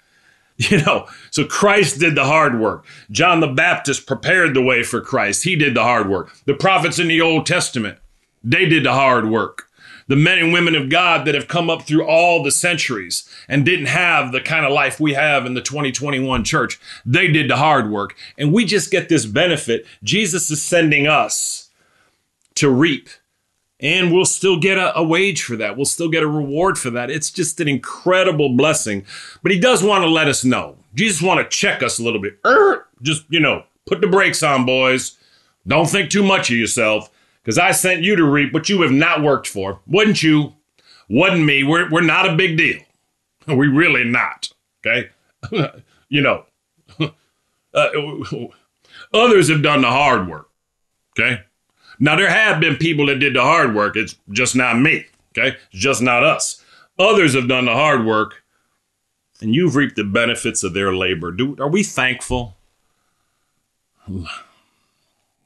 You 0.59 0.81
know, 0.81 1.07
so 1.31 1.45
Christ 1.45 2.01
did 2.01 2.15
the 2.15 2.25
hard 2.25 2.59
work. 2.59 2.87
John 3.11 3.41
the 3.41 3.47
Baptist 3.47 4.07
prepared 4.07 4.55
the 4.55 4.63
way 4.63 4.83
for 4.83 5.03
Christ. 5.03 5.45
He 5.45 5.55
did 5.55 5.75
the 5.75 5.83
hard 5.83 6.09
work. 6.09 6.33
The 6.47 6.55
prophets 6.55 6.99
in 6.99 7.09
the 7.09 7.21
Old 7.21 7.45
Testament, 7.45 7.99
they 8.43 8.65
did 8.65 8.87
the 8.87 8.95
hard 8.95 9.29
work. 9.29 9.69
The 10.09 10.17
men 10.17 10.39
and 10.39 10.53
women 10.53 10.75
of 10.75 10.89
God 10.89 11.27
that 11.27 11.35
have 11.35 11.49
come 11.49 11.69
up 11.69 11.83
through 11.83 12.07
all 12.07 12.43
the 12.43 12.53
centuries 12.53 13.29
and 13.49 13.65
didn't 13.65 13.87
have 13.87 14.33
the 14.33 14.41
kind 14.41 14.65
of 14.65 14.73
life 14.73 15.01
we 15.01 15.15
have 15.15 15.47
in 15.47 15.55
the 15.55 15.61
2021 15.61 16.45
church, 16.45 16.81
they 17.05 17.27
did 17.27 17.51
the 17.51 17.57
hard 17.57 17.91
work. 17.91 18.15
And 18.39 18.53
we 18.53 18.65
just 18.65 18.91
get 18.91 19.09
this 19.09 19.27
benefit. 19.27 19.85
Jesus 20.03 20.51
is 20.51 20.63
sending 20.63 21.07
us 21.07 21.71
to 22.55 22.71
reap 22.71 23.09
and 23.81 24.13
we'll 24.13 24.25
still 24.25 24.59
get 24.59 24.79
a, 24.79 24.97
a, 24.97 25.03
wage 25.03 25.43
for 25.43 25.57
that. 25.57 25.77
We'll 25.77 25.85
still 25.85 26.09
get 26.09 26.23
a 26.23 26.29
reward 26.29 26.79
for 26.79 26.91
that. 26.91 27.11
It's 27.11 27.31
just 27.31 27.61
an 27.61 27.69
incredible 27.69 28.57
blessing. 28.57 29.05
But 29.43 29.53
he 29.53 29.61
does 29.61 29.83
want 29.83 30.03
to 30.03 30.09
let 30.09 30.29
us 30.29 30.45
know. 30.45 30.77
Jesus 30.95 31.21
want 31.21 31.41
to 31.41 31.57
check 31.57 31.83
us 31.83 31.99
a 31.99 32.03
little 32.03 32.21
bit. 32.21 32.39
Er, 32.47 32.87
just, 33.03 33.25
you 33.29 33.41
know, 33.41 33.65
put 33.87 34.01
the 34.01 34.07
brakes 34.07 34.43
on, 34.43 34.65
boys. 34.65 35.19
Don't 35.67 35.89
think 35.89 36.11
too 36.11 36.23
much 36.23 36.51
of 36.51 36.57
yourself, 36.57 37.11
because 37.47 37.59
I 37.59 37.71
sent 37.71 38.03
you 38.03 38.17
to 38.17 38.25
reap 38.25 38.53
what 38.53 38.69
you 38.69 38.83
have 38.83 38.91
not 38.91 39.23
worked 39.23 39.47
for. 39.47 39.79
Wouldn't 39.87 40.21
you? 40.21 40.55
Wasn't 41.09 41.45
me. 41.45 41.63
We're, 41.63 41.89
we're 41.89 42.01
not 42.01 42.29
a 42.29 42.35
big 42.35 42.59
deal. 42.59 42.81
We 43.47 43.69
really 43.69 44.03
not. 44.03 44.49
Okay? 44.85 45.11
you 46.09 46.21
know, 46.21 46.47
uh, 47.73 47.89
others 49.15 49.49
have 49.49 49.63
done 49.63 49.83
the 49.83 49.89
hard 49.89 50.27
work. 50.29 50.49
Okay? 51.17 51.43
Now, 52.01 52.17
there 52.17 52.29
have 52.29 52.59
been 52.59 52.75
people 52.75 53.07
that 53.07 53.21
did 53.21 53.37
the 53.37 53.43
hard 53.43 53.73
work. 53.73 53.95
It's 53.95 54.17
just 54.33 54.57
not 54.57 54.81
me. 54.81 55.07
Okay. 55.31 55.57
It's 55.71 55.81
just 55.81 56.03
not 56.03 56.25
us. 56.25 56.65
Others 56.99 57.37
have 57.37 57.47
done 57.47 57.67
the 57.67 57.75
hard 57.75 58.05
work 58.05 58.43
and 59.41 59.55
you've 59.55 59.77
reaped 59.77 59.95
the 59.95 60.03
benefits 60.03 60.65
of 60.65 60.75
their 60.75 60.93
labor. 60.93 61.31
Do, 61.31 61.55
are 61.61 61.69
we 61.69 61.85
thankful? 61.85 62.57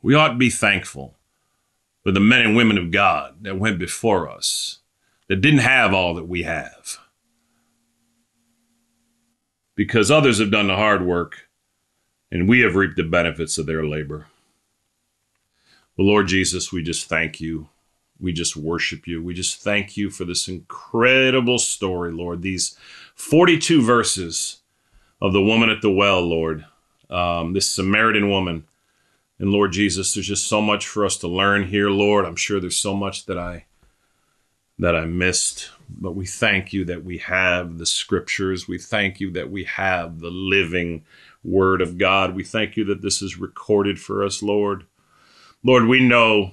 We 0.03 0.15
ought 0.15 0.29
to 0.29 0.35
be 0.37 0.49
thankful 0.49 1.15
for 2.03 2.13
the 2.13 2.21
men 2.21 2.43
and 2.43 2.57
women 2.57 2.79
of 2.79 2.91
God 2.91 3.37
that 3.43 3.59
went 3.59 3.79
before 3.79 4.29
us, 4.29 4.79
that 5.29 5.41
didn't 5.41 5.61
have 5.61 5.93
all 5.93 6.15
that 6.15 6.29
we 6.29 6.43
have. 6.43 6.99
Because 9.77 10.11
others 10.11 10.39
have 10.39 10.51
done 10.51 10.69
the 10.69 10.77
hard 10.77 11.05
work 11.05 11.49
and 12.31 12.49
we 12.49 12.61
have 12.61 12.75
reaped 12.75 12.97
the 12.97 13.03
benefits 13.03 13.59
of 13.59 13.67
their 13.67 13.85
labor. 13.85 14.27
Well, 15.97 16.07
Lord 16.07 16.29
Jesus, 16.29 16.73
we 16.73 16.83
just 16.83 17.09
thank 17.09 17.41
you. 17.41 17.69
We 18.19 18.33
just 18.33 18.57
worship 18.57 19.07
you. 19.07 19.23
We 19.23 19.35
just 19.35 19.63
thank 19.63 19.97
you 19.97 20.11
for 20.11 20.25
this 20.25 20.47
incredible 20.47 21.59
story, 21.59 22.13
Lord. 22.13 22.43
These 22.43 22.77
42 23.15 23.83
verses 23.83 24.61
of 25.21 25.33
the 25.33 25.43
woman 25.43 25.71
at 25.71 25.83
the 25.83 25.91
well, 25.91 26.21
Lord, 26.21 26.67
um, 27.09 27.53
this 27.53 27.71
Samaritan 27.71 28.31
woman. 28.31 28.65
And 29.41 29.51
Lord 29.51 29.73
Jesus, 29.73 30.13
there's 30.13 30.27
just 30.27 30.47
so 30.47 30.61
much 30.61 30.87
for 30.87 31.03
us 31.03 31.17
to 31.17 31.27
learn 31.27 31.69
here, 31.69 31.89
Lord. 31.89 32.27
I'm 32.27 32.37
sure 32.37 32.61
there's 32.61 32.77
so 32.77 32.95
much 32.95 33.25
that 33.25 33.39
I 33.39 33.65
that 34.79 34.95
I 34.95 35.07
missed, 35.07 35.71
but 35.89 36.13
we 36.13 36.27
thank 36.27 36.73
you 36.73 36.85
that 36.87 37.05
we 37.05 37.19
have 37.19 37.79
the 37.79 37.87
scriptures. 37.87 38.69
We 38.69 38.79
thank 38.79 39.19
you 39.19 39.31
that 39.33 39.51
we 39.51 39.65
have 39.65 40.21
the 40.21 40.31
living 40.31 41.05
word 41.43 41.81
of 41.83 41.99
God. 41.99 42.35
We 42.35 42.45
thank 42.45 42.77
you 42.77 42.85
that 42.85 43.03
this 43.03 43.21
is 43.21 43.39
recorded 43.39 43.99
for 43.99 44.25
us, 44.25 44.43
Lord. 44.43 44.87
Lord, 45.63 45.87
we 45.87 46.07
know 46.07 46.53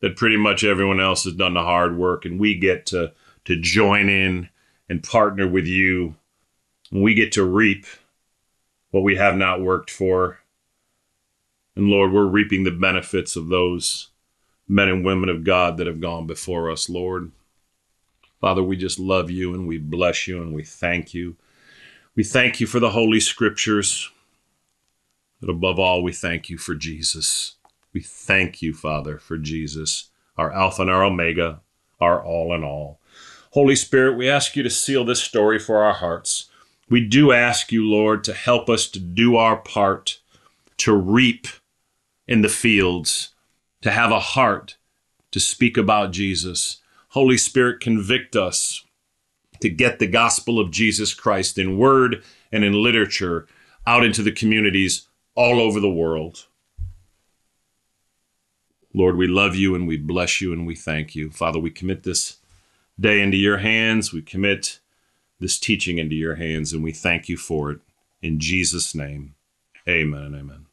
that 0.00 0.16
pretty 0.16 0.36
much 0.36 0.62
everyone 0.64 1.00
else 1.00 1.24
has 1.24 1.34
done 1.34 1.54
the 1.54 1.62
hard 1.62 1.96
work 1.96 2.24
and 2.24 2.38
we 2.38 2.54
get 2.56 2.86
to 2.86 3.12
to 3.44 3.60
join 3.60 4.08
in 4.08 4.48
and 4.88 5.04
partner 5.04 5.46
with 5.46 5.66
you. 5.66 6.16
And 6.90 7.02
we 7.02 7.14
get 7.14 7.30
to 7.32 7.44
reap 7.44 7.86
what 8.90 9.04
we 9.04 9.16
have 9.16 9.36
not 9.36 9.60
worked 9.60 9.90
for. 9.90 10.40
And 11.78 11.90
Lord, 11.90 12.10
we're 12.10 12.26
reaping 12.26 12.64
the 12.64 12.72
benefits 12.72 13.36
of 13.36 13.50
those 13.50 14.08
men 14.66 14.88
and 14.88 15.04
women 15.04 15.28
of 15.28 15.44
God 15.44 15.76
that 15.76 15.86
have 15.86 16.00
gone 16.00 16.26
before 16.26 16.72
us, 16.72 16.88
Lord. 16.88 17.30
Father, 18.40 18.64
we 18.64 18.76
just 18.76 18.98
love 18.98 19.30
you 19.30 19.54
and 19.54 19.68
we 19.68 19.78
bless 19.78 20.26
you 20.26 20.42
and 20.42 20.52
we 20.52 20.64
thank 20.64 21.14
you. 21.14 21.36
We 22.16 22.24
thank 22.24 22.58
you 22.58 22.66
for 22.66 22.80
the 22.80 22.90
Holy 22.90 23.20
Scriptures. 23.20 24.10
But 25.40 25.50
above 25.50 25.78
all, 25.78 26.02
we 26.02 26.12
thank 26.12 26.50
you 26.50 26.58
for 26.58 26.74
Jesus. 26.74 27.54
We 27.92 28.00
thank 28.00 28.60
you, 28.60 28.74
Father, 28.74 29.18
for 29.18 29.38
Jesus, 29.38 30.10
our 30.36 30.52
Alpha 30.52 30.82
and 30.82 30.90
our 30.90 31.04
Omega, 31.04 31.60
our 32.00 32.20
all 32.20 32.52
in 32.56 32.64
all. 32.64 32.98
Holy 33.52 33.76
Spirit, 33.76 34.16
we 34.16 34.28
ask 34.28 34.56
you 34.56 34.64
to 34.64 34.70
seal 34.70 35.04
this 35.04 35.22
story 35.22 35.60
for 35.60 35.84
our 35.84 35.94
hearts. 35.94 36.50
We 36.90 37.06
do 37.06 37.30
ask 37.30 37.70
you, 37.70 37.88
Lord, 37.88 38.24
to 38.24 38.34
help 38.34 38.68
us 38.68 38.88
to 38.88 38.98
do 38.98 39.36
our 39.36 39.58
part, 39.58 40.18
to 40.78 40.92
reap 40.92 41.46
in 42.28 42.42
the 42.42 42.48
fields, 42.48 43.30
to 43.82 43.90
have 43.90 44.12
a 44.12 44.20
heart 44.20 44.76
to 45.32 45.40
speak 45.40 45.76
about 45.76 46.12
Jesus. 46.12 46.80
Holy 47.10 47.38
Spirit, 47.38 47.80
convict 47.80 48.36
us 48.36 48.84
to 49.60 49.68
get 49.68 49.98
the 49.98 50.06
gospel 50.06 50.60
of 50.60 50.70
Jesus 50.70 51.14
Christ 51.14 51.58
in 51.58 51.78
word 51.78 52.22
and 52.52 52.64
in 52.64 52.74
literature 52.74 53.46
out 53.86 54.04
into 54.04 54.22
the 54.22 54.30
communities 54.30 55.08
all 55.34 55.60
over 55.60 55.80
the 55.80 55.90
world. 55.90 56.46
Lord, 58.94 59.16
we 59.16 59.26
love 59.26 59.54
you 59.54 59.74
and 59.74 59.86
we 59.86 59.96
bless 59.96 60.40
you 60.40 60.52
and 60.52 60.66
we 60.66 60.74
thank 60.74 61.14
you. 61.14 61.30
Father, 61.30 61.58
we 61.58 61.70
commit 61.70 62.02
this 62.02 62.38
day 62.98 63.20
into 63.20 63.36
your 63.36 63.58
hands. 63.58 64.12
We 64.12 64.22
commit 64.22 64.80
this 65.40 65.58
teaching 65.58 65.98
into 65.98 66.16
your 66.16 66.36
hands 66.36 66.72
and 66.72 66.82
we 66.82 66.92
thank 66.92 67.28
you 67.28 67.36
for 67.36 67.70
it. 67.70 67.80
In 68.22 68.40
Jesus' 68.40 68.94
name, 68.94 69.34
amen 69.88 70.22
and 70.22 70.34
amen. 70.34 70.67